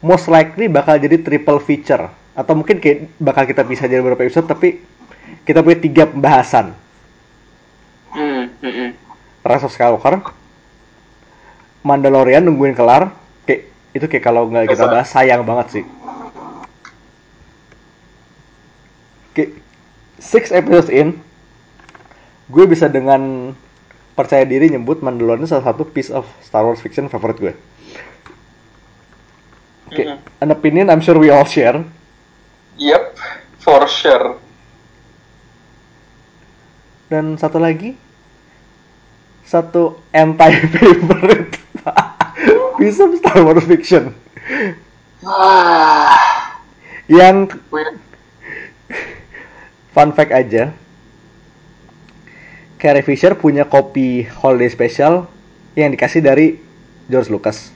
[0.01, 4.49] most likely bakal jadi triple feature atau mungkin kayak bakal kita bisa jadi beberapa episode
[4.49, 4.81] tapi
[5.47, 6.73] kita punya tiga pembahasan.
[8.11, 8.89] Hmm, hmm, hmm.
[9.41, 10.21] Rise of Skywalker,
[11.81, 13.09] Mandalorian nungguin kelar,
[13.47, 15.85] kayak itu kayak kalau nggak kita bahas sayang banget sih.
[19.33, 19.57] Kayak
[20.21, 21.17] six episodes in,
[22.51, 23.55] gue bisa dengan
[24.13, 27.53] percaya diri nyebut Mandalorian salah satu piece of Star Wars fiction favorit gue.
[29.91, 30.17] Oke, Mhm.
[30.43, 31.81] an opinion I'm sure we all share.
[32.77, 33.03] Yep,
[33.59, 34.39] for sure.
[37.11, 37.91] Dan satu lagi,
[39.43, 41.59] satu anti favorite
[43.03, 44.15] of Star Wars fiction
[45.27, 46.15] Ah,
[47.11, 47.51] yang
[49.91, 50.71] fun fact aja.
[52.79, 55.27] Carrie Fisher punya kopi holiday special
[55.75, 56.63] yang dikasih dari
[57.11, 57.75] George Lucas.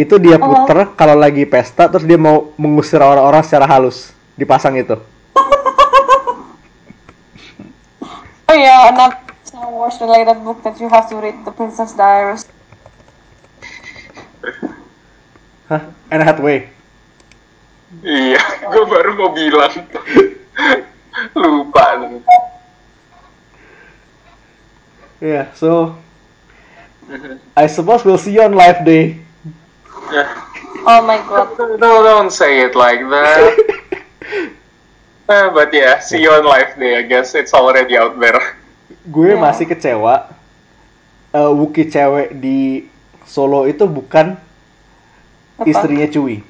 [0.00, 4.96] Itu dia puter kalau lagi pesta terus dia mau mengusir orang-orang secara halus dipasang itu.
[8.48, 12.48] Oh yeah, not Star Wars related book that you have to read, The Princess Diaries.
[15.68, 15.84] Hah?
[16.10, 16.72] Anne Hathaway.
[18.00, 18.40] Iya,
[18.72, 19.72] gue baru mau bilang.
[21.36, 21.84] Lupa.
[25.20, 25.96] Yeah, so
[27.52, 29.20] I suppose we'll see you on live day.
[30.08, 30.28] Yeah.
[30.88, 31.52] Oh my god.
[31.76, 34.56] No, don't say it like that.
[35.28, 36.96] Uh, but yeah, see you on live day.
[36.98, 38.56] I guess it's already out there.
[39.12, 39.44] Gue Yeah.
[39.44, 40.32] masih kecewa.
[41.36, 42.88] Uh, Wookie cewek di
[43.28, 44.40] Solo itu bukan
[45.60, 45.68] Apa?
[45.68, 46.40] istrinya Chewie.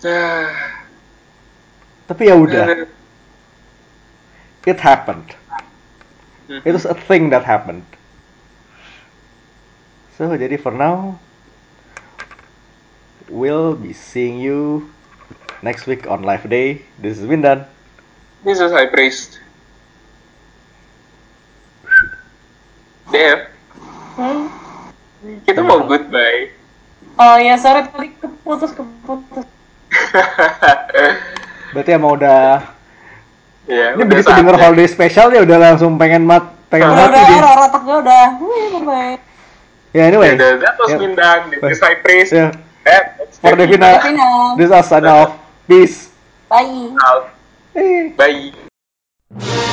[2.08, 2.88] Tapi ya udah,
[4.64, 5.36] it happened.
[6.48, 7.84] It was a thing that happened.
[10.16, 11.20] So jadi for now,
[13.30, 14.90] we'll be seeing you
[15.60, 16.82] next week on live day.
[16.96, 17.66] This is Windan.
[18.42, 19.38] This is high priest.
[23.10, 23.50] Dev,
[24.14, 24.46] Hmm?
[25.42, 26.54] kita mau goodbye.
[27.16, 29.44] Oh ya, sorry tadi keputus keputus.
[31.74, 32.70] Berarti emang udah
[33.66, 37.10] ya, ini udah begitu denger holiday special ya udah langsung pengen mat pengen Udah mati
[37.10, 37.36] udah dia.
[37.36, 38.24] error otak gue udah.
[38.38, 39.14] Wih, bye.
[39.90, 40.38] Ya anyway.
[40.38, 40.98] Udah, that was Ya.
[41.02, 41.40] Windan.
[41.50, 42.30] This is high priest.
[42.30, 42.54] Yeah.
[42.86, 43.02] Eh,
[43.42, 43.98] For Devina.
[43.98, 44.28] Devina, Devina.
[44.54, 45.34] this is off.
[45.70, 46.10] Peace.
[46.48, 46.96] Bye.
[47.06, 47.30] Out.
[47.76, 48.10] Eh.
[48.18, 49.69] Bye.